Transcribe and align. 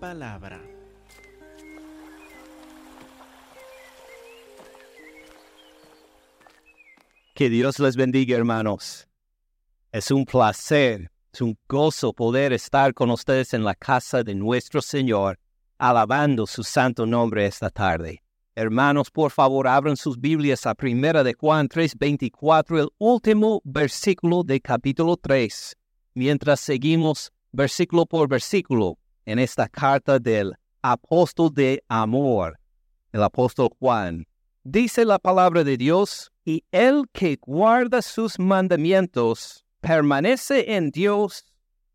palabra. 0.00 0.60
Que 7.34 7.48
Dios 7.50 7.78
les 7.78 7.96
bendiga, 7.96 8.36
hermanos. 8.36 9.06
Es 9.92 10.10
un 10.10 10.24
placer, 10.24 11.10
es 11.32 11.40
un 11.40 11.56
gozo 11.68 12.12
poder 12.12 12.52
estar 12.52 12.94
con 12.94 13.10
ustedes 13.10 13.54
en 13.54 13.64
la 13.64 13.74
casa 13.74 14.22
de 14.22 14.34
nuestro 14.34 14.80
Señor, 14.80 15.38
alabando 15.78 16.46
su 16.46 16.62
santo 16.62 17.06
nombre 17.06 17.46
esta 17.46 17.70
tarde. 17.70 18.22
Hermanos, 18.54 19.10
por 19.10 19.30
favor, 19.30 19.68
abran 19.68 19.96
sus 19.96 20.18
Biblias 20.18 20.66
a 20.66 20.74
Primera 20.74 21.22
de 21.22 21.34
Juan 21.34 21.68
3:24, 21.68 22.78
el 22.78 22.88
último 22.98 23.60
versículo 23.64 24.42
de 24.44 24.60
capítulo 24.60 25.16
3, 25.16 25.76
mientras 26.14 26.60
seguimos 26.60 27.32
versículo 27.52 28.06
por 28.06 28.28
versículo 28.28 28.99
en 29.24 29.38
esta 29.38 29.68
carta 29.68 30.18
del 30.18 30.54
apóstol 30.82 31.52
de 31.52 31.82
amor, 31.88 32.58
el 33.12 33.22
apóstol 33.22 33.68
Juan. 33.78 34.26
Dice 34.62 35.04
la 35.04 35.18
palabra 35.18 35.64
de 35.64 35.76
Dios, 35.76 36.30
y 36.44 36.64
el 36.72 37.04
que 37.12 37.38
guarda 37.40 38.02
sus 38.02 38.38
mandamientos 38.38 39.64
permanece 39.80 40.74
en 40.74 40.90
Dios 40.90 41.44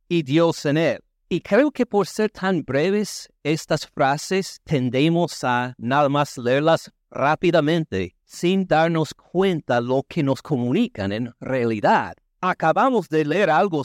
y 0.07 0.23
Dios 0.23 0.65
en 0.65 0.77
él. 0.77 0.99
Y 1.27 1.41
creo 1.41 1.71
que 1.71 1.85
por 1.85 2.07
ser 2.07 2.29
tan 2.29 2.63
breves 2.63 3.27
estas 3.43 3.87
frases 3.87 4.61
tendemos 4.63 5.43
a 5.43 5.73
nada 5.77 6.07
más 6.07 6.37
leerlas 6.37 6.91
rápidamente 7.09 8.15
sin 8.23 8.65
darnos 8.67 9.13
cuenta 9.13 9.81
lo 9.81 10.03
que 10.03 10.23
nos 10.23 10.41
comunican 10.41 11.11
en 11.11 11.33
realidad. 11.39 12.15
Acabamos 12.47 13.09
de 13.09 13.25
leer 13.25 13.49
algo, 13.49 13.81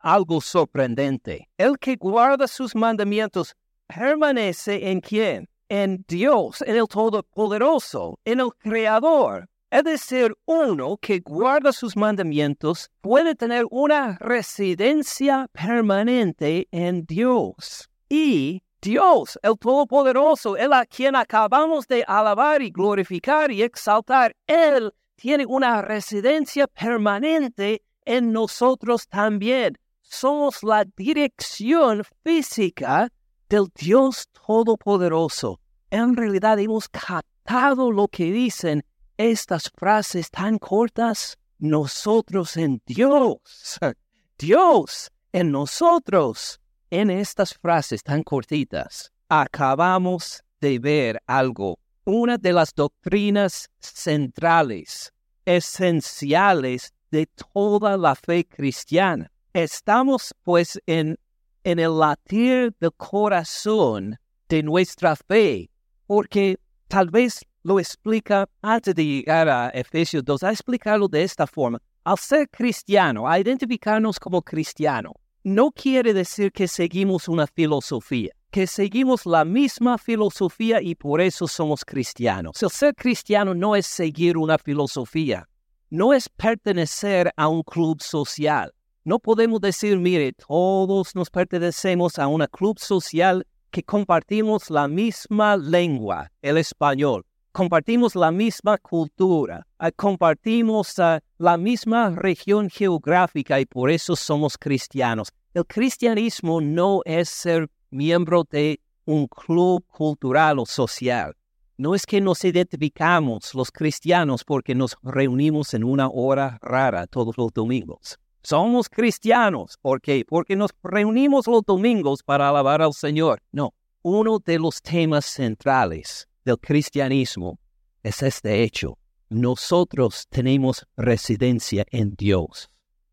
algo 0.00 0.42
sorprendente. 0.42 1.48
El 1.56 1.78
que 1.78 1.96
guarda 1.96 2.46
sus 2.46 2.74
mandamientos 2.74 3.54
permanece 3.86 4.90
en 4.90 5.00
quién? 5.00 5.48
En 5.70 6.04
Dios, 6.06 6.60
en 6.66 6.76
el 6.76 6.86
Todopoderoso, 6.88 8.18
en 8.26 8.40
el 8.40 8.50
Creador. 8.58 9.48
Es 9.70 9.84
decir, 9.84 10.34
uno 10.44 10.98
que 10.98 11.20
guarda 11.20 11.72
sus 11.72 11.96
mandamientos 11.96 12.90
puede 13.00 13.34
tener 13.34 13.64
una 13.70 14.18
residencia 14.20 15.48
permanente 15.50 16.68
en 16.70 17.06
Dios. 17.06 17.88
Y 18.10 18.62
Dios, 18.82 19.38
el 19.42 19.56
Todopoderoso, 19.58 20.58
el 20.58 20.74
a 20.74 20.84
quien 20.84 21.16
acabamos 21.16 21.88
de 21.88 22.04
alabar 22.06 22.60
y 22.60 22.70
glorificar 22.70 23.50
y 23.50 23.62
exaltar, 23.62 24.36
Él 24.46 24.92
tiene 25.16 25.46
una 25.46 25.80
residencia 25.80 26.66
permanente 26.66 27.80
en 28.04 28.32
nosotros 28.32 29.06
también. 29.08 29.78
Somos 30.02 30.62
la 30.62 30.84
dirección 30.96 32.02
física 32.22 33.08
del 33.48 33.68
Dios 33.74 34.28
Todopoderoso. 34.46 35.60
En 35.90 36.16
realidad 36.16 36.58
hemos 36.58 36.88
captado 36.88 37.90
lo 37.90 38.08
que 38.08 38.30
dicen 38.32 38.84
estas 39.16 39.70
frases 39.76 40.30
tan 40.30 40.58
cortas, 40.58 41.36
nosotros 41.58 42.56
en 42.56 42.82
Dios, 42.86 43.78
Dios 44.38 45.10
en 45.32 45.52
nosotros. 45.52 46.58
En 46.90 47.10
estas 47.10 47.54
frases 47.54 48.02
tan 48.02 48.22
cortitas, 48.22 49.10
acabamos 49.28 50.42
de 50.60 50.78
ver 50.78 51.22
algo, 51.26 51.78
una 52.04 52.36
de 52.36 52.52
las 52.52 52.74
doctrinas 52.74 53.70
centrales, 53.80 55.10
esenciales 55.46 56.92
de 57.12 57.28
toda 57.52 57.96
la 57.96 58.16
fe 58.16 58.44
cristiana. 58.44 59.30
Estamos 59.52 60.34
pues 60.42 60.80
en, 60.86 61.16
en 61.62 61.78
el 61.78 61.98
latir 61.98 62.74
del 62.80 62.92
corazón 62.96 64.18
de 64.48 64.62
nuestra 64.62 65.14
fe, 65.14 65.70
porque 66.06 66.58
tal 66.88 67.10
vez 67.10 67.44
lo 67.62 67.78
explica 67.78 68.48
antes 68.62 68.94
de 68.94 69.04
llegar 69.04 69.48
a 69.48 69.68
Efesios 69.68 70.24
2, 70.24 70.42
a 70.42 70.50
explicarlo 70.50 71.06
de 71.06 71.22
esta 71.22 71.46
forma. 71.46 71.78
Al 72.02 72.18
ser 72.18 72.48
cristiano, 72.48 73.28
a 73.28 73.38
identificarnos 73.38 74.18
como 74.18 74.42
cristiano, 74.42 75.12
no 75.44 75.70
quiere 75.70 76.14
decir 76.14 76.50
que 76.50 76.66
seguimos 76.66 77.28
una 77.28 77.46
filosofía, 77.46 78.32
que 78.50 78.66
seguimos 78.66 79.26
la 79.26 79.44
misma 79.44 79.98
filosofía 79.98 80.80
y 80.80 80.94
por 80.94 81.20
eso 81.20 81.46
somos 81.46 81.84
cristianos. 81.84 82.60
El 82.62 82.70
ser 82.70 82.94
cristiano 82.94 83.54
no 83.54 83.76
es 83.76 83.86
seguir 83.86 84.36
una 84.36 84.56
filosofía, 84.58 85.46
no 85.92 86.14
es 86.14 86.26
pertenecer 86.30 87.30
a 87.36 87.48
un 87.48 87.62
club 87.62 88.00
social. 88.00 88.72
No 89.04 89.18
podemos 89.18 89.60
decir, 89.60 89.98
mire, 89.98 90.32
todos 90.32 91.14
nos 91.14 91.28
pertenecemos 91.28 92.18
a 92.18 92.28
un 92.28 92.46
club 92.50 92.78
social 92.78 93.46
que 93.70 93.82
compartimos 93.82 94.70
la 94.70 94.88
misma 94.88 95.58
lengua, 95.58 96.30
el 96.40 96.56
español 96.56 97.24
compartimos 97.52 98.16
la 98.16 98.30
misma 98.30 98.78
cultura, 98.78 99.66
ah, 99.78 99.90
compartimos 99.92 100.98
ah, 100.98 101.20
la 101.36 101.58
misma 101.58 102.08
región 102.10 102.70
geográfica 102.70 103.60
y 103.60 103.66
por 103.66 103.90
eso 103.90 104.16
somos 104.16 104.56
cristianos. 104.56 105.28
El 105.52 105.66
cristianismo 105.66 106.62
no 106.62 107.02
es 107.04 107.28
ser 107.28 107.68
miembro 107.90 108.44
de 108.50 108.80
un 109.04 109.26
club 109.26 109.84
cultural 109.88 110.58
o 110.58 110.64
social. 110.64 111.34
No 111.82 111.96
es 111.96 112.06
que 112.06 112.20
nos 112.20 112.44
identificamos 112.44 113.56
los 113.56 113.72
cristianos 113.72 114.44
porque 114.44 114.72
nos 114.72 114.96
reunimos 115.02 115.74
en 115.74 115.82
una 115.82 116.08
hora 116.08 116.56
rara 116.62 117.08
todos 117.08 117.36
los 117.36 117.52
domingos. 117.52 118.20
Somos 118.44 118.88
cristianos. 118.88 119.80
Porque 119.82 120.24
nos 120.54 120.70
reunimos 120.84 121.48
los 121.48 121.64
domingos 121.64 122.22
para 122.22 122.50
alabar 122.50 122.82
al 122.82 122.94
Señor. 122.94 123.42
No, 123.50 123.74
uno 124.02 124.38
de 124.38 124.60
los 124.60 124.80
temas 124.80 125.24
centrales 125.24 126.28
del 126.44 126.56
cristianismo 126.60 127.58
es 128.04 128.22
este 128.22 128.62
hecho. 128.62 128.96
Nosotros 129.28 130.28
tenemos 130.30 130.86
residencia 130.96 131.84
en 131.90 132.14
Dios. 132.14 132.70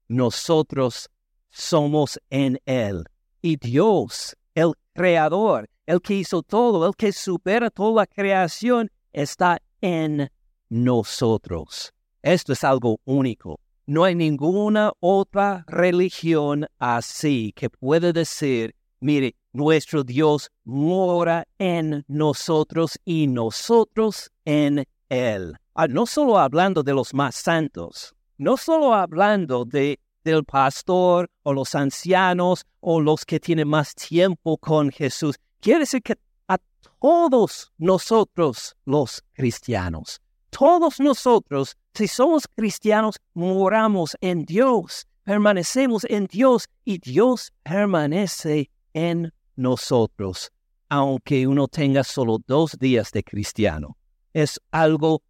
Nosotros 0.07 1.09
somos 1.50 2.19
en 2.30 2.59
Él. 2.66 3.03
Y 3.41 3.56
Dios, 3.56 4.38
el 4.53 4.74
creador, 4.94 5.68
el 5.89 6.01
que 6.01 6.13
hizo 6.13 6.44
todo, 6.44 6.85
el 6.85 6.95
que 6.95 7.11
supera 7.11 7.72
toda 7.72 8.03
la 8.03 8.05
creación, 8.05 8.91
está 9.11 9.59
en 9.81 10.29
nosotros. 10.69 11.91
Esto 12.22 12.53
es 12.53 12.63
algo 12.63 13.00
único. 13.05 13.59
No 13.88 14.03
hay 14.03 14.13
ninguna 14.13 14.91
otra 15.00 15.66
religión 15.67 16.67
así 16.77 17.51
que 17.55 17.72
pueda 17.72 18.13
decir, 18.13 18.75
mire, 19.00 19.35
nuestro 19.51 20.03
Dios 20.03 20.51
mora 20.63 21.47
en 21.57 22.06
nosotros 22.07 23.00
y 23.03 23.25
nosotros 23.25 24.29
en 24.45 24.85
Él. 25.09 25.56
Ah, 25.73 25.88
no 25.88 26.06
solo 26.06 26.38
hablando 26.38 26.83
de 26.83 26.94
los 26.94 27.16
más 27.16 27.33
santos, 27.33 28.13
no 28.38 28.57
solo 28.57 28.94
hablando 28.94 29.66
de, 29.66 30.00
del 30.23 30.45
pastor 30.45 31.31
o 31.41 31.51
los 31.51 31.73
ancianos 31.73 32.63
o 32.79 33.01
los 33.01 33.25
que 33.25 33.39
tienen 33.39 33.67
más 33.67 33.95
tiempo 33.95 34.56
con 34.59 34.91
Jesús. 34.91 35.39
Quiere 35.62 35.80
decir 35.80 36.02
que 36.02 36.16
a 36.47 36.58
todos 37.00 37.72
nosotros 37.78 38.75
los 38.86 39.24
cristianos, 39.34 40.22
todos 40.50 41.00
nosotros, 41.00 41.75
si 41.94 42.08
somos 42.08 42.47
cristianos, 42.47 43.18
moramos 43.34 44.16
en 44.22 44.46
Dios, 44.46 45.06
permanecemos 45.24 46.06
en 46.06 46.28
Dios 46.28 46.68
y 46.86 46.98
Dios 47.00 47.52
permanece 47.64 48.72
en 48.94 49.34
nosotros, 49.58 50.52
aunque 50.88 51.45
uno 51.45 51.68
tenga 51.68 52.04
solo 52.04 52.39
dos 52.48 52.78
días 52.80 53.12
de 53.12 53.24
cristiano. 53.24 53.98
Es 54.33 54.62
algo 54.72 55.24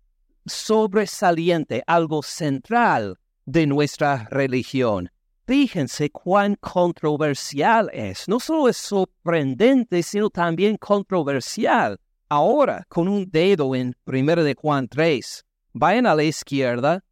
sobresaliente, 0.45 1.83
algo 1.87 2.21
central 2.21 3.17
de 3.45 3.65
nuestra 3.65 4.27
religión. 4.29 5.09
Fíjense 5.49 6.11
cuán 6.11 6.53
controversial 6.57 7.89
es. 7.91 8.27
No 8.27 8.39
solo 8.39 8.69
es 8.69 8.77
sorprendente, 8.77 10.03
sino 10.03 10.29
también 10.29 10.77
controversial. 10.77 11.99
Ahora, 12.29 12.85
con 12.87 13.07
un 13.07 13.27
dedo 13.31 13.73
en 13.73 13.95
1 14.05 14.43
de 14.43 14.53
Juan 14.53 14.87
3, 14.87 15.43
vayan 15.73 16.05
a 16.05 16.13
la 16.13 16.21
izquierda 16.21 17.03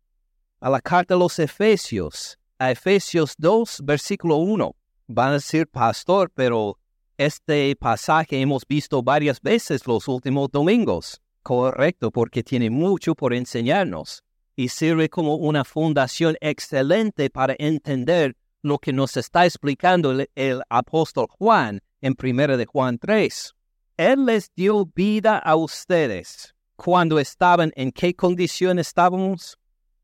a 0.60 0.70
la 0.70 0.80
carta 0.82 1.16
de 1.16 1.20
los 1.20 1.40
Efesios, 1.40 2.38
a 2.60 2.70
Efesios 2.70 3.34
2, 3.40 3.82
versículo 3.84 4.36
1. 4.36 4.76
Van 5.08 5.30
a 5.30 5.34
decir, 5.34 5.66
pastor, 5.66 6.32
pero 6.32 6.78
este 7.18 7.76
pasaje 7.76 8.40
hemos 8.40 8.68
visto 8.68 9.02
varias 9.02 9.42
veces 9.42 9.88
los 9.88 10.08
últimos 10.08 10.52
domingos. 10.52 11.20
Correcto, 11.42 12.12
porque 12.12 12.44
tiene 12.44 12.70
mucho 12.70 13.16
por 13.16 13.34
enseñarnos 13.34 14.24
y 14.58 14.70
sirve 14.70 15.08
como 15.08 15.36
una 15.36 15.64
fundación 15.64 16.36
excelente 16.42 17.30
para 17.30 17.56
entender 17.60 18.36
lo 18.64 18.80
que 18.80 18.92
nos 18.92 19.16
está 19.16 19.46
explicando 19.46 20.12
el, 20.36 20.62
apóstol 20.68 21.28
Juan 21.30 21.80
en 22.02 22.16
1 22.22 22.58
de 22.58 22.66
Juan 22.66 22.98
3. 22.98 23.54
Él 23.98 24.26
les 24.26 24.52
dio 24.56 24.88
vida 24.88 25.38
a 25.38 25.56
ustedes 25.56 26.56
cuando 26.76 27.20
estaban 27.20 27.72
en 27.76 27.92
qué 27.92 28.16
condición 28.16 28.80
estábamos? 28.80 29.60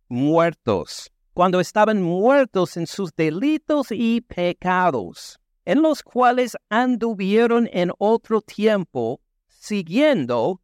Muertos. 0.07 1.11
Cuando 1.33 1.59
estaban 1.59 2.03
muertos 2.03 2.77
en 2.77 2.85
sus 2.85 3.11
delitos 3.15 3.87
y 3.91 4.21
pecados 4.21 5.39
en 5.65 5.81
los 5.81 6.03
cuales 6.03 6.55
anduvieron 6.69 7.67
en 7.71 7.91
otro 7.97 8.41
tiempo, 8.41 9.19
siguiendo 9.47 10.61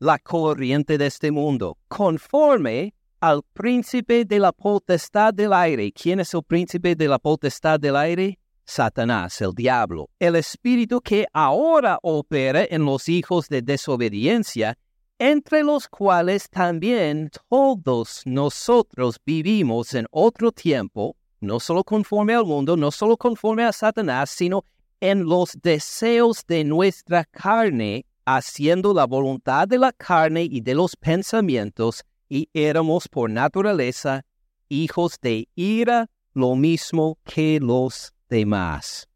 la 0.00 0.18
corriente 0.18 0.98
de 0.98 1.06
este 1.06 1.30
mundo, 1.30 1.78
conforme 1.86 2.94
al 3.20 3.42
príncipe 3.52 4.24
de 4.24 4.38
la 4.38 4.52
potestad 4.52 5.34
del 5.34 5.52
aire. 5.52 5.92
¿Quién 5.92 6.20
es 6.20 6.32
el 6.34 6.42
príncipe 6.42 6.94
de 6.94 7.08
la 7.08 7.18
potestad 7.18 7.80
del 7.80 7.96
aire? 7.96 8.38
Satanás, 8.64 9.40
el 9.40 9.54
diablo, 9.54 10.10
el 10.18 10.36
espíritu 10.36 11.00
que 11.00 11.26
ahora 11.32 11.98
opera 12.02 12.66
en 12.68 12.84
los 12.84 13.08
hijos 13.08 13.48
de 13.48 13.62
desobediencia, 13.62 14.76
entre 15.18 15.64
los 15.64 15.88
cuales 15.88 16.50
también 16.50 17.30
todos 17.48 18.22
nosotros 18.26 19.18
vivimos 19.24 19.94
en 19.94 20.06
otro 20.10 20.52
tiempo, 20.52 21.16
no 21.40 21.58
solo 21.60 21.82
conforme 21.82 22.34
al 22.34 22.44
mundo, 22.44 22.76
no 22.76 22.90
solo 22.90 23.16
conforme 23.16 23.64
a 23.64 23.72
Satanás, 23.72 24.30
sino 24.30 24.64
en 25.00 25.24
los 25.24 25.56
deseos 25.62 26.44
de 26.46 26.62
nuestra 26.62 27.24
carne, 27.24 28.04
haciendo 28.26 28.92
la 28.92 29.06
voluntad 29.06 29.66
de 29.66 29.78
la 29.78 29.92
carne 29.92 30.42
y 30.42 30.60
de 30.60 30.74
los 30.74 30.94
pensamientos, 30.94 32.04
y 32.28 32.48
éramos 32.52 33.08
por 33.08 33.30
naturaleza 33.30 34.24
hijos 34.68 35.18
de 35.20 35.48
ira, 35.54 36.10
lo 36.32 36.54
mismo 36.54 37.18
que 37.24 37.58
los 37.60 38.12
demás. 38.28 39.08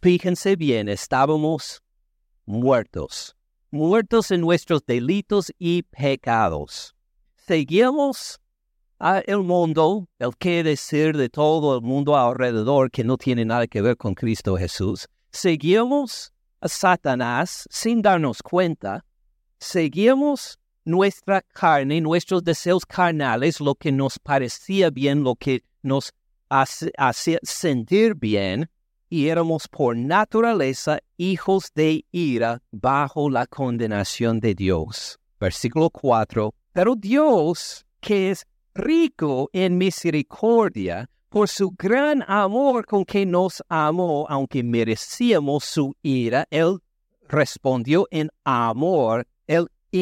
Fíjense 0.00 0.56
bien, 0.56 0.88
estábamos 0.88 1.82
muertos, 2.44 3.36
muertos 3.70 4.30
en 4.30 4.40
nuestros 4.40 4.84
delitos 4.86 5.52
y 5.58 5.82
pecados. 5.82 6.94
Seguíamos 7.34 8.40
a 8.98 9.18
el 9.18 9.38
mundo, 9.38 10.08
el 10.18 10.36
qué 10.38 10.62
decir 10.62 11.16
de 11.16 11.28
todo 11.28 11.76
el 11.76 11.82
mundo 11.82 12.16
alrededor 12.16 12.90
que 12.90 13.04
no 13.04 13.16
tiene 13.16 13.44
nada 13.44 13.66
que 13.66 13.82
ver 13.82 13.96
con 13.96 14.14
Cristo 14.14 14.56
Jesús. 14.56 15.06
Seguimos 15.30 16.32
a 16.60 16.68
Satanás 16.68 17.66
sin 17.70 18.00
darnos 18.00 18.42
cuenta. 18.42 19.04
Seguimos 19.58 20.58
nuestra 20.86 21.42
carne, 21.42 22.00
nuestros 22.00 22.42
deseos 22.42 22.86
carnales, 22.86 23.60
lo 23.60 23.74
que 23.74 23.92
nos 23.92 24.18
parecía 24.18 24.88
bien, 24.88 25.22
lo 25.22 25.34
que 25.34 25.64
nos 25.82 26.14
hacía 26.48 27.38
sentir 27.42 28.14
bien, 28.14 28.70
y 29.08 29.28
éramos 29.28 29.68
por 29.68 29.96
naturaleza 29.96 31.00
hijos 31.16 31.70
de 31.74 32.04
ira 32.10 32.62
bajo 32.70 33.28
la 33.28 33.46
condenación 33.46 34.40
de 34.40 34.54
Dios. 34.54 35.18
Versículo 35.38 35.90
4. 35.90 36.54
Pero 36.72 36.94
Dios, 36.94 37.84
que 38.00 38.30
es 38.30 38.46
rico 38.74 39.50
en 39.52 39.78
misericordia, 39.78 41.10
por 41.28 41.48
su 41.48 41.72
gran 41.76 42.24
amor 42.28 42.86
con 42.86 43.04
que 43.04 43.26
nos 43.26 43.62
amó, 43.68 44.26
aunque 44.28 44.62
merecíamos 44.62 45.64
su 45.64 45.94
ira, 46.02 46.46
Él 46.50 46.78
respondió 47.28 48.06
en 48.10 48.30
amor, 48.44 49.26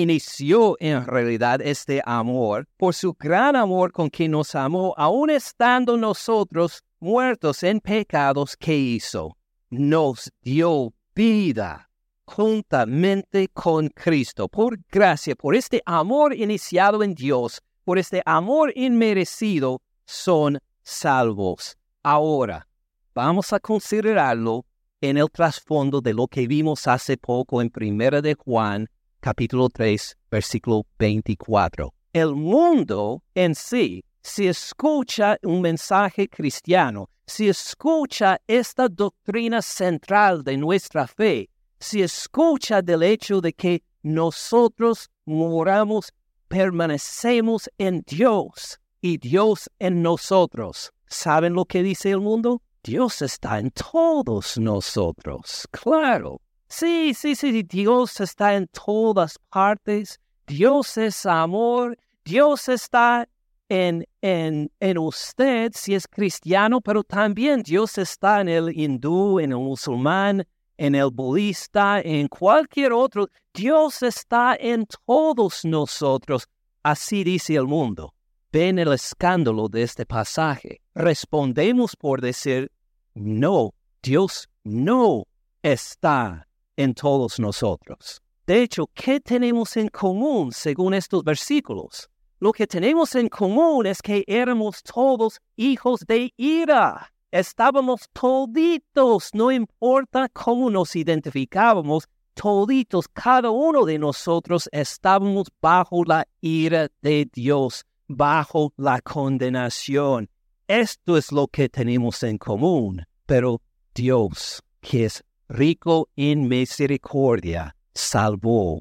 inició 0.03 0.77
en 0.81 1.07
realidad 1.07 1.61
este 1.63 2.03
amor, 2.05 2.67
por 2.77 2.95
su 2.95 3.15
gran 3.15 3.57
amor 3.57 3.93
con 3.93 4.11
que 4.11 4.29
nos 4.29 4.55
amó, 4.55 4.95
aun 4.97 5.31
estando 5.31 5.97
nosotros 5.97 6.83
muertos 7.01 7.63
en 7.63 7.81
pecados 7.81 8.57
que 8.57 8.77
hizo, 8.77 9.37
nos 9.71 10.33
dio 10.43 10.93
vida 11.15 11.89
juntamente 12.25 13.49
con 13.49 13.89
Cristo, 13.89 14.49
por 14.49 14.79
gracia, 14.91 15.35
por 15.35 15.55
este 15.55 15.83
amor 15.85 16.35
iniciado 16.35 17.03
en 17.03 17.15
Dios, 17.15 17.61
por 17.85 17.99
este 17.99 18.23
amor 18.25 18.73
inmerecido, 18.75 19.83
son 20.07 20.59
salvos. 20.83 21.77
Ahora, 22.03 22.67
vamos 23.15 23.53
a 23.53 23.61
considerarlo 23.61 24.65
en 25.01 25.19
el 25.19 25.31
trasfondo 25.31 26.01
de 26.01 26.15
lo 26.15 26.27
que 26.27 26.47
vimos 26.47 26.87
hace 26.87 27.17
poco 27.17 27.61
en 27.61 27.71
Primera 27.71 28.23
de 28.23 28.35
Juan, 28.35 28.89
capítulo 29.25 29.71
3, 29.71 30.19
versículo 30.31 30.85
24. 30.99 31.95
El 32.13 32.35
mundo 32.35 33.23
en 33.35 33.55
sí, 33.55 34.05
si 34.21 34.49
escucha 34.49 35.39
un 35.43 35.63
mensaje 35.63 36.29
cristiano, 36.29 37.09
si 37.27 37.49
escucha 37.49 38.39
esta 38.47 38.87
doctrina 38.87 39.63
central 39.63 40.45
de 40.45 40.59
nuestra 40.59 41.07
fe, 41.07 41.49
si 41.81 42.03
escucha 42.03 42.83
del 42.83 43.03
hecho 43.03 43.41
de 43.41 43.55
que 43.55 43.83
nosotros 44.03 45.09
moramos 45.25 46.13
permanecemos 46.49 47.71
en 47.79 48.05
Dios 48.07 48.79
y 49.01 49.17
Dios 49.17 49.71
en 49.79 50.03
nosotros. 50.03 50.93
¿Saben 51.07 51.55
lo 51.55 51.65
que 51.65 51.83
dice 51.83 52.11
el 52.11 52.21
mundo? 52.21 52.61
Dios 52.83 53.23
está 53.23 53.59
en 53.59 53.71
todos 53.71 54.59
nosotros. 54.59 55.67
Claro. 55.71 56.43
Sí, 56.77 57.15
sí, 57.15 57.37
sí, 57.37 57.63
Dios 57.63 58.21
está 58.21 58.57
en 58.57 58.67
todas 58.67 59.39
partes. 59.49 60.19
Dios 60.45 60.97
es 60.97 61.25
amor. 61.25 61.97
Dios 62.25 62.69
está 62.69 63.29
en, 63.69 64.05
en, 64.21 64.73
en 64.81 64.99
usted 64.99 65.71
si 65.73 65.95
es 65.95 66.09
cristiano, 66.09 66.81
pero 66.81 67.05
también 67.05 67.63
Dios 67.63 67.97
está 67.97 68.41
en 68.41 68.49
el 68.49 68.77
hindú, 68.77 69.39
en 69.39 69.53
el 69.53 69.59
musulmán, 69.59 70.45
en 70.77 70.97
el 70.97 71.11
budista, 71.13 72.01
en 72.01 72.27
cualquier 72.27 72.93
otro. 72.93 73.29
Dios 73.55 74.03
está 74.03 74.57
en 74.59 74.85
todos 75.07 75.65
nosotros. 75.65 76.49
Así 76.83 77.23
dice 77.23 77.55
el 77.55 77.69
mundo. 77.69 78.15
Ven 78.51 78.81
el 78.81 78.93
escándalo 78.93 79.69
de 79.69 79.85
este 79.85 80.07
pasaje. 80.07 80.81
Respondemos 80.93 81.95
por 81.95 82.21
decir, 82.21 82.73
no, 83.15 83.75
Dios 84.03 84.49
no 84.65 85.29
está 85.63 86.49
en 86.77 86.95
todos 86.95 87.39
nosotros. 87.39 88.21
De 88.47 88.63
hecho, 88.63 88.89
¿qué 88.93 89.21
tenemos 89.21 89.77
en 89.77 89.89
común 89.89 90.53
según 90.53 90.95
estos 90.95 91.25
versículos? 91.25 92.11
Lo 92.41 92.53
que 92.53 92.67
tenemos 92.67 93.15
en 93.15 93.29
común 93.29 93.87
es 93.87 94.03
que 94.03 94.23
éramos 94.27 94.83
todos 94.83 95.41
hijos 95.57 96.01
de 96.07 96.33
ira. 96.37 97.11
Estábamos 97.31 98.09
toditos, 98.13 99.31
no 99.33 99.51
importa 99.51 100.29
cómo 100.29 100.69
nos 100.69 100.95
identificábamos, 100.95 102.07
toditos, 102.35 103.09
cada 103.09 103.51
uno 103.51 103.87
de 103.87 103.99
nosotros 103.99 104.69
estábamos 104.73 105.49
bajo 105.61 106.05
la 106.05 106.29
ira 106.43 106.89
de 107.01 107.29
Dios, 107.33 107.87
bajo 108.09 108.75
la 108.77 109.01
condenación. 109.01 110.29
Esto 110.69 111.17
es 111.17 111.33
lo 111.33 111.49
que 111.49 111.69
tenemos 111.69 112.23
en 112.23 112.37
común, 112.37 113.05
pero 113.27 113.63
Dios, 113.95 114.63
que 114.81 115.07
es 115.07 115.24
rico 115.49 116.09
en 116.17 116.49
misericordia, 116.49 117.77
salvó 117.95 118.81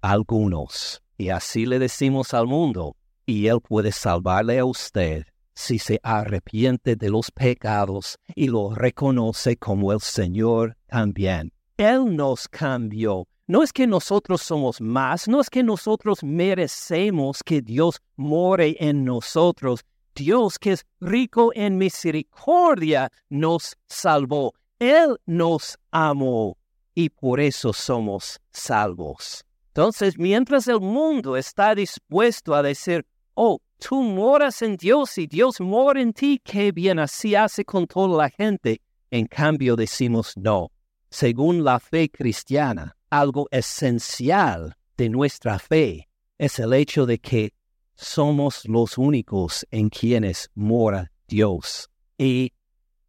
algunos. 0.00 1.02
Y 1.18 1.28
así 1.28 1.66
le 1.66 1.78
decimos 1.78 2.34
al 2.34 2.46
mundo, 2.46 2.96
y 3.26 3.46
Él 3.46 3.60
puede 3.60 3.92
salvarle 3.92 4.58
a 4.58 4.64
usted 4.64 5.24
si 5.54 5.78
se 5.78 6.00
arrepiente 6.02 6.96
de 6.96 7.10
los 7.10 7.30
pecados 7.30 8.18
y 8.34 8.48
lo 8.48 8.74
reconoce 8.74 9.56
como 9.56 9.92
el 9.92 10.00
Señor 10.00 10.76
también. 10.86 11.52
Él 11.76 12.16
nos 12.16 12.48
cambió. 12.48 13.26
No 13.46 13.62
es 13.62 13.72
que 13.72 13.86
nosotros 13.86 14.40
somos 14.40 14.80
más, 14.80 15.28
no 15.28 15.40
es 15.40 15.50
que 15.50 15.62
nosotros 15.62 16.22
merecemos 16.22 17.42
que 17.42 17.60
Dios 17.60 18.00
more 18.16 18.76
en 18.80 19.04
nosotros. 19.04 19.84
Dios 20.14 20.58
que 20.58 20.72
es 20.72 20.86
rico 21.00 21.52
en 21.54 21.76
misericordia 21.76 23.10
nos 23.28 23.76
salvó. 23.88 24.54
Él 24.82 25.16
nos 25.26 25.78
amó 25.92 26.58
y 26.92 27.08
por 27.08 27.38
eso 27.38 27.72
somos 27.72 28.40
salvos. 28.50 29.44
Entonces, 29.68 30.18
mientras 30.18 30.66
el 30.66 30.80
mundo 30.80 31.36
está 31.36 31.76
dispuesto 31.76 32.52
a 32.52 32.64
decir, 32.64 33.06
oh, 33.34 33.60
tú 33.78 34.02
moras 34.02 34.60
en 34.60 34.76
Dios 34.76 35.16
y 35.18 35.28
Dios 35.28 35.60
mora 35.60 36.00
en 36.00 36.12
ti, 36.12 36.40
qué 36.42 36.72
bien 36.72 36.98
así 36.98 37.36
hace 37.36 37.64
con 37.64 37.86
toda 37.86 38.24
la 38.24 38.28
gente. 38.28 38.80
En 39.12 39.28
cambio 39.28 39.76
decimos 39.76 40.32
no. 40.36 40.72
Según 41.10 41.62
la 41.62 41.78
fe 41.78 42.10
cristiana, 42.10 42.96
algo 43.08 43.46
esencial 43.52 44.74
de 44.96 45.08
nuestra 45.08 45.60
fe 45.60 46.08
es 46.38 46.58
el 46.58 46.72
hecho 46.72 47.06
de 47.06 47.20
que 47.20 47.52
somos 47.94 48.64
los 48.64 48.98
únicos 48.98 49.64
en 49.70 49.90
quienes 49.90 50.50
mora 50.56 51.12
Dios. 51.28 51.88
Y 52.18 52.52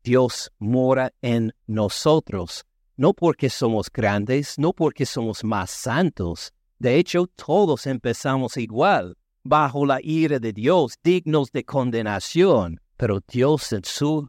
Dios 0.04 0.52
mora 0.60 1.14
en 1.22 1.54
nosotros, 1.66 2.66
no 2.98 3.14
porque 3.14 3.50
somos 3.50 3.90
grandes, 3.92 4.60
no 4.60 4.74
porque 4.74 5.06
somos 5.06 5.44
más 5.44 5.72
santos. 5.72 6.54
De 6.78 6.98
hecho, 6.98 7.28
todos 7.28 7.88
empezamos 7.88 8.58
igual 8.58 9.16
bajo 9.44 9.86
la 9.86 10.00
ira 10.02 10.40
de 10.40 10.54
Dios, 10.54 10.96
dignos 11.04 11.52
de 11.52 11.64
condenación, 11.64 12.80
pero 12.98 13.20
Dios 13.28 13.72
en 13.74 13.84
su 13.84 14.28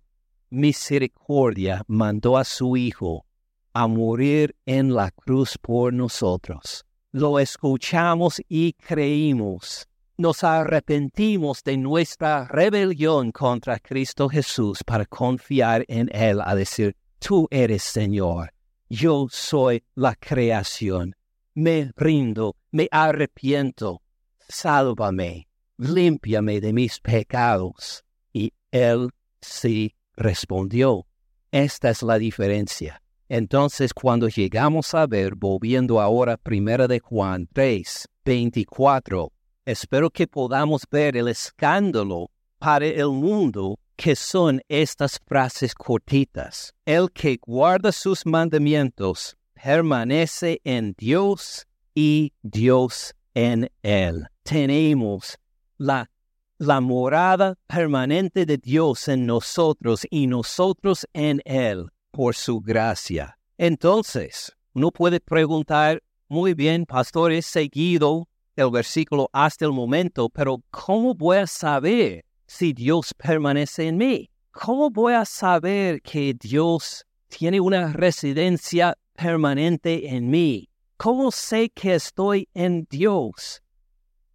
misericordia 0.51 1.83
mandó 1.87 2.37
a 2.37 2.45
su 2.45 2.77
Hijo 2.77 3.27
a 3.73 3.89
morir 3.89 4.55
en 4.67 4.95
la 4.95 5.11
cruz 5.11 5.59
por 5.59 5.93
nosotros. 5.93 6.85
Lo 7.11 7.39
escuchamos 7.39 8.41
y 8.49 8.73
creímos. 8.75 9.89
Nos 10.17 10.45
arrepentimos 10.45 11.65
de 11.65 11.77
nuestra 11.77 12.47
rebelión 12.47 13.33
contra 13.33 13.81
Cristo 13.81 14.29
Jesús 14.29 14.85
para 14.85 15.05
confiar 15.07 15.85
en 15.89 16.09
Él, 16.15 16.41
a 16.41 16.55
decir, 16.55 16.95
tú 17.19 17.49
eres 17.51 17.83
Señor. 17.83 18.53
Yo 18.89 19.27
soy 19.29 19.83
la 19.97 20.15
creación. 20.15 21.17
Me 21.55 21.91
rindo, 21.97 22.55
me 22.71 22.87
arrepiento. 22.93 24.03
Sálvame, 24.49 25.49
límpiame 25.79 26.61
de 26.61 26.73
mis 26.73 27.01
pecados. 27.01 28.05
Y 28.33 28.53
él 28.71 29.11
sí 29.41 29.97
respondió. 30.15 31.07
Esta 31.51 31.91
es 31.91 32.05
la 32.05 32.19
diferencia. 32.19 33.03
Entonces, 33.29 33.93
cuando 33.93 34.29
llegamos 34.29 34.95
a 34.95 35.09
ver, 35.09 35.35
volviendo 35.35 36.01
ahora 36.01 36.37
primera 36.37 36.87
de 36.87 37.01
Juan 37.01 37.49
3, 37.53 38.09
24, 38.25 39.33
espero 39.65 40.11
que 40.11 40.27
podamos 40.27 40.83
ver 40.91 41.17
el 41.17 41.29
escándalo 41.29 42.31
para 42.59 42.87
el 42.87 43.09
mundo 43.09 43.79
que 43.97 44.17
son 44.17 44.61
estas 44.69 45.21
frases 45.27 45.75
cortitas. 45.75 46.75
El 46.85 47.11
que 47.11 47.39
guarda 47.41 47.93
sus 47.93 48.27
mandamientos 48.27 49.37
permanece 49.55 50.61
en 50.65 50.95
Dios 50.99 51.67
y 51.95 52.33
Dios 52.43 53.15
en 53.35 53.71
él. 53.83 54.27
Tenemos 54.43 55.39
la, 55.79 56.11
la 56.59 56.81
morada 56.81 57.57
permanente 57.67 58.47
de 58.47 58.59
Dios 58.59 59.09
en 59.09 59.27
nosotros 59.27 60.07
y 60.11 60.27
nosotros 60.27 61.07
en 61.13 61.41
él 61.45 61.89
por 62.11 62.35
su 62.35 62.61
gracia. 62.61 63.39
Entonces, 63.57 64.53
uno 64.75 64.91
puede 64.91 65.21
preguntar, 65.21 66.03
muy 66.29 66.55
bien, 66.55 66.85
pastor, 66.85 67.33
he 67.33 67.43
seguido 67.43 68.29
el 68.57 68.71
versículo 68.71 69.29
hasta 69.33 69.65
el 69.65 69.73
momento, 69.73 70.29
pero 70.29 70.63
¿cómo 70.71 71.15
voy 71.15 71.39
a 71.39 71.47
saber 71.47 72.25
si 72.47 72.73
Dios 72.73 73.13
permanece 73.15 73.89
en 73.89 73.97
mí? 73.97 74.31
¿Cómo 74.53 74.91
voy 74.91 75.15
a 75.15 75.25
saber 75.25 76.01
que 76.03 76.35
Dios 76.35 77.05
tiene 77.29 77.61
una 77.61 77.93
residencia 77.93 78.97
permanente 79.15 80.15
en 80.15 80.31
mí? 80.31 80.69
¿Cómo 80.97 81.33
sé 81.33 81.71
que 81.71 81.97
estoy 81.97 82.49
en 82.55 82.87
Dios? 82.89 83.63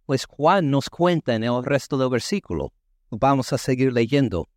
Pues 0.04 0.26
Juan 0.26 0.70
nos 0.70 0.90
cuenta 0.90 1.34
en 1.34 1.44
el 1.44 1.64
resto 1.64 1.96
del 1.96 2.10
versículo. 2.10 2.72
Vamos 3.10 3.52
a 3.52 3.58
seguir 3.58 3.92
leyendo. 3.92 4.48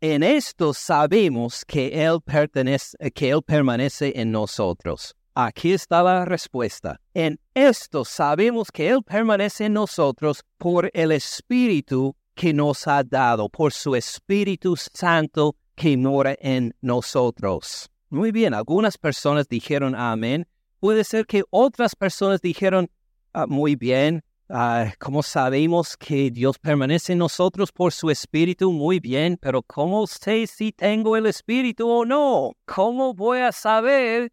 En 0.00 0.22
esto 0.22 0.72
sabemos 0.74 1.64
que 1.64 2.04
Él, 2.04 2.20
pertenece, 2.24 2.96
que 3.12 3.30
él 3.30 3.42
permanece 3.42 4.12
en 4.16 4.32
nosotros. 4.32 5.14
Aquí 5.34 5.72
está 5.72 6.02
la 6.02 6.26
respuesta. 6.26 7.00
En 7.14 7.40
esto 7.54 8.04
sabemos 8.04 8.70
que 8.70 8.90
Él 8.90 9.02
permanece 9.02 9.64
en 9.64 9.72
nosotros 9.72 10.44
por 10.58 10.90
el 10.92 11.10
Espíritu 11.10 12.14
que 12.34 12.52
nos 12.52 12.86
ha 12.86 13.02
dado, 13.02 13.48
por 13.48 13.72
su 13.72 13.96
Espíritu 13.96 14.76
Santo 14.76 15.56
que 15.74 15.96
mora 15.96 16.36
en 16.38 16.74
nosotros. 16.82 17.90
Muy 18.10 18.30
bien, 18.30 18.52
algunas 18.52 18.98
personas 18.98 19.48
dijeron 19.48 19.94
amén. 19.94 20.46
Puede 20.80 21.02
ser 21.02 21.24
que 21.24 21.44
otras 21.48 21.96
personas 21.96 22.42
dijeron 22.42 22.90
ah, 23.32 23.46
muy 23.46 23.74
bien, 23.74 24.22
Ah, 24.54 24.92
¿Cómo 24.98 25.22
sabemos 25.22 25.96
que 25.96 26.30
Dios 26.30 26.58
permanece 26.58 27.14
en 27.14 27.20
nosotros 27.20 27.72
por 27.72 27.90
su 27.90 28.10
Espíritu? 28.10 28.70
Muy 28.70 29.00
bien, 29.00 29.38
pero 29.40 29.62
¿cómo 29.62 30.06
sé 30.06 30.46
si 30.46 30.72
tengo 30.72 31.16
el 31.16 31.24
Espíritu 31.24 31.88
o 31.88 32.04
no? 32.04 32.52
¿Cómo 32.66 33.14
voy 33.14 33.38
a 33.38 33.50
saber 33.50 34.30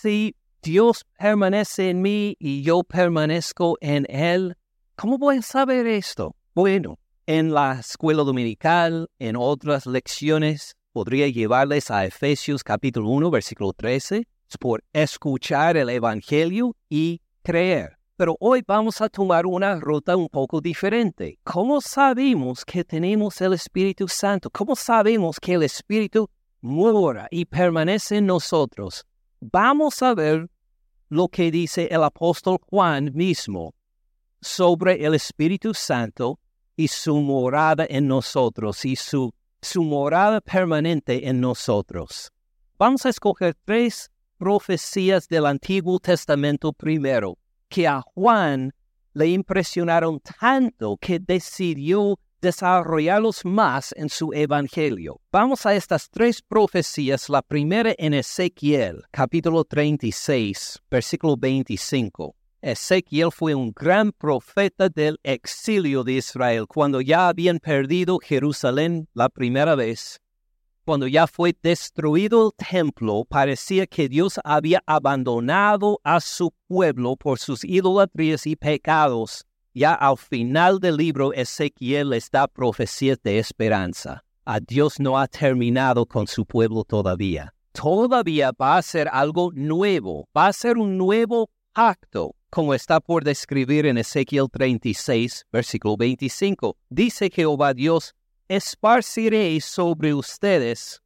si 0.00 0.36
Dios 0.62 1.04
permanece 1.18 1.90
en 1.90 2.02
mí 2.02 2.36
y 2.38 2.62
yo 2.62 2.84
permanezco 2.84 3.76
en 3.80 4.06
Él? 4.08 4.54
¿Cómo 4.94 5.18
voy 5.18 5.42
saber 5.42 5.88
esto? 5.88 6.36
Bueno, 6.54 6.98
en 7.26 7.52
la 7.52 7.80
escuela 7.80 8.22
dominical, 8.22 9.08
en 9.18 9.34
otras 9.34 9.86
lecciones, 9.86 10.76
podría 10.92 11.26
llevarles 11.26 11.90
a 11.90 12.04
Efesios 12.04 12.62
capítulo 12.62 13.08
1, 13.10 13.28
versículo 13.30 13.72
13, 13.72 14.28
por 14.60 14.84
escuchar 14.92 15.76
el 15.76 15.90
Evangelio 15.90 16.76
y 16.88 17.20
creer. 17.42 17.98
Pero 18.16 18.36
hoy 18.38 18.62
vamos 18.64 19.00
a 19.00 19.08
tomar 19.08 19.46
una 19.46 19.80
ruta 19.80 20.16
un 20.16 20.28
poco 20.28 20.60
diferente. 20.60 21.40
¿Cómo 21.42 21.80
sabemos 21.80 22.64
que 22.64 22.84
tenemos 22.84 23.40
el 23.40 23.52
Espíritu 23.52 24.06
Santo? 24.06 24.48
¿Cómo 24.48 24.76
sabemos 24.76 25.40
que 25.40 25.54
el 25.54 25.64
Espíritu 25.64 26.28
mora 26.60 27.26
y 27.32 27.44
permanece 27.44 28.18
en 28.18 28.26
nosotros? 28.26 29.07
Vamos 29.40 30.02
a 30.02 30.14
ver 30.14 30.50
lo 31.08 31.28
que 31.28 31.50
dice 31.50 31.88
el 31.90 32.02
apóstol 32.02 32.58
Juan 32.68 33.12
mismo 33.14 33.74
sobre 34.40 35.04
el 35.04 35.14
Espíritu 35.14 35.74
Santo 35.74 36.38
y 36.76 36.88
su 36.88 37.20
morada 37.20 37.86
en 37.88 38.08
nosotros 38.08 38.84
y 38.84 38.96
su, 38.96 39.32
su 39.62 39.82
morada 39.82 40.40
permanente 40.40 41.28
en 41.28 41.40
nosotros. 41.40 42.30
Vamos 42.78 43.06
a 43.06 43.08
escoger 43.08 43.56
tres 43.64 44.10
profecías 44.38 45.28
del 45.28 45.46
Antiguo 45.46 45.98
Testamento 45.98 46.72
primero 46.72 47.38
que 47.68 47.86
a 47.86 48.00
Juan 48.00 48.72
le 49.12 49.28
impresionaron 49.28 50.20
tanto 50.20 50.96
que 50.96 51.18
decidió 51.18 52.18
desarrollarlos 52.40 53.44
más 53.44 53.94
en 53.96 54.08
su 54.08 54.32
evangelio. 54.32 55.20
Vamos 55.32 55.66
a 55.66 55.74
estas 55.74 56.08
tres 56.10 56.42
profecías, 56.42 57.28
la 57.28 57.42
primera 57.42 57.94
en 57.98 58.14
Ezequiel, 58.14 59.02
capítulo 59.10 59.64
36, 59.64 60.80
versículo 60.90 61.36
25. 61.36 62.34
Ezequiel 62.60 63.30
fue 63.30 63.54
un 63.54 63.72
gran 63.72 64.12
profeta 64.12 64.88
del 64.88 65.18
exilio 65.22 66.04
de 66.04 66.14
Israel 66.14 66.66
cuando 66.66 67.00
ya 67.00 67.28
habían 67.28 67.58
perdido 67.58 68.18
Jerusalén 68.18 69.08
la 69.14 69.28
primera 69.28 69.74
vez 69.74 70.20
cuando 70.88 71.06
ya 71.06 71.26
fue 71.26 71.54
destruido 71.62 72.46
el 72.46 72.66
templo, 72.66 73.26
parecía 73.28 73.86
que 73.86 74.08
Dios 74.08 74.40
había 74.42 74.82
abandonado 74.86 76.00
a 76.02 76.18
su 76.18 76.50
pueblo 76.66 77.14
por 77.14 77.38
sus 77.38 77.62
idolatrías 77.62 78.46
y 78.46 78.56
pecados. 78.56 79.44
Ya 79.78 79.94
al 79.94 80.16
final 80.16 80.80
del 80.80 80.96
libro 80.96 81.32
Ezequiel 81.32 82.10
les 82.10 82.28
da 82.32 82.48
profecías 82.48 83.16
de 83.22 83.38
esperanza. 83.38 84.24
A 84.44 84.58
Dios 84.58 84.98
no 84.98 85.16
ha 85.16 85.28
terminado 85.28 86.04
con 86.04 86.26
su 86.26 86.44
pueblo 86.44 86.82
todavía. 86.82 87.54
Todavía 87.70 88.50
va 88.60 88.76
a 88.76 88.82
ser 88.82 89.08
algo 89.12 89.52
nuevo, 89.54 90.28
va 90.36 90.48
a 90.48 90.52
ser 90.52 90.78
un 90.78 90.98
nuevo 90.98 91.48
acto, 91.74 92.34
como 92.50 92.74
está 92.74 92.98
por 92.98 93.22
describir 93.22 93.86
en 93.86 93.98
Ezequiel 93.98 94.48
36, 94.50 95.46
versículo 95.52 95.96
25. 95.96 96.76
Dice 96.88 97.30
Jehová 97.30 97.72
Dios, 97.72 98.16
esparciré 98.48 99.60
sobre 99.60 100.12
ustedes 100.12 101.00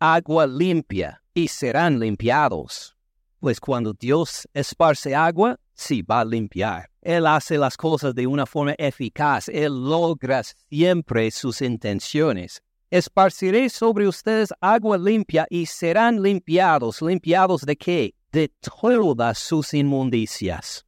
agua 0.00 0.48
limpia 0.48 1.22
y 1.32 1.46
serán 1.46 2.00
limpiados. 2.00 2.96
Pues 3.40 3.58
cuando 3.58 3.94
Dios 3.94 4.46
esparce 4.52 5.14
agua, 5.14 5.58
sí 5.72 6.02
va 6.02 6.20
a 6.20 6.24
limpiar. 6.24 6.90
Él 7.00 7.26
hace 7.26 7.56
las 7.56 7.76
cosas 7.76 8.14
de 8.14 8.26
una 8.26 8.44
forma 8.44 8.74
eficaz. 8.76 9.48
Él 9.48 9.72
logra 9.88 10.42
siempre 10.44 11.30
sus 11.30 11.62
intenciones. 11.62 12.62
Esparciré 12.90 13.70
sobre 13.70 14.06
ustedes 14.06 14.52
agua 14.60 14.98
limpia 14.98 15.46
y 15.48 15.64
serán 15.64 16.22
limpiados. 16.22 17.00
¿Limpiados 17.00 17.62
de 17.62 17.76
qué? 17.76 18.14
De 18.30 18.52
todas 18.60 19.38
sus 19.38 19.72
inmundicias. 19.72 20.84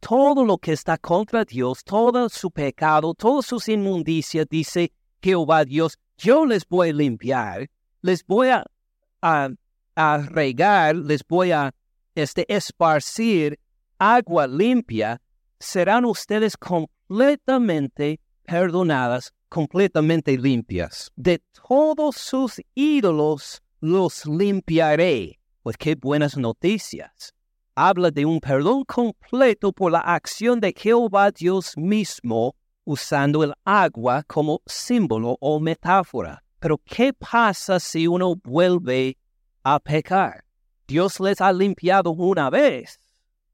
Todo 0.00 0.44
lo 0.44 0.58
que 0.58 0.72
está 0.72 0.98
contra 0.98 1.44
Dios, 1.46 1.82
todo 1.82 2.28
su 2.28 2.50
pecado, 2.50 3.14
todas 3.14 3.46
sus 3.46 3.68
inmundicias, 3.68 4.46
dice, 4.50 4.92
Jehová 5.22 5.64
Dios, 5.64 5.98
yo 6.18 6.44
les 6.44 6.68
voy 6.68 6.90
a 6.90 6.92
limpiar, 6.92 7.70
les 8.02 8.26
voy 8.26 8.48
a, 8.48 8.66
a, 9.22 10.18
regar, 10.18 10.96
les 10.96 11.24
voy 11.26 11.52
a 11.52 11.72
este, 12.14 12.44
esparcir 12.52 13.58
agua 13.98 14.46
limpia, 14.46 15.20
serán 15.58 16.04
ustedes 16.04 16.56
completamente 16.56 18.20
perdonadas, 18.44 19.32
completamente 19.48 20.36
limpias. 20.36 21.10
De 21.16 21.42
todos 21.66 22.16
sus 22.16 22.60
ídolos 22.74 23.62
los 23.80 24.26
limpiaré. 24.26 25.38
Pues 25.62 25.76
qué 25.76 25.94
buenas 25.94 26.36
noticias. 26.36 27.32
Habla 27.74 28.10
de 28.10 28.24
un 28.24 28.40
perdón 28.40 28.84
completo 28.84 29.72
por 29.72 29.90
la 29.90 30.00
acción 30.00 30.60
de 30.60 30.72
Jehová 30.76 31.30
Dios 31.30 31.76
mismo 31.76 32.54
usando 32.84 33.42
el 33.42 33.54
agua 33.64 34.22
como 34.26 34.60
símbolo 34.66 35.36
o 35.40 35.58
metáfora. 35.58 36.42
Pero 36.60 36.78
¿qué 36.84 37.12
pasa 37.12 37.80
si 37.80 38.06
uno 38.06 38.36
vuelve 38.36 39.16
a 39.62 39.80
pecar? 39.80 40.43
Dios 40.86 41.18
les 41.20 41.40
ha 41.40 41.52
limpiado 41.52 42.10
una 42.10 42.50
vez. 42.50 43.00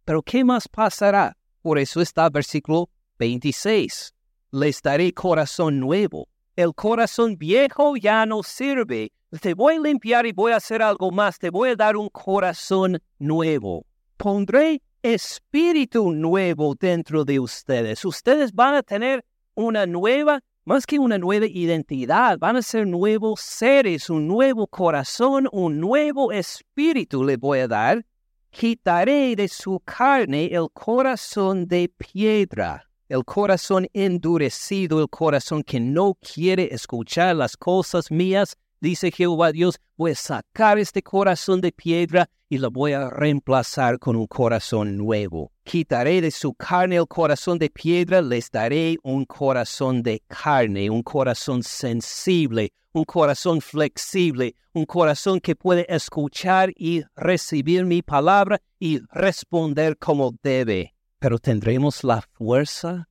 Pero 0.05 0.23
¿qué 0.23 0.45
más 0.45 0.67
pasará? 0.69 1.37
Por 1.63 1.79
eso 1.79 2.01
está 2.01 2.29
versículo 2.29 2.91
26. 3.19 4.15
Les 4.53 4.83
daré 4.83 5.13
corazón 5.13 5.79
nuevo. 5.79 6.29
El 6.57 6.75
corazón 6.75 7.37
viejo 7.37 7.97
ya 7.97 8.27
no 8.27 8.43
sirve. 8.43 9.13
Te 9.41 9.55
voy 9.55 9.77
a 9.77 9.81
limpiar 9.81 10.27
y 10.27 10.33
voy 10.33 10.53
a 10.53 10.57
hacer 10.57 10.83
algo 10.83 11.13
más. 11.13 11.39
Te 11.39 11.51
voy 11.51 11.71
a 11.71 11.77
dar 11.77 11.97
un 11.97 12.09
corazón 12.09 13.01
nuevo. 13.19 13.87
Pondré 14.17 14.83
espíritu 15.03 16.11
nuevo 16.13 16.75
dentro 16.75 17.25
de 17.25 17.39
ustedes. 17.39 18.05
Ustedes 18.05 18.53
van 18.53 18.75
a 18.75 18.83
tener 18.83 19.25
una 19.55 19.87
nueva 19.87 20.41
más 20.71 20.87
que 20.87 21.01
una 21.01 21.19
nueva 21.19 21.47
identidad, 21.47 22.39
van 22.39 22.55
a 22.55 22.63
ser 22.63 22.87
nuevos 22.87 23.41
seres, 23.41 24.09
un 24.09 24.29
nuevo 24.29 24.69
corazón, 24.69 25.49
un 25.51 25.81
nuevo 25.81 26.31
espíritu 26.31 27.25
le 27.25 27.37
voy 27.37 27.59
a 27.59 27.67
dar. 27.67 28.07
Quitaré 28.51 29.35
de 29.35 29.49
su 29.49 29.81
carne 29.81 30.47
el 30.47 30.69
corazón 30.73 31.67
de 31.67 31.89
piedra, 31.89 32.89
el 33.09 33.25
corazón 33.25 33.89
endurecido, 33.93 35.01
el 35.01 35.09
corazón 35.09 35.65
que 35.65 35.81
no 35.81 36.17
quiere 36.21 36.73
escuchar 36.73 37.35
las 37.35 37.57
cosas 37.57 38.09
mías 38.13 38.57
dice 38.81 39.11
Jehová 39.11 39.53
Dios, 39.53 39.79
voy 39.97 40.13
a 40.13 40.15
sacar 40.17 40.79
este 40.79 41.03
corazón 41.03 41.61
de 41.61 41.73
piedra 41.73 42.29
y 42.49 42.59
lo 42.59 42.71
voy 42.71 42.93
a 42.93 43.09
reemplazar 43.09 43.99
con 43.99 44.17
un 44.17 44.27
corazón 44.27 44.97
nuevo. 44.97 45.53
Quitaré 45.63 46.21
de 46.21 46.31
su 46.31 46.53
carne 46.55 46.97
el 46.97 47.07
corazón 47.07 47.59
de 47.59 47.71
piedra, 47.71 48.21
les 48.21 48.51
daré 48.51 48.97
un 49.03 49.25
corazón 49.25 50.03
de 50.03 50.23
carne, 50.27 50.91
un 50.91 51.03
corazón 51.03 51.63
sensible, 51.63 52.73
un 52.93 53.05
corazón 53.05 53.61
flexible, 53.61 54.57
un 54.73 54.85
corazón 54.85 55.41
que 55.41 55.55
puede 55.55 55.87
escuchar 55.89 56.73
y 56.77 57.03
recibir 57.15 57.85
mi 57.85 58.03
palabra 58.03 58.61
y 58.81 59.01
responder 59.13 59.97
como 59.97 60.35
debe. 60.43 60.95
Pero 61.21 61.39
tendremos 61.39 62.03
la 62.03 62.23
fuerza, 62.33 63.09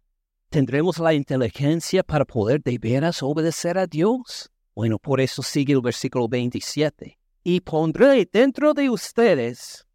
tendremos 0.50 1.00
la 1.00 1.14
inteligencia 1.14 2.04
para 2.04 2.26
poder 2.26 2.62
de 2.62 2.78
veras 2.78 3.24
obedecer 3.24 3.78
a 3.78 3.88
Dios. 3.88 4.52
Bueno, 4.80 4.98
por 4.98 5.20
eso 5.20 5.44
sigue 5.44 5.74
el 5.74 5.82
versículo 5.82 6.30
27. 6.30 7.20
Y 7.44 7.60
pondré 7.60 8.26
dentro 8.32 8.74
de 8.74 8.90
ustedes 8.90 9.86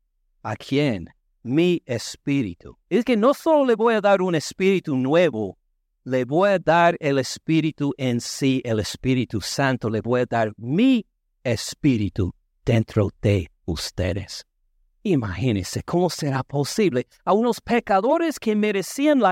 a 0.42 0.56
quién? 0.56 1.08
Mi 1.42 1.82
espíritu. 1.86 2.76
Es 2.90 3.02
que 3.02 3.16
no 3.16 3.32
solo 3.32 3.64
le 3.64 3.76
voy 3.76 3.94
a 3.94 4.02
dar 4.02 4.20
un 4.20 4.34
espíritu 4.34 4.94
nuevo, 4.94 5.56
le 6.04 6.26
voy 6.26 6.50
a 6.50 6.58
dar 6.58 6.98
el 7.00 7.18
espíritu 7.18 7.94
en 7.96 8.20
sí, 8.20 8.60
el 8.62 8.78
Espíritu 8.78 9.40
Santo, 9.40 9.88
le 9.88 10.02
voy 10.02 10.20
a 10.20 10.26
dar 10.26 10.52
mi 10.58 11.06
espíritu 11.42 12.34
dentro 12.62 13.08
de 13.22 13.50
ustedes. 13.64 14.44
Imagínense 15.02 15.82
cómo 15.82 16.10
será 16.10 16.42
posible 16.42 17.06
a 17.24 17.32
unos 17.32 17.62
pecadores 17.62 18.38
que 18.38 18.54
merecían 18.54 19.22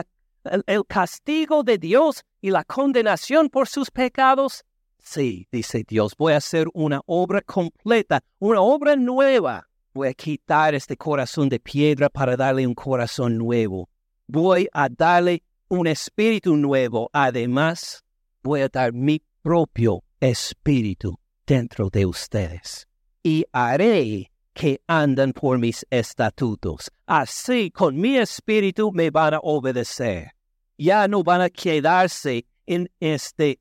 el 0.66 0.86
castigo 0.86 1.62
de 1.62 1.76
Dios 1.76 2.24
y 2.40 2.48
la 2.48 2.64
condenación 2.64 3.50
por 3.50 3.68
sus 3.68 3.90
pecados 3.90 4.64
Sí, 5.02 5.48
dice 5.50 5.84
Dios, 5.86 6.16
voy 6.16 6.32
a 6.32 6.36
hacer 6.36 6.68
una 6.72 7.02
obra 7.06 7.42
completa, 7.42 8.22
una 8.38 8.60
obra 8.60 8.94
nueva. 8.96 9.68
Voy 9.92 10.08
a 10.08 10.14
quitar 10.14 10.74
este 10.74 10.96
corazón 10.96 11.48
de 11.48 11.58
piedra 11.58 12.08
para 12.08 12.36
darle 12.36 12.66
un 12.66 12.74
corazón 12.74 13.36
nuevo. 13.36 13.90
Voy 14.26 14.68
a 14.72 14.88
darle 14.88 15.42
un 15.68 15.86
espíritu 15.86 16.56
nuevo. 16.56 17.10
Además, 17.12 18.02
voy 18.42 18.62
a 18.62 18.68
dar 18.68 18.92
mi 18.92 19.20
propio 19.42 20.02
espíritu 20.20 21.18
dentro 21.46 21.90
de 21.90 22.06
ustedes. 22.06 22.86
Y 23.22 23.44
haré 23.52 24.30
que 24.54 24.80
andan 24.86 25.32
por 25.32 25.58
mis 25.58 25.84
estatutos. 25.90 26.90
Así 27.06 27.70
con 27.70 28.00
mi 28.00 28.16
espíritu 28.16 28.92
me 28.92 29.10
van 29.10 29.34
a 29.34 29.40
obedecer. 29.42 30.30
Ya 30.78 31.08
no 31.08 31.22
van 31.22 31.42
a 31.42 31.50
quedarse 31.50 32.46
en 32.66 32.88
este 33.00 33.58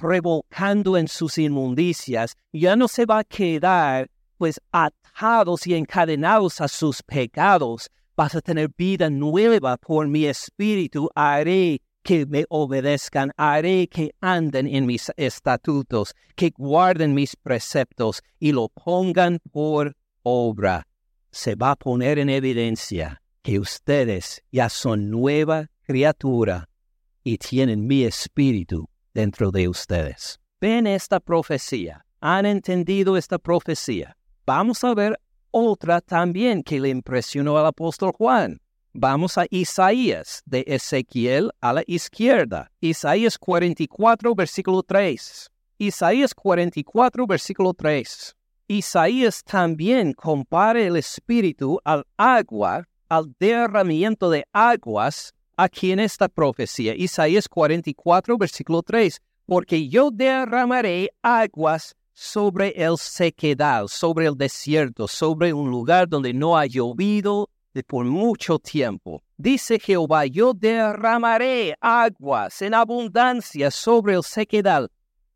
revolcando 0.00 0.96
en 0.96 1.08
sus 1.08 1.38
inmundicias, 1.38 2.36
ya 2.52 2.76
no 2.76 2.88
se 2.88 3.04
va 3.04 3.18
a 3.18 3.24
quedar 3.24 4.08
pues 4.38 4.60
atados 4.72 5.66
y 5.66 5.74
encadenados 5.74 6.60
a 6.60 6.68
sus 6.68 7.02
pecados. 7.02 7.90
Vas 8.16 8.34
a 8.34 8.40
tener 8.40 8.70
vida 8.76 9.10
nueva 9.10 9.76
por 9.76 10.08
mi 10.08 10.24
espíritu. 10.26 11.10
Haré 11.14 11.80
que 12.02 12.24
me 12.24 12.46
obedezcan, 12.48 13.32
haré 13.36 13.88
que 13.88 14.14
anden 14.20 14.66
en 14.66 14.86
mis 14.86 15.10
estatutos, 15.16 16.14
que 16.34 16.52
guarden 16.56 17.14
mis 17.14 17.36
preceptos 17.36 18.22
y 18.38 18.52
lo 18.52 18.68
pongan 18.68 19.40
por 19.50 19.94
obra. 20.22 20.86
Se 21.30 21.54
va 21.54 21.72
a 21.72 21.76
poner 21.76 22.18
en 22.18 22.30
evidencia 22.30 23.20
que 23.42 23.58
ustedes 23.58 24.42
ya 24.50 24.68
son 24.70 25.10
nueva 25.10 25.68
criatura 25.82 26.68
y 27.22 27.38
tienen 27.38 27.86
mi 27.86 28.04
espíritu 28.04 28.88
dentro 29.16 29.50
de 29.50 29.66
ustedes. 29.66 30.38
Ven 30.60 30.86
esta 30.86 31.20
profecía, 31.20 32.04
han 32.20 32.44
entendido 32.44 33.16
esta 33.16 33.38
profecía. 33.38 34.14
Vamos 34.44 34.84
a 34.84 34.94
ver 34.94 35.18
otra 35.50 36.02
también 36.02 36.62
que 36.62 36.78
le 36.78 36.90
impresionó 36.90 37.56
al 37.56 37.64
apóstol 37.64 38.12
Juan. 38.12 38.60
Vamos 38.92 39.38
a 39.38 39.46
Isaías, 39.48 40.42
de 40.44 40.64
Ezequiel 40.66 41.50
a 41.62 41.72
la 41.72 41.82
izquierda. 41.86 42.70
Isaías 42.80 43.38
44, 43.38 44.34
versículo 44.34 44.82
3. 44.82 45.50
Isaías 45.78 46.34
44, 46.34 47.26
versículo 47.26 47.72
3. 47.72 48.36
Isaías 48.68 49.42
también 49.44 50.12
compara 50.12 50.80
el 50.80 50.96
espíritu 50.96 51.80
al 51.84 52.04
agua, 52.18 52.84
al 53.08 53.34
derramamiento 53.38 54.28
de 54.28 54.44
aguas 54.52 55.32
aquí 55.56 55.92
en 55.92 56.00
esta 56.00 56.28
profecía, 56.28 56.94
Isaías 56.94 57.48
44, 57.48 58.36
versículo 58.36 58.82
3, 58.82 59.20
porque 59.46 59.88
yo 59.88 60.10
derramaré 60.10 61.10
aguas 61.22 61.96
sobre 62.12 62.70
el 62.70 62.96
sequedal, 62.98 63.88
sobre 63.88 64.26
el 64.26 64.36
desierto, 64.36 65.08
sobre 65.08 65.52
un 65.52 65.70
lugar 65.70 66.08
donde 66.08 66.32
no 66.32 66.56
ha 66.56 66.66
llovido 66.66 67.50
de 67.72 67.82
por 67.82 68.04
mucho 68.04 68.58
tiempo. 68.58 69.22
Dice 69.36 69.78
Jehová, 69.78 70.26
yo 70.26 70.54
derramaré 70.54 71.76
aguas 71.80 72.62
en 72.62 72.74
abundancia 72.74 73.70
sobre 73.70 74.14
el 74.14 74.22
sequedal, 74.22 74.90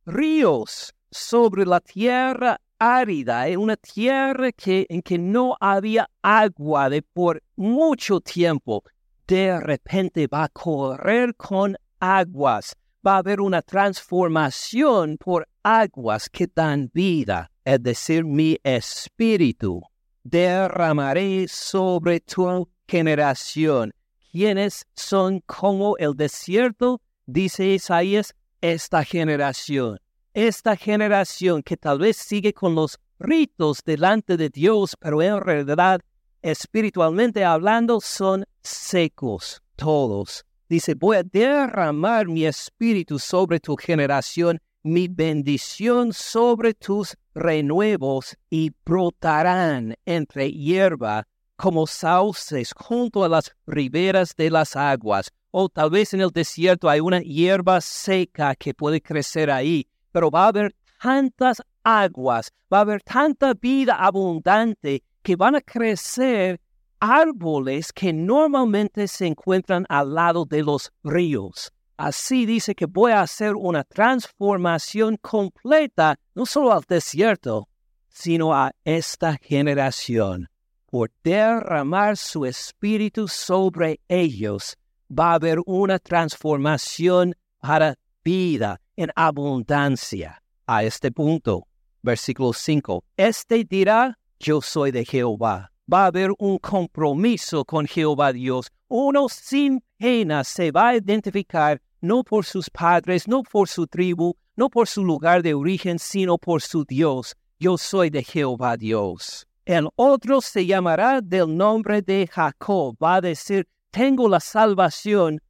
ríos 0.06 0.94
sobre 1.11 1.66
la 1.66 1.80
tierra 1.80 2.61
árida, 2.78 3.46
en 3.48 3.59
una 3.59 3.76
tierra 3.76 4.52
que, 4.52 4.87
en 4.88 5.02
que 5.02 5.18
no 5.18 5.54
había 5.61 6.09
agua 6.22 6.88
de 6.88 7.02
por 7.02 7.42
mucho 7.56 8.20
tiempo 8.20 8.83
de 9.31 9.61
repente 9.61 10.27
va 10.27 10.45
a 10.45 10.49
correr 10.49 11.37
con 11.37 11.77
aguas. 12.01 12.75
Va 13.07 13.14
a 13.14 13.19
haber 13.19 13.40
una 13.40 13.62
transformación 13.62 15.16
por 15.19 15.47
aguas 15.62 16.29
que 16.29 16.49
dan 16.53 16.90
vida, 16.93 17.49
es 17.64 17.81
decir, 17.81 18.25
mi 18.25 18.59
espíritu. 18.64 19.83
Derramaré 20.25 21.47
sobre 21.47 22.19
tu 22.19 22.69
generación. 22.88 23.93
¿Quiénes 24.33 24.85
son 24.97 25.40
como 25.47 25.97
el 25.99 26.16
desierto? 26.16 27.01
Dice 27.25 27.66
Isaías, 27.66 28.35
esta 28.61 29.05
generación. 29.05 30.01
Esta 30.35 30.75
generación 30.75 31.62
que 31.62 31.77
tal 31.77 32.01
vez 32.01 32.16
sigue 32.16 32.53
con 32.53 32.75
los 32.75 32.99
ritos 33.21 33.85
delante 33.85 34.37
de 34.37 34.49
Dios, 34.49 34.97
pero 34.99 35.23
en 35.23 35.40
realidad 35.40 36.01
espiritualmente 36.42 37.44
hablando, 37.44 38.00
son 38.00 38.44
secos 38.62 39.62
todos. 39.76 40.44
Dice, 40.68 40.94
voy 40.94 41.16
a 41.16 41.22
derramar 41.22 42.29
mi 42.29 42.44
espíritu 42.44 43.18
sobre 43.18 43.59
tu 43.59 43.76
generación, 43.76 44.61
mi 44.83 45.09
bendición 45.09 46.12
sobre 46.12 46.74
tus 46.74 47.16
renuevos 47.35 48.37
y 48.50 48.70
brotarán 48.85 49.96
entre 50.05 50.53
hierba 50.53 51.26
como 51.57 51.87
sauces 51.87 52.72
junto 52.74 53.24
a 53.24 53.29
las 53.29 53.55
riberas 53.66 54.35
de 54.37 54.50
las 54.50 54.76
aguas. 54.76 55.31
O 55.50 55.68
tal 55.68 55.90
vez 55.90 56.14
en 56.14 56.20
el 56.20 56.31
desierto 56.31 56.88
hay 56.88 57.00
una 57.00 57.20
hierba 57.20 57.81
seca 57.81 58.55
que 58.55 58.72
puede 58.72 59.00
crecer 59.00 59.50
ahí, 59.50 59.88
pero 60.12 60.31
va 60.31 60.44
a 60.44 60.48
haber 60.48 60.74
tantas 61.03 61.62
aguas, 61.83 62.53
va 62.72 62.79
a 62.79 62.83
haber 62.83 63.03
tanta 63.03 63.55
vida 63.55 63.94
abundante 63.94 65.03
que 65.22 65.37
van 65.37 65.54
a 65.56 65.61
crecer 65.61 66.61
árboles 67.00 67.92
que 67.92 68.12
normalmente 68.12 69.09
se 69.09 69.26
encuentran 69.26 69.87
al 69.88 70.14
lado 70.14 70.44
de 70.44 70.62
los 70.62 70.92
ríos. 71.02 71.72
Así 71.96 72.46
dice 72.46 72.74
que 72.74 72.87
voy 72.87 73.12
a 73.12 73.22
hacer 73.22 73.54
una 73.56 73.85
transformación 73.85 75.18
completa, 75.18 76.18
no 76.35 76.46
solo 76.46 76.72
al 76.72 76.83
desierto, 76.88 77.68
sino 78.09 78.54
a 78.54 78.72
esta 78.85 79.37
generación. 79.40 80.48
Por 80.87 81.11
derramar 81.22 82.16
su 82.16 82.46
espíritu 82.46 83.28
sobre 83.28 84.00
ellos, 84.09 84.76
va 85.11 85.33
a 85.33 85.35
haber 85.35 85.59
una 85.66 85.98
transformación 85.98 87.35
para 87.59 87.96
vida 88.24 88.80
en 88.96 89.11
abundancia. 89.14 90.42
A 90.66 90.85
este 90.85 91.11
punto, 91.12 91.66
versículo 92.02 92.52
5, 92.52 93.04
este 93.16 93.64
dirá, 93.64 94.18
yo 94.40 94.61
soy 94.61 94.90
de 94.90 95.05
Jehová. 95.05 95.70
Va 95.92 96.05
a 96.05 96.07
haber 96.07 96.31
un 96.38 96.59
compromiso 96.59 97.64
con 97.64 97.87
Jehová 97.87 98.33
Dios. 98.33 98.70
Uno 98.88 99.29
sin 99.29 99.83
pena 99.98 100.44
se 100.44 100.70
va 100.72 100.88
a 100.88 100.96
identificar 100.96 101.81
no 102.00 102.24
por 102.24 102.44
sus 102.44 102.70
padres, 102.70 103.29
no 103.29 103.42
por 103.42 103.68
su 103.68 103.87
tribu, 103.87 104.35
no 104.57 104.70
por 104.70 104.88
su 104.88 105.05
lugar 105.05 105.42
de 105.42 105.53
origen, 105.55 105.98
sino 105.98 106.38
por 106.38 106.62
su 106.62 106.85
Dios. 106.85 107.37
Yo 107.59 107.76
soy 107.76 108.09
de 108.09 108.24
Jehová 108.24 108.76
Dios. 108.76 109.46
El 109.66 109.88
otro 109.96 110.40
se 110.40 110.64
llamará 110.64 111.20
del 111.20 111.55
nombre 111.55 112.00
de 112.00 112.26
Jacob. 112.26 112.96
Va 113.03 113.16
a 113.16 113.20
decir, 113.20 113.68
tengo 113.90 114.29
la 114.29 114.40
salvación 114.40 115.40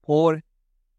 por 0.00 0.44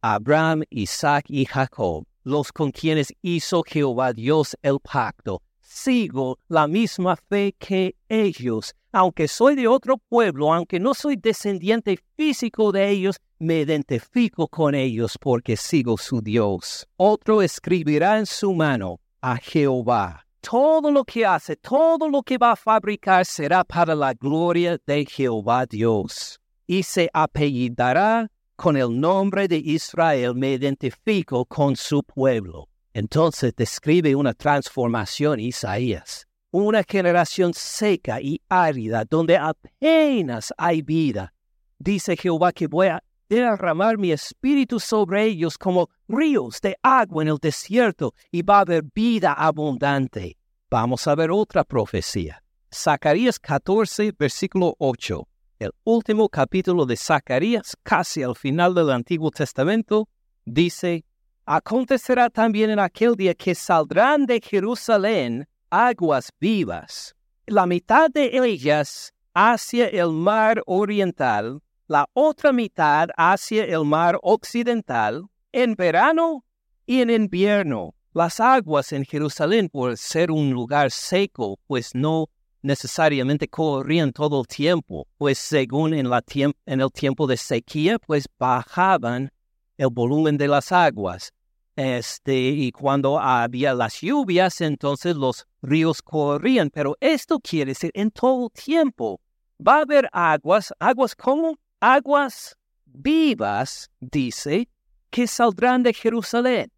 Abraham, 0.01 0.63
Isaac 0.69 1.25
y 1.29 1.45
Jacob, 1.45 2.05
los 2.23 2.51
con 2.51 2.71
quienes 2.71 3.13
hizo 3.21 3.63
Jehová 3.63 4.11
Dios 4.11 4.57
el 4.61 4.79
pacto. 4.79 5.41
Sigo 5.75 6.37
la 6.49 6.67
misma 6.67 7.15
fe 7.15 7.55
que 7.57 7.95
ellos. 8.07 8.75
Aunque 8.91 9.27
soy 9.27 9.55
de 9.55 9.67
otro 9.67 9.97
pueblo, 9.97 10.53
aunque 10.53 10.79
no 10.79 10.93
soy 10.93 11.15
descendiente 11.15 11.97
físico 12.15 12.71
de 12.71 12.91
ellos, 12.91 13.19
me 13.39 13.61
identifico 13.61 14.47
con 14.47 14.75
ellos 14.75 15.17
porque 15.19 15.57
sigo 15.57 15.97
su 15.97 16.21
Dios. 16.21 16.87
Otro 16.95 17.41
escribirá 17.41 18.19
en 18.19 18.27
su 18.27 18.53
mano 18.53 18.99
a 19.19 19.35
Jehová. 19.37 20.27
Todo 20.41 20.91
lo 20.91 21.03
que 21.03 21.25
hace, 21.25 21.55
todo 21.55 22.07
lo 22.07 22.21
que 22.21 22.37
va 22.37 22.51
a 22.51 22.55
fabricar 22.55 23.25
será 23.25 23.63
para 23.63 23.95
la 23.95 24.13
gloria 24.13 24.77
de 24.85 25.05
Jehová 25.05 25.65
Dios. 25.65 26.39
Y 26.67 26.83
se 26.83 27.09
apellidará 27.11 28.29
con 28.55 28.77
el 28.77 28.99
nombre 29.01 29.47
de 29.47 29.57
Israel, 29.57 30.35
me 30.35 30.53
identifico 30.53 31.45
con 31.45 31.75
su 31.75 32.03
pueblo. 32.03 32.69
Entonces 32.93 33.55
describe 33.55 34.15
una 34.15 34.33
transformación 34.33 35.39
Isaías, 35.39 36.27
una 36.51 36.83
generación 36.83 37.53
seca 37.53 38.21
y 38.21 38.39
árida 38.47 39.03
donde 39.05 39.37
apenas 39.37 40.53
hay 40.57 40.83
vida. 40.83 41.33
Dice 41.79 42.15
Jehová 42.15 42.51
que 42.51 42.67
voy 42.67 42.87
a 42.87 43.03
derramar 43.27 43.97
mi 43.97 44.11
espíritu 44.11 44.79
sobre 44.79 45.23
ellos 45.23 45.57
como 45.57 45.89
ríos 46.07 46.61
de 46.61 46.77
agua 46.83 47.23
en 47.23 47.29
el 47.29 47.37
desierto 47.37 48.13
y 48.31 48.43
va 48.43 48.57
a 48.57 48.61
haber 48.61 48.83
vida 48.93 49.33
abundante. 49.33 50.37
Vamos 50.69 51.07
a 51.07 51.15
ver 51.15 51.31
otra 51.31 51.63
profecía. 51.63 52.43
Zacarías 52.71 53.39
14, 53.39 54.13
versículo 54.17 54.75
8. 54.77 55.27
El 55.59 55.71
último 55.83 56.29
capítulo 56.29 56.85
de 56.85 56.97
Zacarías, 56.97 57.75
casi 57.83 58.21
al 58.21 58.35
final 58.35 58.75
del 58.75 58.91
Antiguo 58.91 59.31
Testamento, 59.31 60.09
dice, 60.45 61.05
Acontecerá 61.45 62.29
también 62.29 62.69
en 62.69 62.79
aquel 62.79 63.15
día 63.15 63.33
que 63.33 63.53
saldrán 63.53 64.25
de 64.25 64.39
Jerusalén 64.41 65.47
aguas 65.69 66.29
vivas, 66.39 67.15
la 67.47 67.65
mitad 67.65 68.09
de 68.09 68.31
ellas 68.33 69.13
hacia 69.33 69.87
el 69.87 70.11
mar 70.11 70.61
oriental 70.65 71.61
la 71.87 72.09
otra 72.13 72.51
mitad 72.51 73.09
hacia 73.17 73.65
el 73.65 73.85
mar 73.85 74.17
occidental 74.21 75.25
en 75.51 75.75
verano 75.75 76.43
y 76.85 77.01
en 77.01 77.09
invierno. 77.09 77.93
Las 78.13 78.39
aguas 78.39 78.93
en 78.93 79.05
Jerusalén, 79.05 79.69
por 79.69 79.97
ser 79.97 80.31
un 80.31 80.51
lugar 80.51 80.91
seco, 80.91 81.59
pues 81.67 81.93
no 81.93 82.29
necesariamente 82.61 83.47
corrían 83.47 84.11
todo 84.11 84.41
el 84.41 84.47
tiempo, 84.47 85.07
pues 85.17 85.37
según 85.37 85.93
en, 85.93 86.09
la 86.09 86.23
en 86.33 86.81
el 86.81 86.91
tiempo 86.91 87.27
de 87.27 87.37
sequía, 87.37 87.99
pues 87.99 88.25
bajaban 88.39 89.31
el 89.77 89.89
volumen 89.89 90.37
de 90.37 90.47
las 90.47 90.71
aguas. 90.71 91.31
Este, 91.75 92.35
y 92.35 92.71
cuando 92.71 93.19
había 93.19 93.73
las 93.73 93.99
lluvias, 94.01 94.61
entonces 94.61 95.15
los 95.15 95.47
ríos 95.61 96.01
corrían, 96.01 96.69
pero 96.69 96.95
esto 96.99 97.39
quiere 97.39 97.71
decir 97.71 97.91
en 97.93 98.11
todo 98.11 98.49
tiempo. 98.49 99.19
Va 99.65 99.77
a 99.77 99.81
haber 99.81 100.07
aguas, 100.11 100.73
aguas 100.79 101.15
como 101.15 101.57
aguas 101.79 102.55
vivas, 102.85 103.89
dice, 103.99 104.69
que 105.09 105.27
saldrán 105.27 105.83
de 105.83 105.93
Jerusalén. 105.93 106.71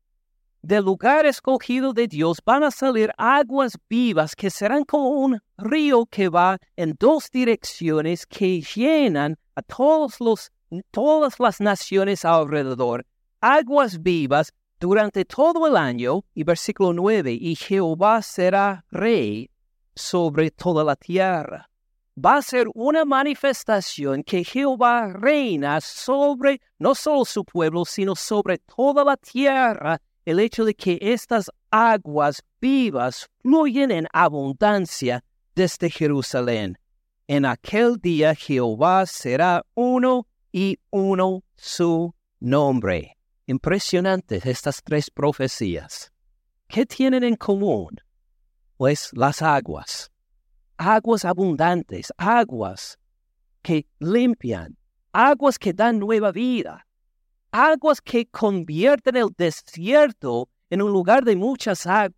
Del 0.62 0.84
lugar 0.84 1.28
escogido 1.28 1.94
de 1.94 2.08
Dios 2.08 2.40
van 2.44 2.64
a 2.64 2.72
salir 2.72 3.12
aguas 3.18 3.78
vivas 3.88 4.36
que 4.36 4.50
serán 4.50 4.84
como 4.84 5.10
un 5.10 5.40
río 5.58 6.08
que 6.08 6.28
va 6.28 6.58
en 6.76 6.96
dos 6.98 7.30
direcciones 7.30 8.26
que 8.26 8.62
llenan 8.62 9.38
a 9.54 9.62
todos 9.62 10.20
los, 10.20 10.52
todas 10.92 11.40
las 11.40 11.60
naciones 11.62 12.26
alrededor. 12.26 13.06
Aguas 13.42 14.02
vivas 14.02 14.54
durante 14.80 15.26
todo 15.26 15.68
el 15.68 15.78
año. 15.78 16.24
Y 16.34 16.44
versículo 16.44 16.94
9, 16.94 17.34
y 17.34 17.56
Jehová 17.56 18.22
será 18.22 18.86
rey 18.92 19.50
sobre 19.96 20.52
toda 20.52 20.84
la 20.84 20.96
tierra 20.96 21.70
va 22.18 22.38
a 22.38 22.42
ser 22.42 22.68
una 22.74 23.04
manifestación 23.04 24.24
que 24.24 24.44
Jehová 24.44 25.08
reina 25.08 25.82
sobre 25.82 26.62
no 26.80 26.96
solo 26.96 27.26
su 27.26 27.44
pueblo, 27.44 27.84
sino 27.86 28.16
sobre 28.16 28.58
toda 28.60 29.04
la 29.04 29.18
tierra, 29.18 30.02
el 30.24 30.40
hecho 30.40 30.66
de 30.66 30.74
que 30.74 30.98
estas 31.02 31.52
aguas 31.70 32.42
vivas 32.62 33.30
fluyen 33.42 33.92
en 33.92 34.08
abundancia 34.14 35.24
desde 35.56 35.90
Jerusalén. 35.90 36.78
En 37.28 37.46
aquel 37.46 37.98
día 37.98 38.34
Jehová 38.34 39.06
será 39.06 39.66
uno 39.74 40.28
y 40.56 40.80
uno 40.90 41.44
su 41.58 42.16
nombre. 42.40 43.18
Impresionantes 43.46 44.46
estas 44.46 44.82
tres 44.82 45.12
profecías. 45.12 46.14
¿Qué 46.70 46.86
tienen 46.86 47.26
en 47.26 47.36
común? 47.36 47.98
Pues 48.78 49.10
las 49.12 49.42
aguas 49.42 50.10
aguas 50.78 51.26
abundantes, 51.26 52.14
aguas 52.18 52.98
que 53.62 53.86
limpian, 54.00 54.78
aguas 55.12 55.58
que 55.58 55.74
dan 55.74 56.00
nueva 56.00 56.32
vida, 56.32 56.86
aguas 57.52 58.02
que 58.02 58.26
convierten 58.26 59.18
el 59.18 59.30
desierto 59.38 60.50
en 60.70 60.82
un 60.82 60.92
lugar 60.92 61.24
de 61.26 61.36
muchas 61.36 61.86
aguas, 61.86 62.16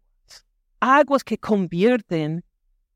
aguas 0.80 1.23
que 1.23 1.38
convierten 1.38 2.43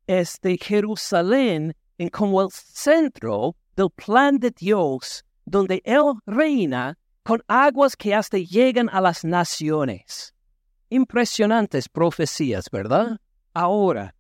este 0.05 0.57
Jerusalén 0.57 1.75
en 1.97 2.09
como 2.09 2.41
el 2.41 2.49
centro 2.51 3.55
del 3.75 3.89
plan 3.89 4.37
de 4.39 4.51
Dios, 4.51 5.23
donde 5.51 5.81
Él 5.83 6.13
reina 6.25 6.97
con 7.23 7.43
aguas 7.47 7.97
que 7.97 8.15
hasta 8.15 8.37
llegan 8.37 8.89
a 8.89 9.01
las 9.01 9.25
naciones. 9.25 10.33
Impresionantes 10.89 11.89
profecías, 11.89 12.69
¿verdad? 12.71 13.17
Ahora, 13.53 14.15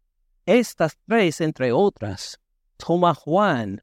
estas 0.45 0.97
tres, 1.07 1.39
entre 1.39 1.71
otras, 1.71 2.37
toma 2.75 3.13
Juan 3.15 3.81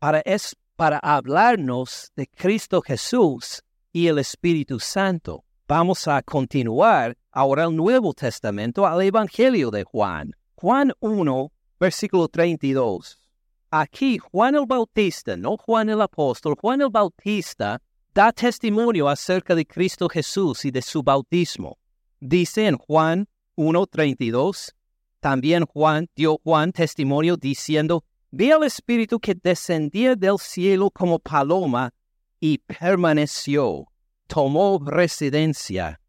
para, 0.00 0.20
es, 0.20 0.56
para 0.74 0.98
hablarnos 0.98 2.10
de 2.16 2.26
Cristo 2.26 2.82
Jesús 2.82 3.62
y 3.92 4.08
el 4.08 4.18
Espíritu 4.18 4.80
Santo. 4.80 5.44
Vamos 5.68 6.08
a 6.08 6.20
continuar 6.22 7.16
ahora 7.30 7.64
el 7.64 7.76
Nuevo 7.76 8.12
Testamento 8.12 8.86
al 8.86 9.02
Evangelio 9.02 9.70
de 9.70 9.84
Juan. 9.84 10.32
Juan 10.56 10.92
1, 10.98 11.52
versículo 11.78 12.26
32. 12.28 13.27
Aquí 13.70 14.16
Juan 14.16 14.54
el 14.54 14.64
Bautista, 14.66 15.36
no 15.36 15.58
Juan 15.58 15.90
el 15.90 16.00
apóstol, 16.00 16.56
Juan 16.58 16.80
el 16.80 16.88
Bautista 16.88 17.82
da 18.14 18.32
testimonio 18.32 19.08
acerca 19.08 19.54
de 19.54 19.66
Cristo 19.66 20.08
Jesús 20.08 20.64
y 20.64 20.70
de 20.70 20.80
su 20.80 21.02
bautismo. 21.02 21.76
Dice 22.18 22.66
en 22.66 22.78
Juan 22.78 23.28
1.32, 23.56 24.72
también 25.20 25.66
Juan 25.66 26.08
dio 26.16 26.38
Juan 26.42 26.72
testimonio 26.72 27.36
diciendo, 27.36 28.04
vi 28.30 28.50
al 28.52 28.64
Espíritu 28.64 29.20
que 29.20 29.34
descendía 29.34 30.16
del 30.16 30.38
cielo 30.38 30.90
como 30.90 31.18
paloma 31.18 31.92
y 32.40 32.58
permaneció, 32.58 33.86
tomó 34.26 34.80
residencia 34.82 36.00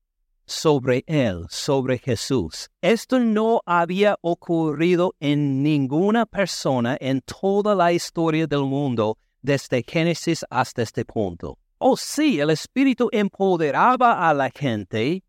sobre 0.50 1.04
él, 1.08 1.46
sobre 1.50 2.00
Jesús. 2.00 2.70
Esto 2.82 3.20
no 3.20 3.62
había 3.66 4.18
ocurrido 4.22 5.16
en 5.20 5.62
ninguna 5.64 6.26
persona 6.26 6.98
en 7.00 7.22
toda 7.22 7.76
la 7.76 7.94
historia 7.94 8.48
del 8.48 8.62
mundo 8.62 9.18
desde 9.42 9.84
Génesis 9.88 10.44
hasta 10.50 10.82
este 10.82 11.06
punto. 11.06 11.58
Oh 11.78 11.96
sí, 11.96 12.40
el 12.40 12.50
Espíritu 12.50 13.10
empoderaba 13.12 14.28
a 14.28 14.34
la 14.34 14.50
gente 14.50 15.24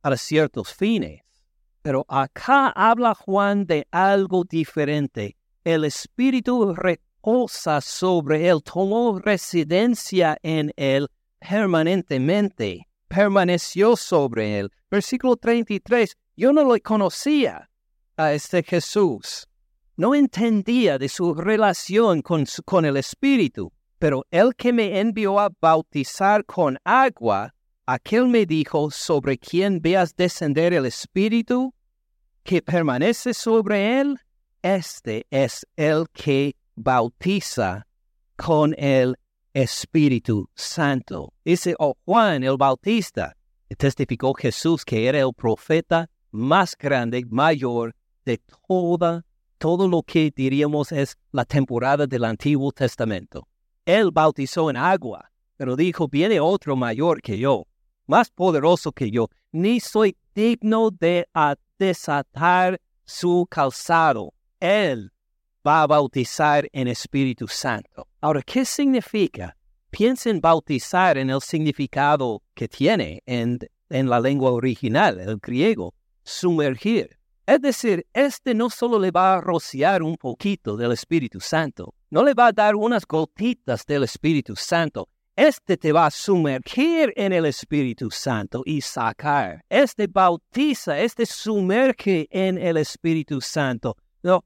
para 0.00 0.16
ciertos 0.16 0.72
fines, 0.72 1.22
pero 1.82 2.04
acá 2.08 2.68
habla 2.68 3.14
Juan 3.14 3.66
de 3.66 3.86
algo 3.90 4.44
diferente. 4.44 5.36
El 5.64 5.84
Espíritu 5.84 6.74
reposa 6.74 7.80
sobre 7.80 8.46
él, 8.48 8.62
tomó 8.62 9.18
residencia 9.18 10.38
en 10.42 10.72
él 10.76 11.08
permanentemente, 11.40 12.86
permaneció 13.10 13.96
sobre 13.96 14.60
él. 14.60 14.70
Versículo 14.88 15.36
33, 15.36 16.16
yo 16.36 16.52
no 16.52 16.62
lo 16.62 16.76
conocía 16.80 17.68
a 18.16 18.32
este 18.32 18.62
Jesús, 18.62 19.48
no 19.96 20.14
entendía 20.14 20.96
de 20.96 21.08
su 21.08 21.34
relación 21.34 22.22
con, 22.22 22.46
con 22.64 22.84
el 22.84 22.96
Espíritu, 22.96 23.72
pero 23.98 24.24
el 24.30 24.54
que 24.54 24.72
me 24.72 25.00
envió 25.00 25.40
a 25.40 25.50
bautizar 25.60 26.44
con 26.46 26.78
agua, 26.84 27.52
Aquel 27.86 28.28
me 28.28 28.46
dijo, 28.46 28.92
sobre 28.92 29.36
quien 29.36 29.80
veas 29.82 30.14
descender 30.14 30.72
el 30.72 30.86
Espíritu, 30.86 31.74
que 32.44 32.62
permanece 32.62 33.34
sobre 33.34 34.00
él, 34.00 34.16
este 34.62 35.26
es 35.30 35.66
el 35.74 36.06
que 36.12 36.54
bautiza 36.76 37.86
con 38.36 38.74
el 38.78 39.16
Espíritu 39.52 40.48
Santo. 40.54 41.32
Dice 41.44 41.74
oh, 41.78 41.96
Juan 42.04 42.42
el 42.44 42.56
Bautista, 42.56 43.36
testificó 43.76 44.34
Jesús 44.34 44.84
que 44.84 45.06
era 45.06 45.20
el 45.20 45.32
profeta 45.34 46.08
más 46.30 46.76
grande, 46.76 47.24
mayor 47.28 47.94
de 48.24 48.40
toda, 48.66 49.24
todo 49.58 49.88
lo 49.88 50.02
que 50.02 50.32
diríamos 50.34 50.92
es 50.92 51.16
la 51.32 51.44
temporada 51.44 52.06
del 52.06 52.24
Antiguo 52.24 52.72
Testamento. 52.72 53.48
Él 53.84 54.10
bautizó 54.12 54.70
en 54.70 54.76
agua, 54.76 55.30
pero 55.56 55.76
dijo, 55.76 56.08
viene 56.08 56.40
otro 56.40 56.76
mayor 56.76 57.20
que 57.20 57.38
yo, 57.38 57.66
más 58.06 58.30
poderoso 58.30 58.92
que 58.92 59.10
yo, 59.10 59.28
ni 59.52 59.80
soy 59.80 60.16
digno 60.34 60.90
de 60.90 61.26
desatar 61.78 62.80
su 63.04 63.46
calzado. 63.50 64.32
Él 64.60 65.12
va 65.66 65.82
a 65.82 65.86
bautizar 65.86 66.68
en 66.72 66.88
Espíritu 66.88 67.46
Santo. 67.48 68.08
Ahora, 68.20 68.42
¿qué 68.42 68.64
significa? 68.64 69.56
Piensen 69.90 70.40
bautizar 70.40 71.18
en 71.18 71.30
el 71.30 71.40
significado 71.40 72.42
que 72.54 72.68
tiene 72.68 73.22
en, 73.26 73.58
en 73.88 74.08
la 74.08 74.20
lengua 74.20 74.52
original, 74.52 75.18
el 75.20 75.38
griego, 75.38 75.94
sumergir. 76.22 77.18
Es 77.46 77.60
decir, 77.60 78.06
este 78.12 78.54
no 78.54 78.70
solo 78.70 78.98
le 78.98 79.10
va 79.10 79.34
a 79.34 79.40
rociar 79.40 80.02
un 80.02 80.16
poquito 80.16 80.76
del 80.76 80.92
Espíritu 80.92 81.40
Santo, 81.40 81.94
no 82.10 82.22
le 82.22 82.34
va 82.34 82.48
a 82.48 82.52
dar 82.52 82.76
unas 82.76 83.04
gotitas 83.06 83.84
del 83.84 84.04
Espíritu 84.04 84.54
Santo, 84.54 85.08
este 85.34 85.76
te 85.76 85.90
va 85.90 86.06
a 86.06 86.10
sumergir 86.10 87.12
en 87.16 87.32
el 87.32 87.46
Espíritu 87.46 88.10
Santo 88.10 88.62
y 88.66 88.82
sacar. 88.82 89.64
Este 89.68 90.06
bautiza, 90.06 91.00
este 91.00 91.24
sumerge 91.24 92.28
en 92.30 92.58
el 92.58 92.76
Espíritu 92.76 93.40
Santo. 93.40 93.96
No, 94.22 94.44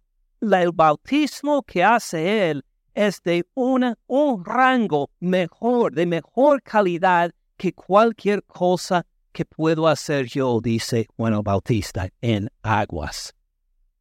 el 0.52 0.72
bautismo 0.72 1.62
que 1.62 1.83
hace 1.83 2.50
Él 2.50 2.64
es 2.94 3.22
de 3.22 3.44
una, 3.54 3.98
un 4.07 4.44
rango 4.44 5.11
mejor, 5.20 5.92
de 5.92 6.07
mejor 6.07 6.62
calidad 6.62 7.33
que 7.57 7.72
cualquier 7.72 8.42
cosa 8.44 9.07
que 9.33 9.44
puedo 9.44 9.88
hacer 9.88 10.26
yo, 10.26 10.61
dice 10.61 11.09
Juan 11.16 11.42
Bautista, 11.42 12.09
en 12.20 12.50
aguas. 12.62 13.35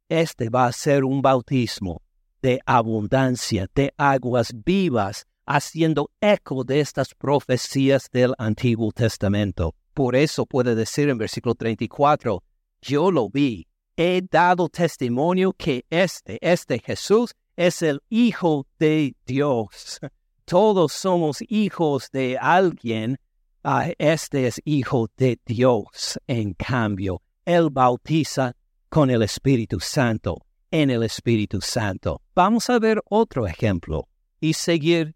Este 0.08 0.48
va 0.48 0.66
a 0.66 0.72
ser 0.72 1.04
un 1.04 1.22
bautismo 1.22 2.02
de 2.40 2.60
abundancia, 2.66 3.66
de 3.74 3.92
aguas 3.96 4.52
vivas, 4.64 5.26
haciendo 5.46 6.10
eco 6.20 6.62
de 6.62 6.80
estas 6.80 7.14
profecías 7.14 8.08
del 8.12 8.34
Antiguo 8.38 8.92
Testamento. 8.92 9.74
Por 9.92 10.14
eso 10.14 10.46
puede 10.46 10.74
decir 10.74 11.08
en 11.08 11.18
versículo 11.18 11.54
34, 11.54 12.42
yo 12.80 13.10
lo 13.10 13.28
vi, 13.28 13.66
he 13.96 14.22
dado 14.22 14.68
testimonio 14.68 15.52
que 15.52 15.84
este, 15.90 16.38
este 16.40 16.78
Jesús, 16.78 17.34
es 17.56 17.82
el 17.82 18.00
Hijo 18.08 18.66
de 18.78 19.14
Dios. 19.26 20.00
Todos 20.44 20.92
somos 20.92 21.38
hijos 21.48 22.10
de 22.12 22.36
alguien. 22.38 23.18
Ah, 23.62 23.88
este 23.98 24.46
es 24.46 24.60
Hijo 24.64 25.08
de 25.16 25.38
Dios. 25.46 26.18
En 26.26 26.54
cambio, 26.54 27.22
Él 27.44 27.70
bautiza 27.70 28.54
con 28.88 29.10
el 29.10 29.22
Espíritu 29.22 29.80
Santo, 29.80 30.36
en 30.70 30.90
el 30.90 31.02
Espíritu 31.02 31.60
Santo. 31.60 32.20
Vamos 32.34 32.68
a 32.70 32.78
ver 32.78 33.00
otro 33.08 33.46
ejemplo 33.46 34.08
y 34.40 34.52
seguir, 34.54 35.14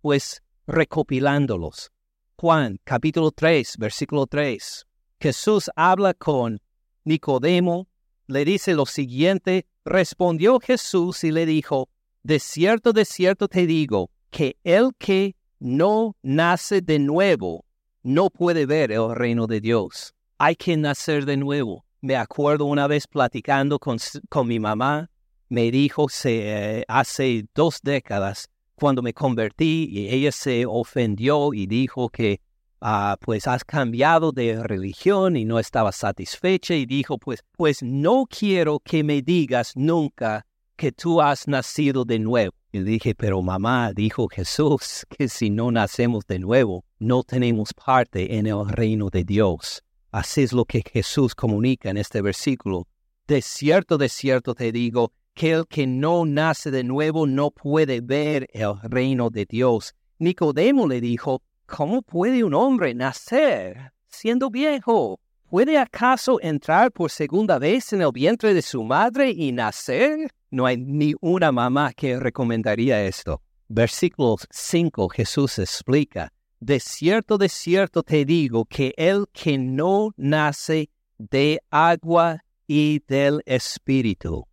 pues, 0.00 0.40
recopilándolos. 0.66 1.90
Juan 2.36 2.78
capítulo 2.84 3.30
3, 3.30 3.76
versículo 3.78 4.26
3. 4.26 4.86
Jesús 5.20 5.70
habla 5.76 6.14
con 6.14 6.60
Nicodemo, 7.04 7.88
le 8.26 8.44
dice 8.44 8.74
lo 8.74 8.86
siguiente, 8.86 9.66
respondió 9.84 10.60
Jesús 10.60 11.24
y 11.24 11.30
le 11.30 11.46
dijo, 11.46 11.88
de 12.22 12.38
cierto, 12.38 12.92
de 12.92 13.04
cierto 13.04 13.48
te 13.48 13.66
digo, 13.66 14.10
que 14.30 14.56
el 14.64 14.90
que 14.98 15.36
no 15.58 16.16
nace 16.22 16.80
de 16.80 16.98
nuevo 16.98 17.64
no 18.02 18.30
puede 18.30 18.66
ver 18.66 18.92
el 18.92 19.14
reino 19.14 19.46
de 19.46 19.60
Dios. 19.60 20.14
Hay 20.38 20.56
que 20.56 20.76
nacer 20.76 21.24
de 21.24 21.36
nuevo. 21.36 21.84
Me 22.00 22.16
acuerdo 22.16 22.66
una 22.66 22.86
vez 22.86 23.06
platicando 23.06 23.78
con, 23.78 23.98
con 24.28 24.46
mi 24.46 24.58
mamá, 24.58 25.10
me 25.48 25.70
dijo 25.70 26.08
se, 26.08 26.84
hace 26.88 27.46
dos 27.54 27.80
décadas, 27.82 28.48
cuando 28.74 29.02
me 29.02 29.14
convertí, 29.14 29.88
y 29.90 30.08
ella 30.08 30.32
se 30.32 30.66
ofendió 30.66 31.54
y 31.54 31.66
dijo 31.66 32.08
que 32.08 32.40
Ah, 32.86 33.16
pues 33.18 33.46
has 33.46 33.64
cambiado 33.64 34.30
de 34.30 34.62
religión 34.62 35.38
y 35.38 35.46
no 35.46 35.58
estaba 35.58 35.90
satisfecha 35.90 36.74
y 36.74 36.84
dijo, 36.84 37.16
pues, 37.16 37.42
pues 37.56 37.82
no 37.82 38.26
quiero 38.28 38.78
que 38.78 39.02
me 39.02 39.22
digas 39.22 39.72
nunca 39.74 40.44
que 40.76 40.92
tú 40.92 41.22
has 41.22 41.48
nacido 41.48 42.04
de 42.04 42.18
nuevo. 42.18 42.52
Y 42.72 42.80
dije, 42.80 43.14
pero 43.14 43.40
mamá, 43.40 43.90
dijo 43.94 44.28
Jesús, 44.28 45.06
que 45.08 45.28
si 45.28 45.48
no 45.48 45.70
nacemos 45.70 46.26
de 46.26 46.38
nuevo, 46.38 46.84
no 46.98 47.22
tenemos 47.22 47.72
parte 47.72 48.36
en 48.36 48.46
el 48.46 48.68
reino 48.68 49.08
de 49.08 49.24
Dios. 49.24 49.82
Así 50.10 50.42
es 50.42 50.52
lo 50.52 50.66
que 50.66 50.82
Jesús 50.82 51.34
comunica 51.34 51.88
en 51.88 51.96
este 51.96 52.20
versículo. 52.20 52.86
De 53.26 53.40
cierto, 53.40 53.96
de 53.96 54.10
cierto 54.10 54.54
te 54.54 54.72
digo, 54.72 55.10
que 55.32 55.52
el 55.52 55.66
que 55.66 55.86
no 55.86 56.26
nace 56.26 56.70
de 56.70 56.84
nuevo 56.84 57.26
no 57.26 57.50
puede 57.50 58.02
ver 58.02 58.46
el 58.52 58.78
reino 58.82 59.30
de 59.30 59.46
Dios. 59.46 59.94
Nicodemo 60.18 60.86
le 60.86 61.00
dijo, 61.00 61.40
¿Cómo 61.66 62.02
puede 62.02 62.44
un 62.44 62.52
hombre 62.52 62.94
nacer 62.94 63.92
siendo 64.06 64.50
viejo? 64.50 65.18
¿Puede 65.48 65.78
acaso 65.78 66.38
entrar 66.42 66.92
por 66.92 67.10
segunda 67.10 67.58
vez 67.58 67.92
en 67.92 68.02
el 68.02 68.12
vientre 68.12 68.52
de 68.52 68.60
su 68.60 68.84
madre 68.84 69.30
y 69.30 69.50
nacer? 69.50 70.30
No 70.50 70.66
hay 70.66 70.76
ni 70.76 71.14
una 71.20 71.52
mamá 71.52 71.92
que 71.94 72.20
recomendaría 72.20 73.02
esto. 73.04 73.40
Versículo 73.68 74.36
5 74.50 75.08
Jesús 75.08 75.58
explica, 75.58 76.32
De 76.60 76.78
cierto, 76.80 77.38
de 77.38 77.48
cierto 77.48 78.02
te 78.02 78.26
digo 78.26 78.66
que 78.66 78.92
el 78.96 79.26
que 79.32 79.56
no 79.56 80.10
nace 80.16 80.90
de 81.18 81.60
agua 81.70 82.44
y 82.66 83.00
del 83.08 83.40
Espíritu. 83.46 84.46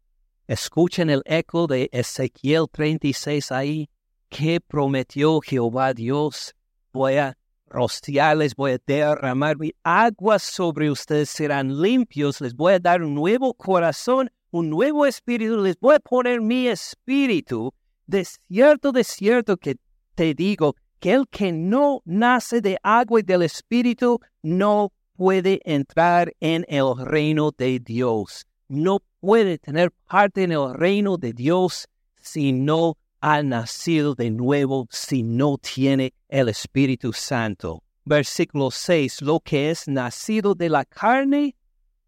Escuchen 0.48 1.10
el 1.10 1.22
eco 1.26 1.68
de 1.68 1.90
Ezequiel 1.92 2.68
36 2.72 3.52
ahí. 3.52 3.90
¿Qué 4.30 4.62
prometió 4.62 5.42
Jehová 5.42 5.94
Dios? 5.94 6.56
Voy 6.92 7.16
a 7.16 7.38
rociarles, 7.68 8.56
voy 8.56 8.74
a 8.74 8.78
derramar 8.86 9.58
mi 9.58 9.72
agua 9.84 10.40
sobre 10.40 10.92
ustedes, 10.92 11.30
serán 11.30 11.82
limpios, 11.82 12.42
les 12.42 12.54
voy 12.54 12.74
a 12.74 12.80
dar 12.80 13.02
un 13.02 13.16
nuevo 13.16 13.54
corazón, 13.54 14.30
un 14.52 14.70
nuevo 14.70 15.06
espíritu, 15.06 15.62
les 15.62 15.80
voy 15.80 15.96
a 15.96 16.00
poner 16.00 16.42
mi 16.42 16.68
espíritu. 16.68 17.74
De 18.08 18.26
cierto, 18.26 18.92
de 18.92 19.04
cierto 19.04 19.56
que 19.56 19.78
te 20.16 20.34
digo 20.34 20.76
que 21.00 21.14
el 21.14 21.28
que 21.30 21.52
no 21.52 22.02
nace 22.04 22.62
de 22.62 22.78
agua 22.84 23.22
y 23.22 23.24
del 23.24 23.44
espíritu 23.44 24.20
no 24.44 24.92
puede 25.16 25.62
entrar 25.64 26.34
en 26.42 26.66
el 26.68 26.94
reino 26.98 27.52
de 27.58 27.80
Dios. 27.80 28.46
No 28.68 29.00
puede 29.22 29.58
tener 29.58 29.92
parte 30.10 30.44
en 30.44 30.52
el 30.52 30.74
reino 30.74 31.18
de 31.18 31.32
Dios 31.32 31.88
si 32.20 32.52
no 32.52 32.98
ha 33.22 33.44
nacido 33.44 34.16
de 34.16 34.32
nuevo 34.32 34.88
si 34.90 35.22
no 35.22 35.58
tiene 35.60 36.14
el 36.28 36.50
Espíritu 36.50 37.14
Santo. 37.14 37.84
Versículo 38.04 38.72
6, 38.72 39.22
lo 39.22 39.40
que 39.40 39.70
es 39.70 39.88
nacido 39.88 40.56
de 40.56 40.70
la 40.70 40.84
carne, 40.86 41.56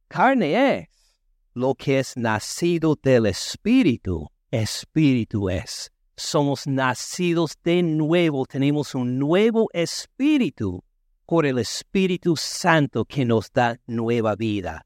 carne 0.08 0.80
es. 0.80 0.88
Lo 1.54 1.76
que 1.76 1.99
es 1.99 2.17
nacido 2.17 2.97
del 3.02 3.28
Espíritu, 3.28 4.28
Espíritu 4.49 5.49
es. 5.49 5.91
Somos 6.15 6.65
nacidos 6.65 7.58
de 7.63 7.84
nuevo, 7.84 8.47
tenemos 8.47 8.95
un 8.95 9.19
nuevo 9.19 9.69
Espíritu 9.71 10.84
por 11.28 11.45
el 11.45 11.60
Espíritu 11.60 12.36
Santo 12.36 13.06
que 13.06 13.23
nos 13.23 13.52
da 13.52 13.80
nueva 13.86 14.36
vida. 14.36 14.86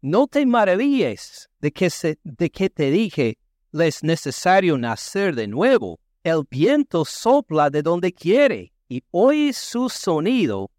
No 0.00 0.26
te 0.26 0.46
maravilles 0.46 1.50
de 1.60 1.70
que, 1.70 1.90
se, 1.90 2.18
de 2.22 2.50
que 2.50 2.70
te 2.70 2.90
dije, 2.90 3.38
es 3.80 4.02
necesario 4.02 4.78
nacer 4.78 5.34
de 5.34 5.46
nuevo. 5.46 5.98
El 6.22 6.42
viento 6.50 7.04
sopla 7.04 7.70
de 7.70 7.82
donde 7.82 8.12
quiere 8.12 8.72
y 8.88 9.02
oyes 9.10 9.56
su 9.56 9.88
sonido, 9.88 10.70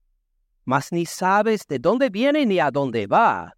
mas 0.66 0.92
ni 0.92 1.06
sabes 1.06 1.66
de 1.68 1.80
dónde 1.80 2.10
viene 2.10 2.46
ni 2.46 2.60
a 2.60 2.72
dónde 2.72 3.08
va. 3.08 3.54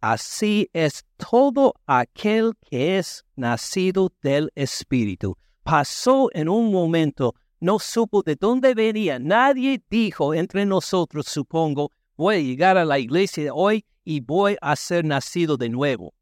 Así 0.00 0.68
es 0.72 1.04
todo 1.16 1.74
aquel 1.86 2.54
que 2.68 2.98
es 2.98 3.24
nacido 3.36 4.10
del 4.22 4.50
Espíritu. 4.54 5.36
Pasó 5.62 6.30
en 6.32 6.48
un 6.48 6.72
momento, 6.72 7.34
no 7.60 7.78
supo 7.78 8.22
de 8.22 8.34
dónde 8.34 8.74
venía. 8.74 9.18
Nadie 9.18 9.82
dijo 9.90 10.32
entre 10.32 10.64
nosotros, 10.64 11.26
supongo, 11.26 11.92
voy 12.16 12.36
a 12.36 12.40
llegar 12.40 12.78
a 12.78 12.84
la 12.84 12.98
iglesia 12.98 13.52
hoy 13.52 13.84
y 14.04 14.20
voy 14.20 14.56
a 14.62 14.74
ser 14.74 15.04
nacido 15.04 15.56
de 15.56 15.68
nuevo. 15.68 16.14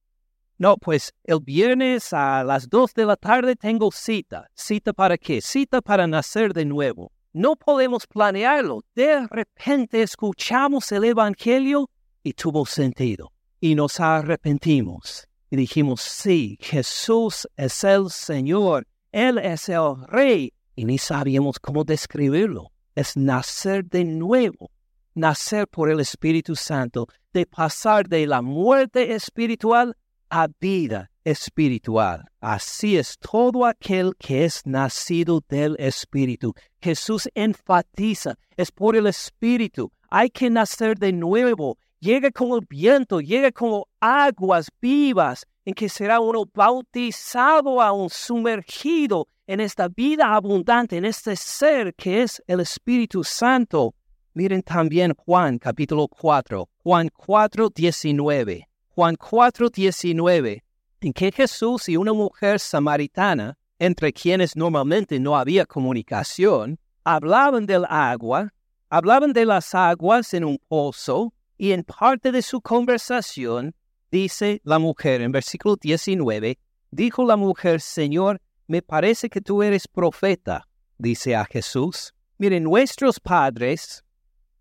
No, 0.61 0.77
pues 0.77 1.15
el 1.23 1.39
viernes 1.39 2.13
a 2.13 2.43
las 2.43 2.69
dos 2.69 2.93
de 2.93 3.07
la 3.07 3.15
tarde 3.15 3.55
tengo 3.55 3.93
cita. 3.93 4.51
¿Cita 4.57 4.93
para 4.93 5.17
qué? 5.17 5.41
Cita 5.41 5.81
para 5.81 6.09
nacer 6.09 6.53
de 6.53 6.65
nuevo. 6.65 7.13
No 7.33 7.55
podemos 7.55 8.09
planearlo. 8.09 8.83
De 8.93 9.25
repente 9.29 10.03
escuchamos 10.03 10.91
el 10.91 11.05
Evangelio 11.05 11.89
y 12.25 12.33
tuvo 12.33 12.67
sentido. 12.67 13.31
Y 13.61 13.77
nos 13.77 14.01
arrepentimos. 14.01 15.29
Y 15.49 15.57
dijimos, 15.57 16.01
sí, 16.01 16.59
Jesús 16.61 17.47
es 17.57 17.85
el 17.85 18.11
Señor. 18.11 18.85
Él 19.13 19.39
es 19.39 19.69
el 19.69 19.95
Rey. 20.09 20.53
Y 20.75 20.87
ni 20.87 20.99
sabíamos 20.99 21.61
cómo 21.61 21.85
describirlo. 21.85 22.73
Es 22.97 23.17
nacer 23.17 23.85
de 23.85 24.05
nuevo. 24.05 24.73
Nacer 25.15 25.69
por 25.69 25.89
el 25.89 26.01
Espíritu 26.01 26.57
Santo. 26.57 27.07
De 27.33 27.47
pasar 27.47 28.09
de 28.09 28.27
la 28.27 28.43
muerte 28.43 29.15
espiritual 29.15 29.97
a 30.31 30.49
vida 30.61 31.11
espiritual. 31.25 32.25
Así 32.41 32.97
es 32.97 33.19
todo 33.19 33.67
aquel 33.67 34.15
que 34.19 34.45
es 34.45 34.63
nacido 34.65 35.43
del 35.49 35.77
Espíritu. 35.79 36.55
Jesús 36.81 37.29
enfatiza, 37.35 38.37
es 38.57 38.71
por 38.71 38.97
el 38.97 39.07
Espíritu. 39.07 39.93
Hay 40.11 40.31
que 40.31 40.51
nacer 40.51 40.99
de 40.99 41.13
nuevo. 41.13 41.79
Llega 42.01 42.31
como 42.31 42.57
el 42.57 42.67
viento, 42.69 43.21
llega 43.21 43.53
como 43.53 43.89
aguas 44.01 44.69
vivas, 44.81 45.45
en 45.65 45.75
que 45.75 45.89
será 45.89 46.21
uno 46.21 46.45
bautizado 46.55 47.83
aún, 47.83 48.09
sumergido 48.09 49.29
en 49.47 49.61
esta 49.61 49.89
vida 49.89 50.35
abundante, 50.35 50.97
en 50.97 51.05
este 51.05 51.37
ser 51.37 51.95
que 51.95 52.23
es 52.23 52.43
el 52.47 52.61
Espíritu 52.61 53.25
Santo. 53.25 53.95
Miren 54.35 54.63
también 54.63 55.15
Juan 55.15 55.59
capítulo 55.59 56.07
4, 56.07 56.69
Juan 56.85 57.09
4, 57.13 57.71
19. 57.71 58.68
Juan 58.99 59.15
4, 59.15 59.71
19 59.71 60.65
en 61.03 61.13
que 61.13 61.31
Jesús 61.31 61.89
y 61.89 61.97
una 61.97 62.13
mujer 62.13 62.59
samaritana, 62.59 63.57
entre 63.79 64.13
quienes 64.13 64.57
normalmente 64.57 65.21
no 65.21 65.39
había 65.39 65.67
comunicación, 65.67 66.81
hablaban 67.05 67.65
del 67.65 67.85
agua, 67.89 68.53
hablaban 68.91 69.33
de 69.33 69.45
las 69.45 69.73
aguas 69.73 70.35
en 70.35 70.43
un 70.43 70.59
pozo, 70.67 71.33
y 71.57 71.71
en 71.71 71.85
parte 71.85 72.33
de 72.33 72.43
su 72.43 72.61
conversación, 72.61 73.73
dice 74.11 74.61
la 74.65 74.81
mujer 74.81 75.21
en 75.21 75.31
versículo 75.31 75.77
19, 75.81 76.59
dijo 76.91 77.25
la 77.25 77.37
mujer, 77.37 77.81
Señor, 77.81 78.41
me 78.67 78.83
parece 78.83 79.31
que 79.31 79.41
tú 79.41 79.63
eres 79.63 79.87
profeta, 79.87 80.67
dice 80.99 81.37
a 81.37 81.45
Jesús. 81.45 82.15
Miren, 82.37 82.65
nuestros 82.65 83.21
padres, 83.21 84.03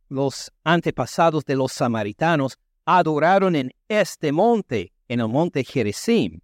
los 0.10 0.52
antepasados 0.64 1.44
de 1.44 1.56
los 1.56 1.72
samaritanos, 1.72 2.60
adoraron 2.88 3.54
en 3.58 3.74
este 3.90 4.32
monte 4.32 4.94
en 5.10 5.20
el 5.20 5.28
monte 5.28 5.64
Gerizim, 5.64 6.40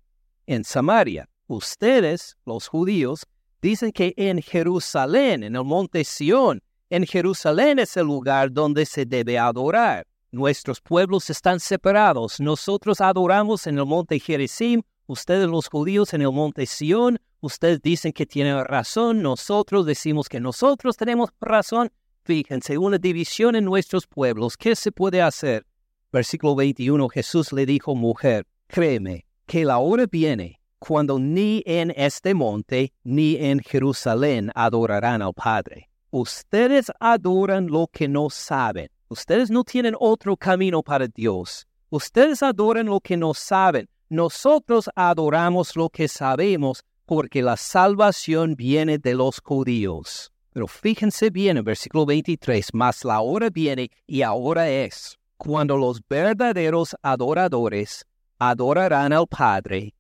en 0.46 0.64
Samaria. 0.66 1.30
Ustedes, 1.48 2.36
los 2.46 2.68
judíos, 2.68 3.26
dicen 3.62 3.94
que 3.94 4.14
en 4.18 4.42
Jerusalén, 4.42 5.44
en 5.44 5.56
el 5.56 5.64
monte 5.64 6.04
Sión, 6.04 6.62
en 6.90 7.06
Jerusalén 7.06 7.80
es 7.80 7.96
el 7.96 8.08
lugar 8.08 8.52
donde 8.52 8.86
se 8.86 9.06
debe 9.06 9.40
adorar. 9.40 10.06
Nuestros 10.32 10.82
pueblos 10.82 11.30
están 11.30 11.62
separados. 11.62 12.42
Nosotros 12.42 13.00
adoramos 13.00 13.66
en 13.66 13.78
el 13.78 13.86
monte 13.86 14.20
Gerizim, 14.20 14.82
ustedes 15.08 15.48
los 15.48 15.70
judíos 15.70 16.14
en 16.14 16.24
el 16.24 16.32
monte 16.32 16.66
Sión. 16.66 17.20
Ustedes 17.40 17.82
dicen 17.82 18.12
que 18.12 18.26
tienen 18.26 18.64
razón, 18.66 19.22
nosotros 19.22 19.86
decimos 19.86 20.28
que 20.28 20.42
nosotros 20.42 20.98
tenemos 20.98 21.30
razón. 21.40 21.90
Fíjense, 22.26 22.78
una 22.78 22.98
división 22.98 23.56
en 23.56 23.66
nuestros 23.66 24.08
pueblos. 24.08 24.58
¿Qué 24.58 24.76
se 24.76 24.92
puede 24.92 25.22
hacer? 25.22 25.66
Versículo 26.14 26.54
21, 26.54 27.10
Jesús 27.10 27.52
le 27.54 27.66
dijo, 27.66 27.96
mujer, 27.96 28.46
créeme 28.68 29.26
que 29.48 29.66
la 29.66 29.80
hora 29.80 30.06
viene 30.06 30.62
cuando 30.78 31.18
ni 31.18 31.64
en 31.66 31.92
este 31.96 32.36
monte 32.36 32.94
ni 33.04 33.36
en 33.38 33.60
Jerusalén 33.60 34.52
adorarán 34.54 35.24
al 35.24 35.34
Padre. 35.34 35.90
Ustedes 36.12 36.92
adoran 37.00 37.66
lo 37.66 37.88
que 37.92 38.08
no 38.08 38.30
saben. 38.30 38.90
Ustedes 39.08 39.50
no 39.50 39.64
tienen 39.64 39.96
otro 40.00 40.38
camino 40.38 40.84
para 40.84 41.08
Dios. 41.08 41.66
Ustedes 41.90 42.44
adoran 42.44 42.86
lo 42.86 43.00
que 43.00 43.18
no 43.18 43.34
saben. 43.34 43.90
Nosotros 44.08 44.92
adoramos 44.96 45.76
lo 45.76 45.90
que 45.90 46.08
sabemos 46.08 46.84
porque 47.08 47.42
la 47.42 47.58
salvación 47.58 48.56
viene 48.56 49.00
de 49.00 49.16
los 49.16 49.42
judíos. 49.44 50.32
Pero 50.52 50.68
fíjense 50.68 51.32
bien 51.32 51.58
en 51.58 51.64
versículo 51.64 52.06
23, 52.06 52.70
mas 52.74 53.04
la 53.04 53.20
hora 53.22 53.50
viene 53.50 53.90
y 54.06 54.22
ahora 54.22 54.70
es, 54.70 55.18
cuando 55.44 55.76
los 55.76 56.02
verdaderos 56.08 56.96
adoradores 57.02 58.06
adorarán 58.40 59.12
al 59.12 59.28
Padre 59.28 59.94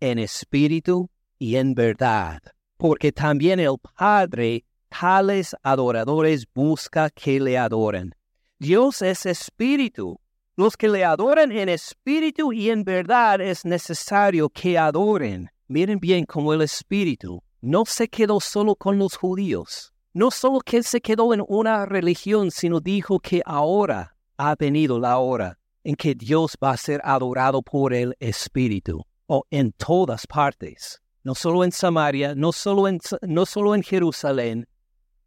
en 0.00 0.18
espíritu 0.18 1.08
y 1.38 1.54
en 1.54 1.72
verdad, 1.74 2.40
porque 2.76 3.12
también 3.12 3.60
el 3.60 3.76
Padre 3.96 4.64
tales 4.88 5.54
adoradores 5.62 6.46
busca 6.52 7.10
que 7.10 7.38
le 7.38 7.56
adoren. 7.56 8.12
Dios 8.58 9.02
es 9.02 9.24
espíritu. 9.24 10.18
Los 10.56 10.76
que 10.76 10.88
le 10.88 11.04
adoran 11.04 11.52
en 11.52 11.68
espíritu 11.68 12.52
y 12.52 12.70
en 12.70 12.82
verdad 12.82 13.40
es 13.40 13.64
necesario 13.64 14.48
que 14.48 14.76
adoren. 14.76 15.48
Miren 15.68 16.00
bien 16.00 16.24
cómo 16.24 16.52
el 16.52 16.62
espíritu 16.62 17.40
no 17.60 17.84
se 17.86 18.08
quedó 18.08 18.40
solo 18.40 18.74
con 18.74 18.98
los 18.98 19.14
judíos. 19.14 19.92
No 20.12 20.32
solo 20.32 20.58
que 20.58 20.82
se 20.82 21.00
quedó 21.00 21.32
en 21.32 21.44
una 21.46 21.86
religión, 21.86 22.50
sino 22.50 22.80
dijo 22.80 23.20
que 23.20 23.42
ahora 23.44 24.17
ha 24.38 24.54
venido 24.54 24.98
la 24.98 25.18
hora 25.18 25.58
en 25.84 25.96
que 25.96 26.14
Dios 26.14 26.56
va 26.62 26.70
a 26.70 26.76
ser 26.76 27.00
adorado 27.04 27.60
por 27.60 27.92
el 27.92 28.14
Espíritu, 28.20 29.04
o 29.26 29.44
en 29.50 29.72
todas 29.72 30.26
partes, 30.26 31.00
no 31.24 31.34
solo 31.34 31.64
en 31.64 31.72
Samaria, 31.72 32.34
no 32.34 32.52
solo 32.52 32.88
en, 32.88 33.00
no 33.22 33.44
solo 33.44 33.74
en 33.74 33.82
Jerusalén, 33.82 34.66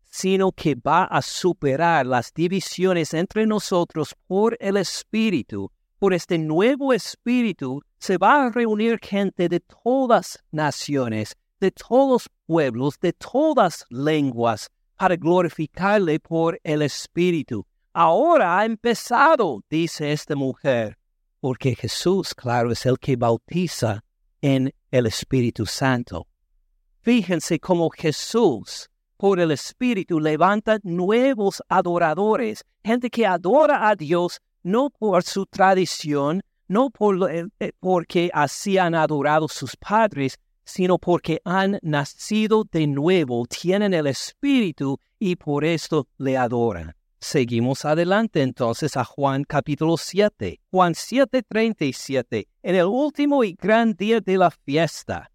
sino 0.09 0.51
que 0.51 0.75
va 0.75 1.05
a 1.05 1.21
superar 1.21 2.05
las 2.05 2.33
divisiones 2.33 3.13
entre 3.13 3.45
nosotros 3.45 4.15
por 4.27 4.57
el 4.59 4.77
Espíritu. 4.77 5.71
Por 5.99 6.13
este 6.13 6.37
nuevo 6.37 6.93
Espíritu 6.93 7.81
se 7.99 8.17
va 8.17 8.45
a 8.45 8.49
reunir 8.49 8.99
gente 9.01 9.47
de 9.47 9.59
todas 9.59 10.43
naciones, 10.51 11.35
de 11.59 11.71
todos 11.71 12.27
pueblos, 12.45 12.99
de 12.99 13.13
todas 13.13 13.85
lenguas, 13.89 14.69
para 14.95 15.15
glorificarle 15.15 16.19
por 16.19 16.59
el 16.63 16.81
Espíritu 16.81 17.65
ahora 17.93 18.59
ha 18.59 18.65
empezado, 18.65 19.63
dice 19.69 20.11
esta 20.11 20.35
mujer, 20.35 20.97
porque 21.39 21.75
Jesús, 21.75 22.33
claro, 22.33 22.71
es 22.71 22.85
el 22.85 22.99
que 22.99 23.15
bautiza 23.15 24.03
en 24.41 24.73
el 24.91 25.07
Espíritu 25.07 25.65
Santo. 25.65 26.27
Fíjense 27.01 27.59
cómo 27.59 27.89
Jesús, 27.89 28.89
por 29.17 29.39
el 29.39 29.51
Espíritu, 29.51 30.19
levanta 30.19 30.79
nuevos 30.83 31.61
adoradores, 31.67 32.63
gente 32.83 33.09
que 33.09 33.25
adora 33.25 33.89
a 33.89 33.95
Dios 33.95 34.39
no 34.63 34.89
por 34.91 35.23
su 35.23 35.45
tradición, 35.45 36.41
no 36.67 36.89
por, 36.89 37.31
eh, 37.31 37.47
eh, 37.59 37.71
porque 37.79 38.29
así 38.33 38.77
han 38.77 38.95
adorado 38.95 39.47
sus 39.47 39.75
padres, 39.75 40.37
sino 40.63 40.97
porque 40.97 41.41
han 41.43 41.79
nacido 41.81 42.63
de 42.71 42.87
nuevo, 42.87 43.45
tienen 43.47 43.93
el 43.93 44.07
Espíritu 44.07 44.99
y 45.19 45.35
por 45.35 45.65
esto 45.65 46.07
le 46.17 46.37
adoran. 46.37 46.93
Seguimos 47.23 47.85
adelante 47.85 48.41
entonces 48.41 48.97
a 48.97 49.05
Juan 49.05 49.43
capítulo 49.43 49.95
7. 49.95 50.59
Juan 50.71 50.95
7:37. 50.95 52.47
En 52.63 52.75
el 52.75 52.87
último 52.87 53.43
y 53.43 53.53
gran 53.53 53.93
día 53.93 54.19
de 54.19 54.37
la 54.39 54.49
fiesta. 54.49 55.31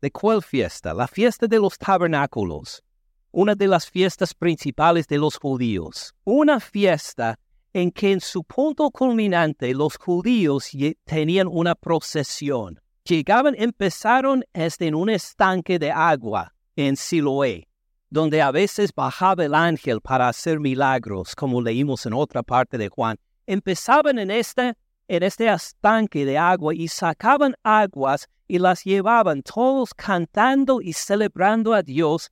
¿De 0.00 0.12
cuál 0.12 0.44
fiesta? 0.44 0.94
La 0.94 1.08
fiesta 1.08 1.48
de 1.48 1.58
los 1.58 1.76
tabernáculos. 1.76 2.84
Una 3.32 3.56
de 3.56 3.66
las 3.66 3.90
fiestas 3.90 4.32
principales 4.32 5.08
de 5.08 5.18
los 5.18 5.36
judíos. 5.36 6.14
Una 6.22 6.60
fiesta 6.60 7.36
en 7.72 7.90
que 7.90 8.12
en 8.12 8.20
su 8.20 8.44
punto 8.44 8.88
culminante 8.92 9.74
los 9.74 9.96
judíos 9.96 10.70
tenían 11.04 11.48
una 11.48 11.74
procesión. 11.74 12.80
Llegaban, 13.02 13.56
empezaron 13.58 14.44
desde 14.54 14.94
un 14.94 15.10
estanque 15.10 15.80
de 15.80 15.90
agua 15.90 16.54
en 16.76 16.96
Siloé 16.96 17.66
donde 18.14 18.40
a 18.40 18.52
veces 18.52 18.94
bajaba 18.94 19.44
el 19.44 19.56
ángel 19.56 20.00
para 20.00 20.28
hacer 20.28 20.60
milagros, 20.60 21.34
como 21.34 21.60
leímos 21.60 22.06
en 22.06 22.12
otra 22.12 22.44
parte 22.44 22.78
de 22.78 22.88
Juan, 22.88 23.18
empezaban 23.44 24.20
en 24.20 24.30
este, 24.30 24.74
en 25.08 25.22
este 25.24 25.52
estanque 25.52 26.24
de 26.24 26.38
agua 26.38 26.72
y 26.76 26.86
sacaban 26.86 27.56
aguas 27.64 28.28
y 28.46 28.60
las 28.60 28.84
llevaban 28.84 29.42
todos 29.42 29.92
cantando 29.94 30.80
y 30.80 30.92
celebrando 30.92 31.74
a 31.74 31.82
Dios, 31.82 32.30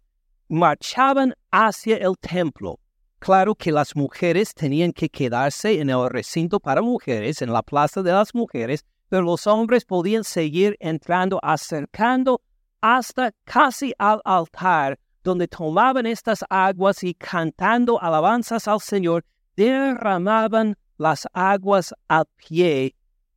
marchaban 0.49 1.35
hacia 1.51 1.97
el 1.97 2.17
templo. 2.17 2.79
Claro 3.19 3.57
que 3.57 3.73
las 3.73 3.97
mujeres 3.97 4.55
tenían 4.55 4.93
que 4.93 5.09
quedarse 5.09 5.81
en 5.81 5.91
el 5.91 6.09
recinto 6.09 6.61
para 6.61 6.81
mujeres, 6.81 7.43
en 7.43 7.53
la 7.53 7.63
plaza 7.63 8.05
de 8.05 8.13
las 8.13 8.37
mujeres, 8.37 8.85
pero 9.09 9.23
los 9.23 9.49
hombres 9.49 9.85
podían 9.85 10.23
seguir 10.23 10.77
entrando, 10.79 11.41
acercando 11.43 12.41
hasta 12.81 13.33
casi 13.45 13.93
al 13.99 14.21
altar 14.25 14.97
donde 15.23 15.49
tomaban 15.49 16.07
estas 16.07 16.45
aguas 16.49 17.03
y 17.05 17.15
cantando 17.15 18.01
alabanzas 18.03 18.67
al 18.69 18.81
Señor, 18.81 19.25
derramaban 19.57 20.77
las 20.99 21.27
aguas 21.33 21.95
al 22.09 22.25
pie, 22.37 22.95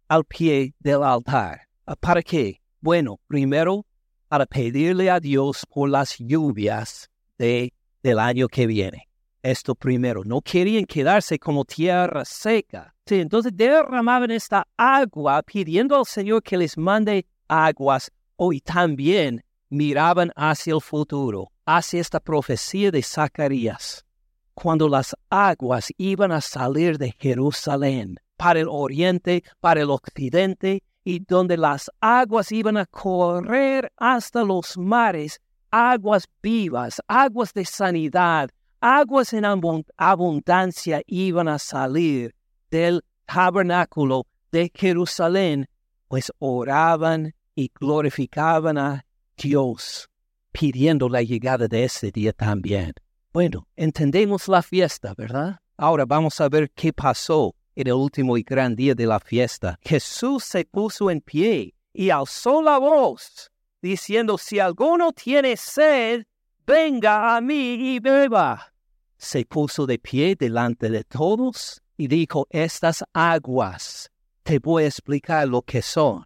al 0.08 0.24
pie 0.26 0.74
del 0.80 1.04
altar. 1.04 1.62
¿Para 2.00 2.22
qué? 2.22 2.60
Bueno, 2.82 3.20
primero, 3.28 3.86
para 4.28 4.46
pedirle 4.46 5.10
a 5.10 5.20
Dios 5.20 5.66
por 5.72 5.90
las 5.90 6.18
lluvias 6.18 7.10
de, 7.38 7.74
del 8.02 8.20
año 8.20 8.48
que 8.48 8.68
viene. 8.68 9.08
Esto 9.44 9.76
primero, 9.76 10.24
no 10.26 10.42
querían 10.42 10.86
quedarse 10.86 11.38
como 11.38 11.66
tierra 11.66 12.26
seca. 12.26 12.96
Sí, 13.06 13.20
entonces 13.20 13.52
derramaban 13.56 14.32
esta 14.32 14.68
agua 14.76 15.44
pidiendo 15.44 15.96
al 15.96 16.08
Señor 16.08 16.42
que 16.42 16.58
les 16.58 16.76
mande 16.76 17.28
aguas. 17.48 18.12
Hoy 18.38 18.60
también 18.60 19.45
miraban 19.70 20.32
hacia 20.36 20.74
el 20.74 20.82
futuro 20.82 21.51
hace 21.66 21.99
esta 21.99 22.20
profecía 22.20 22.91
de 22.91 23.01
Zacarías, 23.01 24.05
cuando 24.53 24.88
las 24.88 25.16
aguas 25.30 25.91
iban 25.97 26.32
a 26.32 26.41
salir 26.41 26.97
de 26.97 27.13
Jerusalén 27.20 28.18
para 28.38 28.59
el 28.59 28.68
oriente, 28.70 29.43
para 29.59 29.82
el 29.82 29.89
occidente, 29.89 30.84
y 31.03 31.20
donde 31.20 31.57
las 31.57 31.89
aguas 32.01 32.51
iban 32.51 32.78
a 32.78 32.86
correr 32.86 33.91
hasta 33.97 34.43
los 34.43 34.78
mares, 34.78 35.39
aguas 35.70 36.28
vivas, 36.41 37.01
aguas 37.07 37.53
de 37.53 37.66
sanidad, 37.66 38.49
aguas 38.82 39.34
en 39.34 39.45
abundancia 39.45 41.01
iban 41.05 41.47
a 41.47 41.59
salir 41.59 42.34
del 42.72 43.03
tabernáculo 43.26 44.26
de 44.51 44.72
Jerusalén, 44.74 45.68
pues 46.07 46.32
oraban 46.39 47.34
y 47.55 47.72
glorificaban 47.80 48.78
a 48.78 49.05
Dios, 49.38 50.10
pidiendo 50.52 51.10
la 51.10 51.22
llegada 51.22 51.68
de 51.68 51.84
ese 51.84 52.12
día 52.12 52.34
también. 52.34 52.94
Bueno, 53.34 53.68
entendemos 53.76 54.48
la 54.48 54.62
fiesta, 54.62 55.14
¿verdad? 55.14 55.60
Ahora 55.78 56.06
vamos 56.06 56.40
a 56.40 56.48
ver 56.48 56.72
qué 56.72 56.94
pasó 56.94 57.54
en 57.76 57.88
el 57.88 57.94
último 57.94 58.38
y 58.38 58.44
gran 58.44 58.76
día 58.76 58.96
de 58.96 59.06
la 59.06 59.20
fiesta. 59.20 59.78
Jesús 59.82 60.44
se 60.46 60.66
puso 60.66 61.12
en 61.12 61.20
pie 61.20 61.76
y 61.94 62.10
alzó 62.10 62.62
la 62.62 62.78
voz, 62.78 63.52
diciendo, 63.82 64.38
si 64.38 64.60
alguno 64.60 65.12
tiene 65.12 65.58
sed, 65.58 66.26
venga 66.66 67.36
a 67.36 67.42
mí 67.42 67.96
y 67.96 68.00
beba. 68.00 68.74
Se 69.18 69.46
puso 69.46 69.86
de 69.86 70.00
pie 70.00 70.36
delante 70.38 70.90
de 70.90 71.04
todos 71.04 71.82
y 71.98 72.08
dijo, 72.08 72.48
estas 72.50 73.04
aguas, 73.14 74.12
te 74.44 74.60
voy 74.60 74.84
a 74.84 74.88
explicar 74.88 75.48
lo 75.48 75.62
que 75.62 75.82
son. 75.82 76.26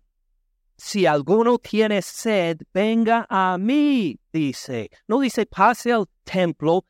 Si 0.81 1.05
alguno 1.05 1.57
tiene 1.57 2.01
sed, 2.01 2.61
venga 2.73 3.27
a 3.29 3.57
mí, 3.57 4.17
dice. 4.31 4.89
No 5.09 5.19
dice 5.19 5.45
pase 5.45 5.91
al 5.91 6.05
templo, 6.23 6.85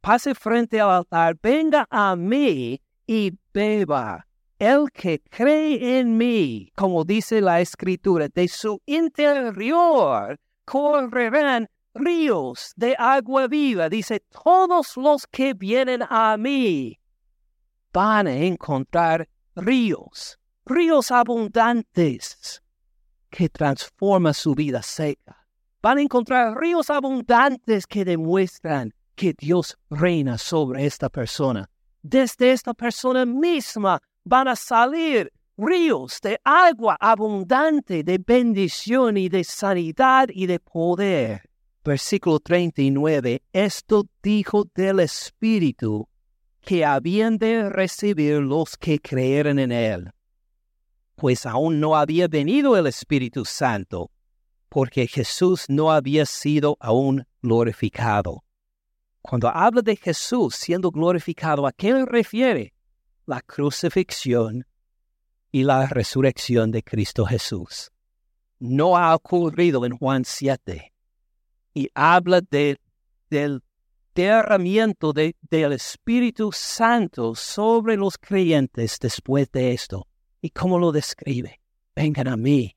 pase 0.00 0.34
frente 0.34 0.80
al 0.80 0.90
altar, 0.90 1.36
venga 1.42 1.86
a 1.90 2.16
mí 2.16 2.80
y 3.06 3.32
beba. 3.52 4.26
El 4.58 4.90
que 4.90 5.20
cree 5.28 5.98
en 5.98 6.16
mí, 6.16 6.72
como 6.74 7.04
dice 7.04 7.42
la 7.42 7.60
escritura, 7.60 8.28
de 8.28 8.48
su 8.48 8.80
interior 8.86 10.40
correrán 10.64 11.68
ríos 11.92 12.72
de 12.74 12.96
agua 12.98 13.48
viva. 13.48 13.90
Dice, 13.90 14.20
todos 14.20 14.96
los 14.96 15.26
que 15.26 15.52
vienen 15.52 16.02
a 16.08 16.38
mí 16.38 16.98
van 17.92 18.28
a 18.28 18.34
encontrar 18.34 19.28
ríos, 19.54 20.38
ríos 20.64 21.10
abundantes 21.10 22.62
que 23.36 23.50
transforman 23.50 24.32
su 24.32 24.54
vida 24.54 24.80
seca. 24.80 25.36
Van 25.82 25.98
a 25.98 26.00
encontrar 26.00 26.58
ríos 26.58 26.88
abundantes 26.88 27.86
que 27.86 28.02
demuestran 28.02 28.94
que 29.14 29.34
Dios 29.36 29.76
reina 29.90 30.38
sobre 30.38 30.86
esta 30.86 31.10
persona. 31.10 31.68
Desde 32.02 32.52
esta 32.52 32.72
persona 32.72 33.26
misma 33.26 34.00
van 34.24 34.48
a 34.48 34.56
salir 34.56 35.30
ríos 35.58 36.18
de 36.22 36.40
agua 36.44 36.96
abundante, 36.98 38.02
de 38.02 38.16
bendición 38.16 39.18
y 39.18 39.28
de 39.28 39.44
sanidad 39.44 40.28
y 40.32 40.46
de 40.46 40.58
poder. 40.58 41.42
Versículo 41.84 42.40
39. 42.40 43.42
Esto 43.52 44.06
dijo 44.22 44.64
del 44.74 45.00
Espíritu 45.00 46.08
que 46.62 46.86
habían 46.86 47.36
de 47.36 47.68
recibir 47.68 48.40
los 48.40 48.78
que 48.78 48.98
creyeran 48.98 49.58
en 49.58 49.72
Él. 49.72 50.10
Pues 51.16 51.46
aún 51.46 51.80
no 51.80 51.96
había 51.96 52.28
venido 52.28 52.76
el 52.76 52.86
Espíritu 52.86 53.44
Santo, 53.44 54.10
porque 54.68 55.06
Jesús 55.06 55.64
no 55.68 55.90
había 55.90 56.26
sido 56.26 56.76
aún 56.78 57.26
glorificado. 57.42 58.44
Cuando 59.22 59.48
habla 59.48 59.82
de 59.82 59.96
Jesús 59.96 60.54
siendo 60.54 60.90
glorificado, 60.90 61.66
¿a 61.66 61.72
qué 61.72 62.04
refiere? 62.04 62.74
La 63.24 63.40
crucifixión 63.40 64.66
y 65.50 65.64
la 65.64 65.86
resurrección 65.86 66.70
de 66.70 66.82
Cristo 66.82 67.24
Jesús. 67.24 67.90
No 68.58 68.96
ha 68.96 69.14
ocurrido 69.14 69.84
en 69.84 69.96
Juan 69.96 70.24
7. 70.24 70.92
Y 71.74 71.88
habla 71.94 72.40
de, 72.42 72.78
del 73.30 73.62
derramamiento 74.14 75.12
del 75.12 75.72
Espíritu 75.72 76.50
Santo 76.52 77.34
sobre 77.34 77.96
los 77.96 78.16
creyentes 78.18 78.98
después 79.00 79.50
de 79.50 79.72
esto. 79.72 80.06
¿Y 80.46 80.50
cómo 80.50 80.78
lo 80.78 80.92
describe? 80.92 81.58
Vengan 81.96 82.28
a 82.28 82.36
mí, 82.36 82.76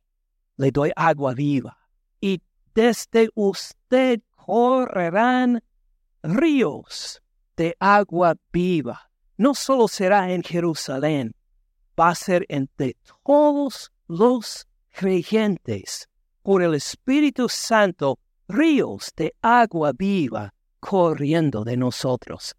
le 0.57 0.72
doy 0.72 0.91
agua 0.95 1.36
viva, 1.36 1.78
y 2.20 2.41
desde 2.74 3.30
usted 3.36 4.22
correrán 4.36 5.61
ríos 6.24 7.22
de 7.55 7.76
agua 7.80 8.36
viva. 8.51 9.11
No 9.38 9.53
solo 9.53 9.88
será 9.88 10.32
en 10.32 10.41
Jerusalén, 10.41 11.36
va 11.95 12.09
a 12.09 12.15
ser 12.15 12.43
entre 12.49 12.97
todos 13.24 13.91
los 14.07 14.65
creyentes. 14.89 16.09
Por 16.41 16.63
el 16.63 16.74
Espíritu 16.74 17.49
Santo, 17.49 18.17
ríos 18.47 19.13
de 19.15 19.36
agua 19.43 19.91
viva 19.95 20.55
corriendo 20.80 21.63
de 21.63 21.78
nosotros. 21.78 22.55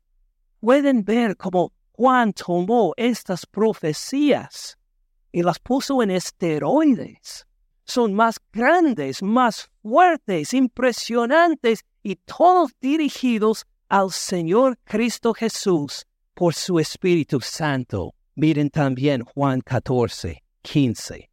Pueden 0.60 1.02
ver 1.02 1.36
cómo 1.36 1.72
Juan 1.90 2.32
tomó 2.32 2.94
estas 2.96 3.44
profecías 3.44 4.76
y 5.32 5.42
las 5.42 5.58
puso 5.58 6.02
en 6.02 6.10
esteroides. 6.10 7.46
Son 7.84 8.14
más 8.14 8.38
grandes, 8.52 9.22
más 9.22 9.70
fuertes, 9.82 10.54
impresionantes 10.54 11.84
y 12.02 12.16
todos 12.16 12.72
dirigidos 12.80 13.66
al 13.88 14.12
Señor 14.12 14.78
Cristo 14.84 15.34
Jesús 15.34 16.06
por 16.34 16.54
su 16.54 16.78
Espíritu 16.78 17.40
Santo. 17.40 18.14
Miren 18.34 18.70
también 18.70 19.22
Juan 19.24 19.60
14, 19.60 20.42
15. 20.62 21.30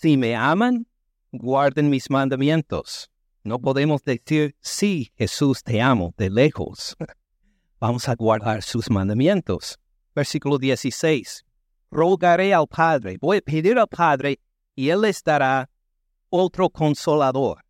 Si 0.00 0.16
me 0.16 0.34
aman, 0.34 0.86
guarden 1.32 1.90
mis 1.90 2.10
mandamientos. 2.10 3.10
No 3.44 3.58
podemos 3.58 4.02
decir, 4.02 4.56
sí, 4.60 5.12
Jesús, 5.16 5.62
te 5.62 5.80
amo, 5.80 6.14
de 6.16 6.30
lejos. 6.30 6.96
Vamos 7.80 8.08
a 8.08 8.14
guardar 8.14 8.62
sus 8.62 8.90
mandamientos. 8.90 9.78
Versículo 10.14 10.58
16. 10.58 11.44
Rogaré 11.90 12.52
al 12.52 12.66
Padre, 12.66 13.16
voy 13.20 13.38
a 13.38 13.40
pedir 13.40 13.78
al 13.78 13.88
Padre, 13.88 14.40
y 14.74 14.90
Él 14.90 15.02
les 15.02 15.22
dará 15.22 15.68
otro 16.30 16.68
consolador 16.68 17.64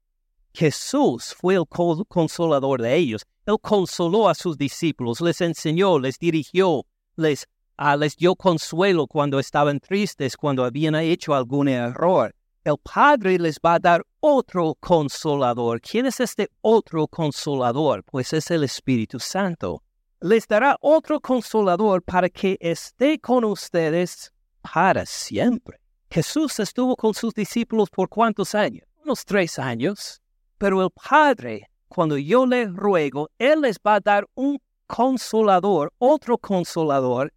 Jesús 0.59 1.37
fue 1.39 1.55
el 1.55 1.65
consolador 2.09 2.83
de 2.83 2.97
ellos. 2.97 3.25
Él 3.47 3.57
consoló 3.61 4.29
a 4.29 4.35
sus 4.35 4.59
discípulos, 4.59 5.21
les 5.21 5.41
enseñó, 5.41 6.01
les 6.01 6.19
dirigió, 6.19 6.85
les, 7.15 7.47
ah, 7.77 7.97
les 7.97 8.17
dio 8.17 8.35
consuelo 8.35 9.07
cuando 9.07 9.39
estaban 9.39 9.79
tristes, 9.79 10.37
cuando 10.37 10.65
habían 10.65 10.97
hecho 10.97 11.33
algún 11.33 11.69
error. 11.69 12.35
El 12.65 12.77
Padre 12.79 13.39
les 13.39 13.59
va 13.65 13.75
a 13.75 13.79
dar 13.79 14.05
otro 14.19 14.75
consolador. 14.81 15.81
¿Quién 15.81 16.07
es 16.07 16.19
este 16.19 16.49
otro 16.61 17.07
consolador? 17.07 18.03
Pues 18.03 18.33
es 18.33 18.51
el 18.51 18.65
Espíritu 18.65 19.21
Santo. 19.21 19.85
Les 20.21 20.47
dará 20.49 20.77
otro 20.81 21.21
consolador 21.21 22.03
para 22.03 22.29
que 22.29 22.57
esté 22.61 23.21
con 23.21 23.45
ustedes 23.45 24.33
para 24.63 25.07
siempre. 25.07 25.79
Jesús 26.11 26.59
estuvo 26.59 26.97
con 26.97 27.15
sus 27.15 27.33
discípulos 27.35 27.89
por 27.89 28.09
cuántos 28.09 28.55
años? 28.55 28.85
Unos 29.05 29.25
tres 29.25 29.59
años. 29.59 30.21
Pero 30.59 30.83
el 30.83 30.91
Padre, 30.91 31.71
cuando 31.89 32.19
yo 32.19 32.47
le 32.47 32.67
ruego, 32.67 33.29
Él 33.39 33.61
les 33.61 33.79
va 33.79 33.97
a 33.97 34.01
dar 34.01 34.27
un 34.35 34.59
consolador, 34.89 35.93
otro 35.99 36.37
consolador, 36.37 37.33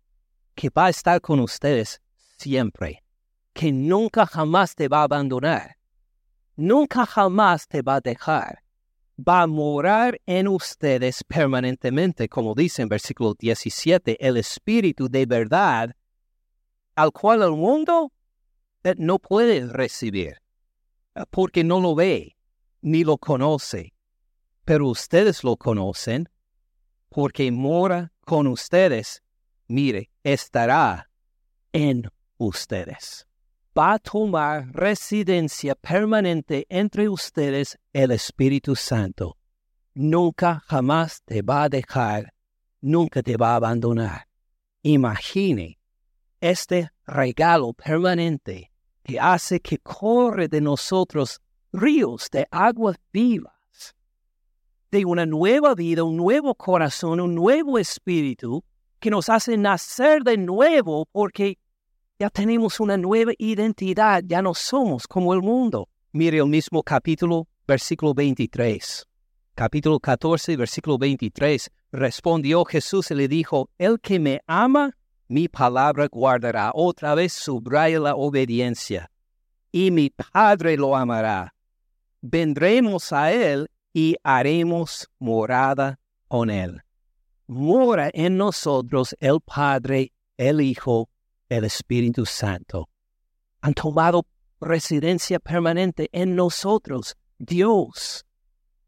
que 0.56 0.70
va 0.70 0.86
a 0.86 0.90
estar 0.90 1.22
con 1.22 1.40
ustedes 1.40 2.02
siempre, 2.38 3.04
que 3.54 3.72
nunca 3.72 4.26
jamás 4.26 4.74
te 4.74 4.88
va 4.88 5.02
a 5.02 5.04
abandonar, 5.04 5.78
nunca 6.56 7.06
jamás 7.06 7.68
te 7.68 7.82
va 7.82 7.96
a 7.96 8.02
dejar, 8.02 8.61
va 9.28 9.42
a 9.42 9.48
morar 9.48 10.20
en 10.26 10.48
ustedes 10.48 11.24
permanentemente, 11.24 12.28
como 12.30 12.56
dice 12.56 12.82
en 12.82 12.90
versículo 12.90 13.36
17, 13.38 14.26
el 14.26 14.38
Espíritu 14.38 15.10
de 15.10 15.26
verdad, 15.26 15.96
al 16.96 17.12
cual 17.12 17.44
el 17.44 17.52
mundo 17.52 18.12
no 18.98 19.20
puede 19.20 19.68
recibir, 19.68 20.38
porque 21.30 21.64
no 21.64 21.80
lo 21.80 21.96
ve, 21.96 22.36
ni 22.82 23.04
lo 23.04 23.18
conoce, 23.18 23.94
pero 24.66 24.88
ustedes 24.88 25.44
lo 25.44 25.58
conocen, 25.58 26.30
porque 27.10 27.52
mora 27.52 28.14
con 28.26 28.48
ustedes. 28.48 29.22
Mire, 29.68 30.10
estará 30.24 31.10
en 31.74 32.10
ustedes. 32.38 33.28
Va 33.78 33.94
a 33.94 34.00
tomar 34.00 34.70
residencia 34.74 35.76
permanente 35.76 36.66
entre 36.68 37.08
ustedes 37.08 37.78
el 37.94 38.12
Espíritu 38.12 38.76
Santo. 38.76 39.38
Nunca 39.94 40.62
jamás 40.68 41.22
te 41.24 41.42
va 41.42 41.64
a 41.64 41.70
dejar, 41.70 42.34
nunca 42.82 43.24
te 43.24 43.38
va 43.38 43.54
a 43.54 43.56
abandonar. 43.56 44.28
Imagine 44.84 45.80
este 46.42 46.90
regalo 47.08 47.72
permanente 47.72 48.74
que 49.04 49.18
hace 49.18 49.62
que 49.62 49.78
corre 49.78 50.50
de 50.50 50.60
nosotros 50.60 51.40
ríos 51.72 52.28
de 52.30 52.46
aguas 52.52 52.98
vivas, 53.14 53.96
de 54.92 55.06
una 55.06 55.26
nueva 55.26 55.76
vida, 55.76 56.04
un 56.04 56.18
nuevo 56.18 56.56
corazón, 56.56 57.22
un 57.22 57.36
nuevo 57.36 57.80
espíritu 57.80 58.66
que 59.00 59.10
nos 59.10 59.30
hace 59.30 59.56
nacer 59.56 60.24
de 60.24 60.36
nuevo 60.36 61.08
porque 61.10 61.58
Ya 62.22 62.30
tenemos 62.30 62.80
una 62.80 62.98
nueva 62.98 63.32
identidad, 63.40 64.22
ya 64.24 64.44
no 64.44 64.54
somos 64.54 65.08
como 65.08 65.34
el 65.34 65.42
mundo. 65.42 65.90
Mire 66.12 66.38
el 66.38 66.46
mismo 66.46 66.84
capítulo, 66.84 67.48
versículo 67.68 68.14
23. 68.14 69.08
Capítulo 69.56 70.00
14, 70.00 70.56
versículo 70.56 71.00
23. 71.00 71.72
Respondió 71.92 72.64
Jesús 72.64 73.10
y 73.10 73.16
le 73.16 73.28
dijo, 73.28 73.72
El 73.80 74.00
que 74.00 74.20
me 74.20 74.40
ama, 74.46 74.96
mi 75.30 75.48
palabra 75.48 76.08
guardará. 76.12 76.70
Otra 76.76 77.16
vez 77.16 77.34
subraya 77.34 78.00
la 78.00 78.16
obediencia. 78.16 79.10
Y 79.72 79.90
mi 79.90 80.12
Padre 80.12 80.78
lo 80.78 80.96
amará. 80.96 81.56
Vendremos 82.22 83.12
a 83.14 83.32
él 83.32 83.68
y 83.94 84.16
haremos 84.22 85.10
morada 85.18 86.00
con 86.28 86.52
él. 86.52 86.84
Mora 87.48 88.12
en 88.14 88.38
nosotros 88.38 89.16
el 89.20 89.40
Padre, 89.44 90.14
el 90.38 90.62
Hijo, 90.62 91.10
el 91.52 91.66
Espíritu 91.66 92.26
Santo. 92.26 92.88
Han 93.62 93.74
tomado 93.74 94.26
residencia 94.62 95.38
permanente 95.38 96.10
en 96.14 96.34
nosotros, 96.34 97.18
Dios, 97.38 98.26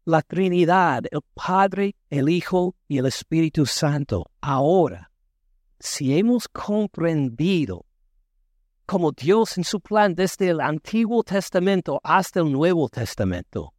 la 0.06 0.22
Trinidad, 0.22 1.04
el 1.10 1.20
Padre, 1.34 1.94
el 2.08 2.30
Hijo 2.30 2.74
y 2.88 2.98
el 2.98 3.06
Espíritu 3.06 3.66
Santo. 3.66 4.30
Ahora, 4.40 5.10
si 5.78 6.16
hemos 6.16 6.48
comprendido 6.48 7.84
como 8.86 9.12
Dios 9.12 9.58
en 9.58 9.64
su 9.64 9.80
plan 9.80 10.14
desde 10.14 10.48
el 10.48 10.60
Antiguo 10.60 11.22
Testamento 11.22 12.00
hasta 12.02 12.40
el 12.40 12.50
Nuevo 12.50 12.88
Testamento, 12.88 13.74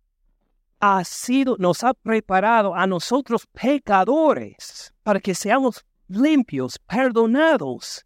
ha 0.80 1.04
sido, 1.04 1.56
nos 1.58 1.84
ha 1.84 1.96
preparado 1.96 2.76
a 2.76 2.86
nosotros 2.86 3.48
pecadores 3.52 4.94
para 5.02 5.20
que 5.20 5.34
seamos 5.34 5.84
limpios, 6.08 6.78
perdonados 6.78 8.05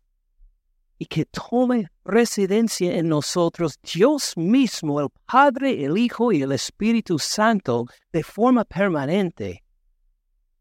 y 0.99 1.05
que 1.05 1.25
tome 1.25 1.87
residencia 2.03 2.95
en 2.97 3.07
nosotros 3.07 3.79
Dios 3.81 4.35
mismo, 4.35 4.99
el 4.99 5.07
Padre, 5.25 5.85
el 5.85 5.97
Hijo 5.97 6.33
y 6.33 6.41
el 6.41 6.51
Espíritu 6.51 7.17
Santo 7.17 7.85
de 8.11 8.21
forma 8.21 8.65
permanente. 8.65 9.63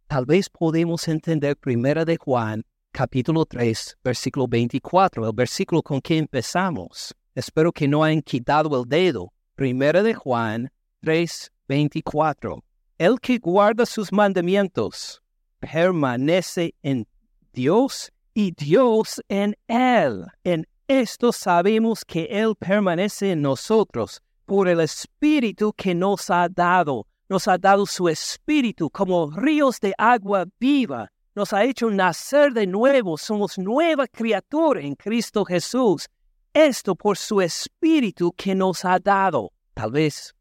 Tal 0.06 0.24
vez 0.24 0.48
podemos 0.48 1.08
entender 1.08 1.56
primera 1.56 2.04
de 2.04 2.16
Juan, 2.16 2.64
capítulo 2.92 3.44
3, 3.44 3.98
versículo 4.02 4.46
24, 4.46 5.26
el 5.26 5.34
versículo 5.34 5.82
con 5.82 6.00
que 6.00 6.16
empezamos. 6.16 7.14
Espero 7.34 7.72
que 7.72 7.88
no 7.88 8.04
hayan 8.04 8.22
quitado 8.22 8.80
el 8.80 8.88
dedo. 8.88 9.32
Primera 9.56 10.04
de 10.04 10.14
Juan 10.14 10.70
3, 11.02 11.52
24. 11.66 12.64
El 12.96 13.20
que 13.20 13.38
guarda 13.38 13.84
sus 13.84 14.12
mandamientos 14.12 15.20
permanece 15.58 16.74
en 16.82 17.06
Dios 17.52 18.12
y 18.38 18.52
Dios 18.52 19.20
en 19.28 19.56
él. 19.66 20.24
En 20.44 20.64
esto 20.86 21.32
sabemos 21.32 22.04
que 22.04 22.28
Él 22.30 22.54
permanece 22.54 23.32
en 23.32 23.42
nosotros 23.42 24.22
por 24.46 24.68
el 24.68 24.78
Espíritu 24.78 25.72
que 25.72 25.92
nos 25.92 26.30
ha 26.30 26.48
dado. 26.48 27.08
Nos 27.28 27.48
ha 27.48 27.58
dado 27.58 27.84
su 27.84 28.08
Espíritu 28.08 28.90
como 28.90 29.28
ríos 29.32 29.80
de 29.80 29.92
agua 29.98 30.44
viva. 30.60 31.10
Nos 31.34 31.52
ha 31.52 31.64
hecho 31.64 31.90
nacer 31.90 32.52
de 32.52 32.68
nuevo. 32.68 33.18
Somos 33.18 33.58
nueva 33.58 34.06
criatura 34.06 34.82
en 34.82 34.94
Cristo 34.94 35.44
Jesús. 35.44 36.06
Esto 36.54 36.94
por 36.94 37.16
su 37.16 37.40
Espíritu 37.40 38.30
que 38.36 38.54
nos 38.54 38.84
ha 38.84 39.00
dado. 39.00 39.50
Tal 39.74 39.90
vez 39.90 40.32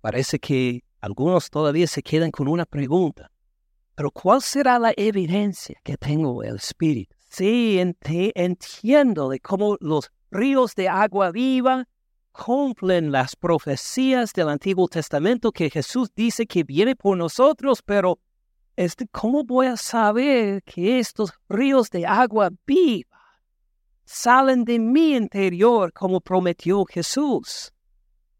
Parece 0.00 0.40
que 0.40 0.82
algunos 1.00 1.48
todavía 1.48 1.86
se 1.86 2.02
quedan 2.02 2.32
con 2.32 2.48
una 2.48 2.64
pregunta. 2.64 3.30
Pero 3.94 4.10
¿cuál 4.10 4.42
será 4.42 4.80
la 4.80 4.92
evidencia 4.96 5.80
que 5.84 5.96
tengo 5.96 6.42
el 6.42 6.56
Espíritu? 6.56 7.15
Sí, 7.36 7.78
entiendo 7.78 9.28
de 9.28 9.40
cómo 9.40 9.76
los 9.80 10.10
ríos 10.30 10.74
de 10.74 10.88
agua 10.88 11.30
viva 11.32 11.86
cumplen 12.32 13.12
las 13.12 13.36
profecías 13.36 14.32
del 14.32 14.48
Antiguo 14.48 14.88
Testamento 14.88 15.52
que 15.52 15.68
Jesús 15.68 16.08
dice 16.16 16.46
que 16.46 16.64
viene 16.64 16.96
por 16.96 17.14
nosotros, 17.14 17.82
pero 17.82 18.18
este, 18.74 19.06
¿cómo 19.08 19.44
voy 19.44 19.66
a 19.66 19.76
saber 19.76 20.62
que 20.62 20.98
estos 20.98 21.34
ríos 21.46 21.90
de 21.90 22.06
agua 22.06 22.48
viva 22.66 23.18
salen 24.06 24.64
de 24.64 24.78
mi 24.78 25.14
interior 25.14 25.92
como 25.92 26.22
prometió 26.22 26.86
Jesús? 26.86 27.70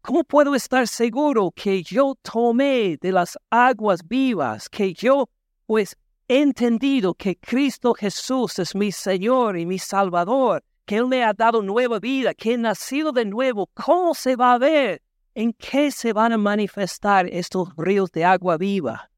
¿Cómo 0.01 0.23
puedo 0.23 0.55
estar 0.55 0.87
seguro 0.87 1.51
que 1.51 1.83
yo 1.83 2.15
tomé 2.23 2.97
de 2.99 3.11
las 3.11 3.37
aguas 3.51 3.99
vivas, 4.07 4.67
que 4.67 4.91
yo 4.95 5.29
pues 5.67 5.95
entendido 6.27 7.13
que 7.13 7.37
Cristo 7.37 7.93
Jesús 7.93 8.59
es 8.59 8.75
mi 8.75 8.91
Señor 8.91 9.57
y 9.57 9.65
mi 9.65 9.79
Salvador, 9.79 10.63
que 10.85 10.97
Él 10.97 11.07
me 11.07 11.23
ha 11.23 11.33
dado 11.33 11.61
nueva 11.61 11.99
vida, 11.99 12.33
que 12.33 12.53
he 12.53 12.57
nacido 12.57 13.11
de 13.11 13.25
nuevo? 13.25 13.69
¿Cómo 13.73 14.13
se 14.13 14.35
va 14.35 14.53
a 14.53 14.57
ver? 14.57 15.01
¿En 15.35 15.53
qué 15.53 15.91
se 15.91 16.13
van 16.13 16.33
a 16.33 16.37
manifestar 16.37 17.27
estos 17.27 17.69
ríos 17.77 18.11
de 18.11 18.25
agua 18.25 18.57
viva? 18.57 19.09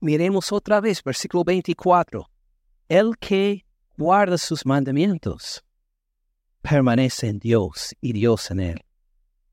Miremos 0.00 0.52
otra 0.52 0.80
vez 0.80 1.02
versículo 1.02 1.44
24. 1.44 2.26
El 2.88 3.16
que 3.18 3.66
guarda 3.96 4.38
sus 4.38 4.64
mandamientos 4.64 5.62
permanece 6.62 7.28
en 7.28 7.38
Dios 7.38 7.94
y 8.00 8.12
Dios 8.12 8.50
en 8.50 8.60
él. 8.60 8.84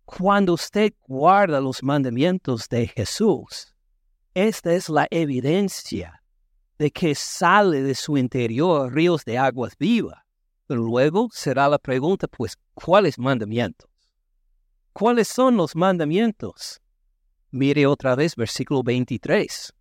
Cuando 0.06 0.54
usted 0.54 0.94
guarda 1.06 1.60
los 1.60 1.84
mandamientos 1.84 2.70
de 2.70 2.88
Jesús, 2.88 3.74
esta 4.34 4.74
es 4.74 4.88
la 4.88 5.08
evidencia 5.10 6.24
de 6.78 6.92
que 6.92 7.16
sale 7.16 7.82
de 7.82 7.96
su 7.96 8.18
interior 8.18 8.94
ríos 8.94 9.26
de 9.26 9.38
aguas 9.38 9.78
vivas. 9.78 10.20
Luego 10.68 11.30
será 11.32 11.70
la 11.70 11.78
pregunta, 11.78 12.28
pues, 12.28 12.58
¿cuáles 12.74 13.18
mandamientos? 13.18 13.90
¿Cuáles 14.94 15.28
son 15.28 15.56
los 15.58 15.76
mandamientos? 15.76 16.82
Mire 17.52 17.88
otra 17.88 18.16
vez 18.16 18.36
versículo 18.36 18.84
23. 18.84 19.74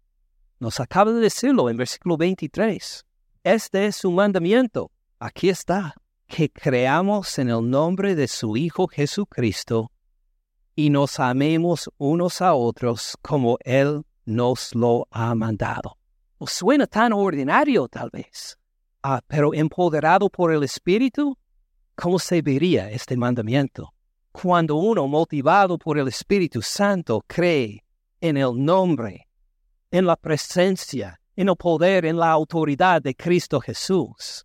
Nos 0.60 0.80
acaba 0.80 1.12
de 1.12 1.20
decirlo 1.20 1.68
en 1.68 1.76
versículo 1.76 2.16
23. 2.16 3.04
Este 3.42 3.86
es 3.86 3.96
su 3.96 4.10
mandamiento. 4.10 4.90
Aquí 5.18 5.48
está. 5.48 5.94
Que 6.26 6.50
creamos 6.50 7.38
en 7.38 7.50
el 7.50 7.68
nombre 7.68 8.14
de 8.14 8.26
su 8.26 8.56
Hijo 8.56 8.88
Jesucristo 8.88 9.92
y 10.74 10.90
nos 10.90 11.18
amemos 11.18 11.90
unos 11.96 12.42
a 12.42 12.54
otros 12.54 13.16
como 13.22 13.56
Él 13.64 14.02
nos 14.26 14.74
lo 14.74 15.08
ha 15.10 15.34
mandado. 15.34 15.96
O 16.38 16.46
suena 16.46 16.86
tan 16.86 17.12
ordinario 17.12 17.88
tal 17.88 18.10
vez, 18.10 18.58
ah, 19.02 19.22
pero 19.26 19.54
empoderado 19.54 20.28
por 20.28 20.52
el 20.52 20.62
Espíritu, 20.62 21.36
¿cómo 21.94 22.18
se 22.18 22.42
vería 22.42 22.90
este 22.90 23.16
mandamiento? 23.16 23.94
Cuando 24.32 24.76
uno, 24.76 25.08
motivado 25.08 25.78
por 25.78 25.98
el 25.98 26.08
Espíritu 26.08 26.60
Santo, 26.60 27.24
cree 27.26 27.82
en 28.20 28.36
el 28.36 28.52
nombre, 28.62 29.28
en 29.90 30.04
la 30.04 30.16
presencia, 30.16 31.18
en 31.36 31.48
el 31.48 31.56
poder, 31.56 32.04
en 32.04 32.18
la 32.18 32.30
autoridad 32.32 33.00
de 33.00 33.14
Cristo 33.14 33.58
Jesús. 33.58 34.44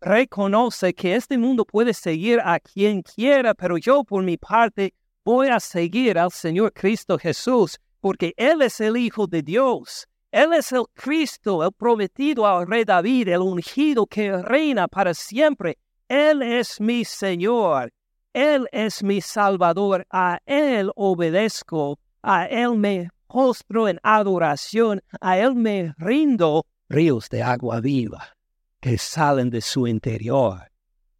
Reconoce 0.00 0.94
que 0.94 1.16
este 1.16 1.38
mundo 1.38 1.64
puede 1.64 1.92
seguir 1.92 2.40
a 2.44 2.60
quien 2.60 3.02
quiera, 3.02 3.54
pero 3.54 3.78
yo 3.78 4.04
por 4.04 4.22
mi 4.22 4.36
parte 4.36 4.94
voy 5.24 5.48
a 5.48 5.58
seguir 5.58 6.18
al 6.18 6.30
Señor 6.30 6.72
Cristo 6.72 7.18
Jesús, 7.18 7.80
porque 8.00 8.32
Él 8.36 8.62
es 8.62 8.80
el 8.80 8.96
Hijo 8.96 9.26
de 9.26 9.42
Dios. 9.42 10.06
Él 10.30 10.52
es 10.52 10.72
el 10.72 10.84
Cristo, 10.94 11.64
el 11.64 11.72
prometido 11.72 12.46
al 12.46 12.66
rey 12.66 12.84
David, 12.84 13.28
el 13.28 13.40
ungido 13.40 14.06
que 14.06 14.36
reina 14.42 14.88
para 14.88 15.14
siempre. 15.14 15.78
Él 16.08 16.42
es 16.42 16.80
mi 16.80 17.04
Señor. 17.04 17.92
Él 18.32 18.68
es 18.72 19.02
mi 19.02 19.20
Salvador. 19.20 20.06
A 20.10 20.38
Él 20.46 20.90
obedezco. 20.94 21.98
A 22.22 22.46
Él 22.46 22.76
me 22.76 23.08
postro 23.26 23.88
en 23.88 23.98
adoración. 24.02 25.00
A 25.20 25.38
Él 25.38 25.54
me 25.54 25.94
rindo. 25.98 26.66
Ríos 26.88 27.28
de 27.28 27.42
agua 27.42 27.80
viva 27.80 28.36
que 28.80 28.98
salen 28.98 29.50
de 29.50 29.60
su 29.60 29.86
interior 29.86 30.70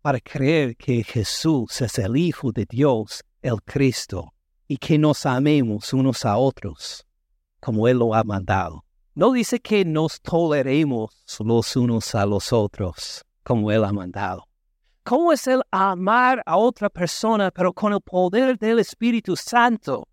para 0.01 0.21
creer 0.21 0.77
que 0.77 1.03
Jesús 1.03 1.81
es 1.81 1.99
el 1.99 2.17
Hijo 2.17 2.53
de 2.53 2.65
Dios 2.69 3.25
el 3.43 3.61
Cristo 3.63 4.33
y 4.69 4.77
que 4.77 4.99
nos 4.99 5.27
amemos 5.27 5.93
unos 5.93 6.25
a 6.25 6.37
otros 6.37 7.05
como 7.59 7.89
Él 7.89 7.99
lo 7.99 8.15
ha 8.15 8.23
mandado. 8.23 8.86
No 9.17 9.33
dice 9.33 9.61
que 9.61 9.83
nos 9.83 10.21
toleremos 10.21 11.25
los 11.41 11.75
unos 11.75 12.15
a 12.15 12.27
los 12.27 12.53
otros 12.53 13.25
como 13.43 13.73
Él 13.73 13.83
ha 13.83 13.91
mandado. 13.91 14.47
¿Cómo 15.05 15.33
es 15.33 15.47
el 15.47 15.63
amar 15.71 16.43
a 16.45 16.59
otra 16.59 16.91
persona 16.91 17.51
pero 17.51 17.73
con 17.73 17.95
el 17.95 18.03
poder 18.03 18.59
del 18.59 18.79
Espíritu 18.79 19.35
Santo? 19.35 20.07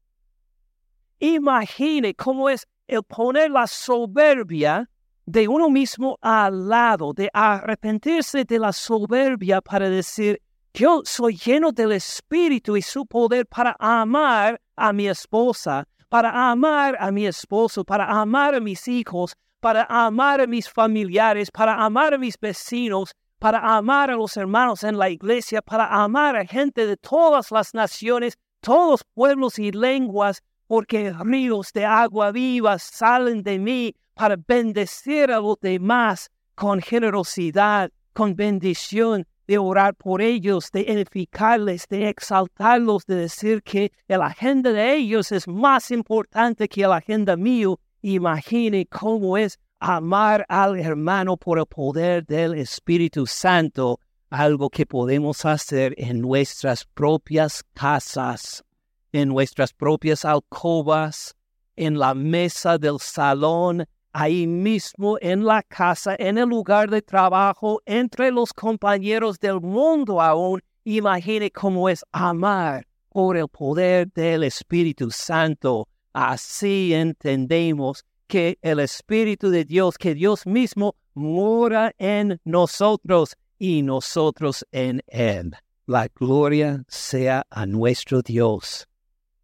Imagine 1.19 2.15
cómo 2.15 2.49
es 2.49 2.65
el 2.87 3.03
poner 3.03 3.51
la 3.51 3.67
soberbia 3.67 4.89
de 5.25 5.49
uno 5.49 5.69
mismo 5.69 6.17
al 6.21 6.69
lado, 6.69 7.11
de 7.11 7.29
arrepentirse 7.33 8.45
de 8.45 8.57
la 8.57 8.71
soberbia 8.71 9.59
para 9.59 9.89
decir, 9.89 10.41
yo 10.73 11.01
soy 11.03 11.35
lleno 11.35 11.73
del 11.73 11.91
Espíritu 11.91 12.77
y 12.77 12.81
su 12.81 13.05
poder 13.05 13.47
para 13.47 13.75
amar 13.79 14.61
a 14.77 14.93
mi 14.93 15.09
esposa, 15.09 15.89
para 16.14 16.51
amar 16.51 16.95
a 16.99 17.11
mi 17.11 17.26
esposo, 17.26 17.84
para 17.84 18.05
amar 18.05 18.53
a 18.53 18.59
mis 18.59 18.88
hijos, 18.88 19.36
para 19.59 19.84
amar 19.89 20.41
a 20.41 20.45
mis 20.45 20.70
familiares, 20.70 21.49
para 21.49 21.74
amar 21.84 22.14
a 22.14 22.20
mis 22.20 22.39
vecinos, 22.39 23.16
para 23.39 23.57
amar 23.57 24.11
a 24.11 24.16
los 24.16 24.38
hermanos 24.38 24.84
en 24.84 24.99
la 24.99 25.09
iglesia, 25.09 25.64
para 25.64 25.88
amar 25.88 26.36
a 26.36 26.45
gente 26.45 26.86
de 26.86 26.97
todas 26.97 27.49
las 27.49 27.74
naciones, 27.74 28.38
todos 28.59 29.03
pueblos 29.16 29.57
y 29.57 29.72
lenguas, 29.72 30.43
porque 30.68 31.11
ríos 31.20 31.74
de 31.74 31.84
agua 31.86 32.32
viva 32.32 32.78
salen 32.78 33.41
de 33.41 33.57
mí 33.57 33.95
para 34.14 34.36
bendecir 34.36 35.32
a 35.32 35.39
los 35.39 35.59
demás 35.61 36.30
con 36.53 36.80
generosidad, 36.80 37.89
con 38.14 38.36
bendición, 38.36 39.26
de 39.53 39.59
orar 39.59 39.93
por 39.93 40.19
ellos, 40.19 40.71
de 40.71 40.81
edificarles, 40.81 41.87
de 41.87 42.09
exaltarlos, 42.09 43.05
de 43.05 43.15
decir 43.17 43.61
que 43.61 43.91
la 44.07 44.25
agenda 44.25 44.71
de 44.71 44.95
ellos 44.95 45.31
es 45.31 45.47
más 45.47 45.91
importante 45.91 46.67
que 46.67 46.87
la 46.87 46.95
agenda 46.95 47.37
mío. 47.37 47.79
Imagine 48.01 48.87
cómo 48.87 49.37
es 49.37 49.59
amar 49.79 50.43
al 50.49 50.79
hermano 50.79 51.37
por 51.37 51.59
el 51.59 51.67
poder 51.67 52.25
del 52.25 52.55
Espíritu 52.55 53.27
Santo, 53.27 53.99
algo 54.31 54.71
que 54.71 54.87
podemos 54.87 55.45
hacer 55.45 55.93
en 55.97 56.19
nuestras 56.19 56.85
propias 56.85 57.63
casas, 57.75 58.63
en 59.11 59.29
nuestras 59.29 59.71
propias 59.71 60.25
alcobas, 60.25 61.35
en 61.75 61.99
la 61.99 62.15
mesa 62.15 62.79
del 62.79 62.97
salón, 62.99 63.85
ahí 64.14 64.47
mismo 64.47 65.18
en 65.20 65.43
la 65.43 65.64
casa, 65.64 66.16
en 66.18 66.38
el 66.38 66.47
lugar 66.47 66.89
de 66.89 67.01
trabajo, 67.01 67.82
entre 67.86 68.32
los 68.32 68.53
compañeros 68.53 69.39
del 69.39 69.59
mundo 69.59 70.22
aún. 70.22 70.61
Imagine 70.86 71.51
cómo 71.51 71.89
es 71.89 72.05
amar 72.11 72.88
por 73.09 73.36
el 73.36 73.47
poder 73.47 74.11
del 74.14 74.43
Espíritu 74.43 75.11
Santo. 75.11 75.88
Así 76.14 76.93
entendemos 76.93 78.05
que 78.28 78.57
el 78.61 78.80
Espíritu 78.80 79.49
de 79.49 79.66
Dios, 79.66 79.97
que 79.97 80.14
Dios 80.14 80.45
mismo 80.45 80.95
mora 81.14 81.93
en 81.97 82.39
nosotros 82.43 83.36
y 83.57 83.82
nosotros 83.82 84.66
en 84.72 85.01
Él. 85.07 85.51
La 85.86 86.07
gloria 86.07 86.84
sea 86.88 87.45
a 87.49 87.66
nuestro 87.66 88.22
Dios, 88.22 88.88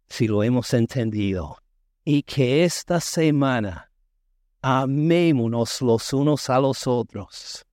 si 0.08 0.26
lo 0.26 0.42
hemos 0.42 0.72
entendido. 0.74 1.58
Y 2.04 2.22
que 2.22 2.64
esta 2.64 2.98
semana 2.98 3.89
amémonos 4.62 5.80
los 5.82 6.12
unos 6.12 6.50
a 6.50 6.58
los 6.60 6.86
otros, 6.86 7.64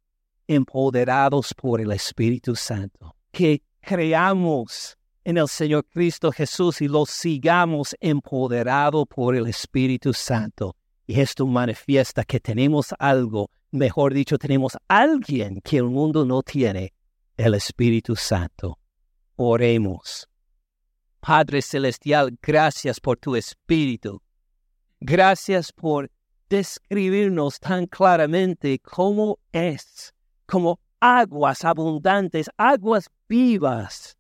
empoderados 0.48 1.54
por 1.54 1.82
el 1.82 1.92
Espíritu 1.92 2.56
Santo. 2.56 3.16
Que 3.32 3.62
creamos 3.82 4.98
en 5.24 5.38
el 5.38 5.48
Señor 5.48 5.86
Cristo 5.86 6.32
Jesús 6.32 6.82
y 6.82 6.88
lo 6.88 7.06
sigamos 7.06 7.96
empoderado 8.00 9.06
por 9.06 9.36
el 9.36 9.48
Espíritu 9.48 10.14
Santo 10.14 10.76
y 11.08 11.22
esto 11.22 11.48
manifiesta 11.48 12.26
que 12.26 12.42
tenemos 12.42 12.94
algo, 13.00 13.50
mejor 13.72 14.14
dicho, 14.14 14.38
tenemos 14.38 14.78
alguien 14.90 15.62
que 15.62 15.78
el 15.78 15.86
mundo 15.86 16.26
no 16.26 16.44
tiene, 16.44 16.94
el 17.38 17.54
Espíritu 17.54 18.18
Santo. 18.18 18.78
Oremos. 19.38 20.28
Padre 21.22 21.62
Celestial, 21.62 22.38
gracias 22.42 23.00
por 23.00 23.18
tu 23.18 23.38
Espíritu. 23.38 24.22
Gracias 25.00 25.72
por 25.72 26.12
describirnos 26.50 27.60
tan 27.60 27.88
claramente 27.88 28.80
cómo 28.80 29.40
es, 29.52 30.14
como 30.46 30.80
aguas 31.00 31.66
abundantes, 31.66 32.50
aguas 32.58 33.10
vivas 33.28 34.18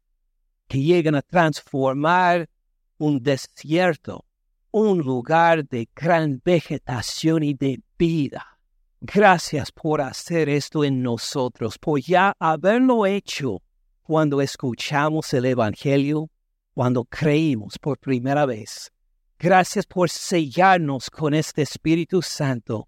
que 0.67 0.81
llegan 0.81 1.15
a 1.15 1.21
transformar 1.21 2.49
un 2.97 3.21
desierto 3.21 4.27
un 4.71 4.99
lugar 4.99 5.67
de 5.67 5.89
gran 5.95 6.41
vegetación 6.43 7.43
y 7.43 7.53
de 7.53 7.81
vida. 7.97 8.59
Gracias 9.01 9.71
por 9.71 10.01
hacer 10.01 10.49
esto 10.49 10.83
en 10.83 11.01
nosotros, 11.01 11.77
por 11.77 11.99
ya 11.99 12.33
haberlo 12.39 13.05
hecho 13.05 13.61
cuando 14.03 14.41
escuchamos 14.41 15.33
el 15.33 15.45
Evangelio, 15.45 16.29
cuando 16.73 17.05
creímos 17.05 17.77
por 17.79 17.97
primera 17.97 18.45
vez. 18.45 18.91
Gracias 19.39 19.85
por 19.85 20.09
sellarnos 20.09 21.11
con 21.11 21.35
este 21.35 21.61
Espíritu 21.61 22.23
Santo 22.23 22.87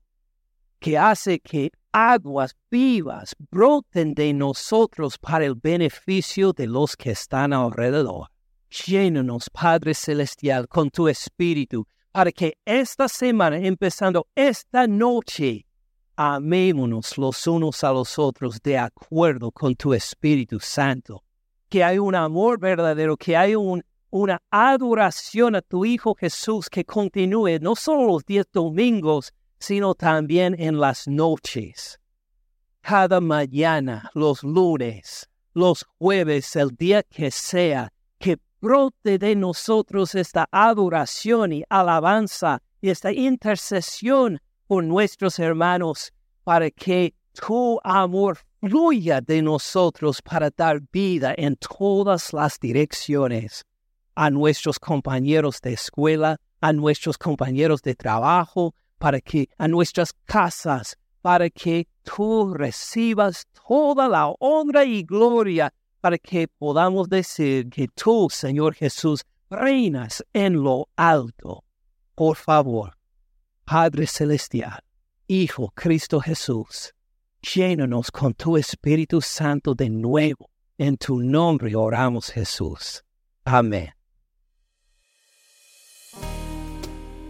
que 0.80 0.97
hace 0.97 1.39
que 1.39 1.72
aguas 1.91 2.56
vivas 2.72 3.36
broten 3.52 4.16
de 4.16 4.34
nosotros 4.34 5.20
para 5.20 5.45
el 5.45 5.54
beneficio 5.54 6.52
de 6.54 6.66
los 6.66 6.95
que 6.95 7.12
están 7.12 7.54
alrededor. 7.54 8.30
Llénanos, 8.88 9.50
Padre 9.52 9.93
Celestial, 9.93 10.68
con 10.68 10.89
tu 10.89 11.08
Espíritu, 11.08 11.86
para 12.12 12.32
que 12.32 12.58
esta 12.66 13.08
semana, 13.08 13.58
empezando 13.58 14.28
esta 14.34 14.88
noche, 14.88 15.66
amémonos 16.16 17.18
los 17.18 17.45
unos 17.45 17.84
a 17.84 17.91
los 17.91 18.18
otros 18.18 18.60
de 18.62 18.78
acuerdo 18.78 19.52
con 19.52 19.76
tu 19.76 19.93
Espíritu 19.93 20.60
Santo. 20.60 21.24
Que 21.70 21.84
hay 21.84 22.00
un 22.00 22.16
amor 22.16 22.60
verdadero, 22.60 23.16
que 23.18 23.38
hay 23.38 23.56
un, 23.56 23.84
una 24.12 24.41
adoración 24.49 25.55
a 25.55 25.62
tu 25.62 25.86
Hijo 25.86 26.16
Jesús 26.16 26.70
que 26.70 26.84
continúe 26.84 27.60
no 27.62 27.76
solo 27.76 28.07
los 28.07 28.26
diez 28.26 28.45
domingos, 28.51 29.34
sino 29.60 29.93
también 29.93 30.55
en 30.57 30.80
las 30.80 31.07
noches. 31.07 31.99
Cada 32.82 33.20
mañana, 33.20 34.10
los 34.14 34.43
lunes, 34.43 35.30
los 35.53 35.86
jueves, 35.97 36.55
el 36.55 36.70
día 36.76 37.03
que 37.03 37.30
sea, 37.30 37.91
que 38.18 38.38
brote 38.62 39.18
de 39.18 39.36
nosotros 39.36 40.16
esta 40.16 40.47
adoración 40.51 41.53
y 41.53 41.64
alabanza 41.70 42.62
y 42.82 42.89
esta 42.89 43.12
intercesión 43.12 44.39
por 44.66 44.84
nuestros 44.84 45.38
hermanos 45.39 46.12
para 46.43 46.72
que 46.72 47.14
tu 47.34 47.80
amor 47.84 48.39
fluya 48.60 49.22
de 49.22 49.41
nosotros 49.41 50.22
para 50.22 50.49
dar 50.49 50.82
vida 50.91 51.34
en 51.38 51.55
todas 51.57 52.34
las 52.34 52.60
direcciones 52.60 53.66
a 54.20 54.30
nuestros 54.30 54.80
compañeros 54.80 55.61
de 55.61 55.72
escuela, 55.72 56.41
a 56.59 56.74
nuestros 56.74 57.17
compañeros 57.17 57.82
de 57.82 57.95
trabajo, 57.95 58.76
para 58.97 59.22
que 59.22 59.47
a 59.57 59.70
nuestras 59.70 60.11
casas, 60.26 60.97
para 61.22 61.49
que 61.49 61.88
tú 62.03 62.53
recibas 62.53 63.45
toda 63.65 64.09
la 64.09 64.28
honra 64.39 64.84
y 64.84 65.03
gloria 65.03 65.74
para 66.01 66.17
que 66.17 66.49
podamos 66.49 67.07
decir 67.07 67.70
que 67.70 67.88
tú, 67.88 68.28
Señor 68.30 68.74
Jesús, 68.74 69.24
reinas 69.49 70.22
en 70.34 70.63
lo 70.63 70.89
alto. 70.97 71.63
Por 72.13 72.36
favor, 72.36 72.97
Padre 73.63 74.05
Celestial, 74.05 74.84
Hijo 75.28 75.72
Cristo 75.74 76.20
Jesús, 76.20 76.93
llénanos 77.41 78.11
con 78.11 78.34
tu 78.34 78.57
Espíritu 78.57 79.22
Santo 79.22 79.74
de 79.74 79.89
nuevo. 79.89 80.49
En 80.78 80.97
tu 80.97 81.22
nombre 81.22 81.74
oramos 81.74 82.32
Jesús. 82.32 83.01
Amén. 83.45 83.99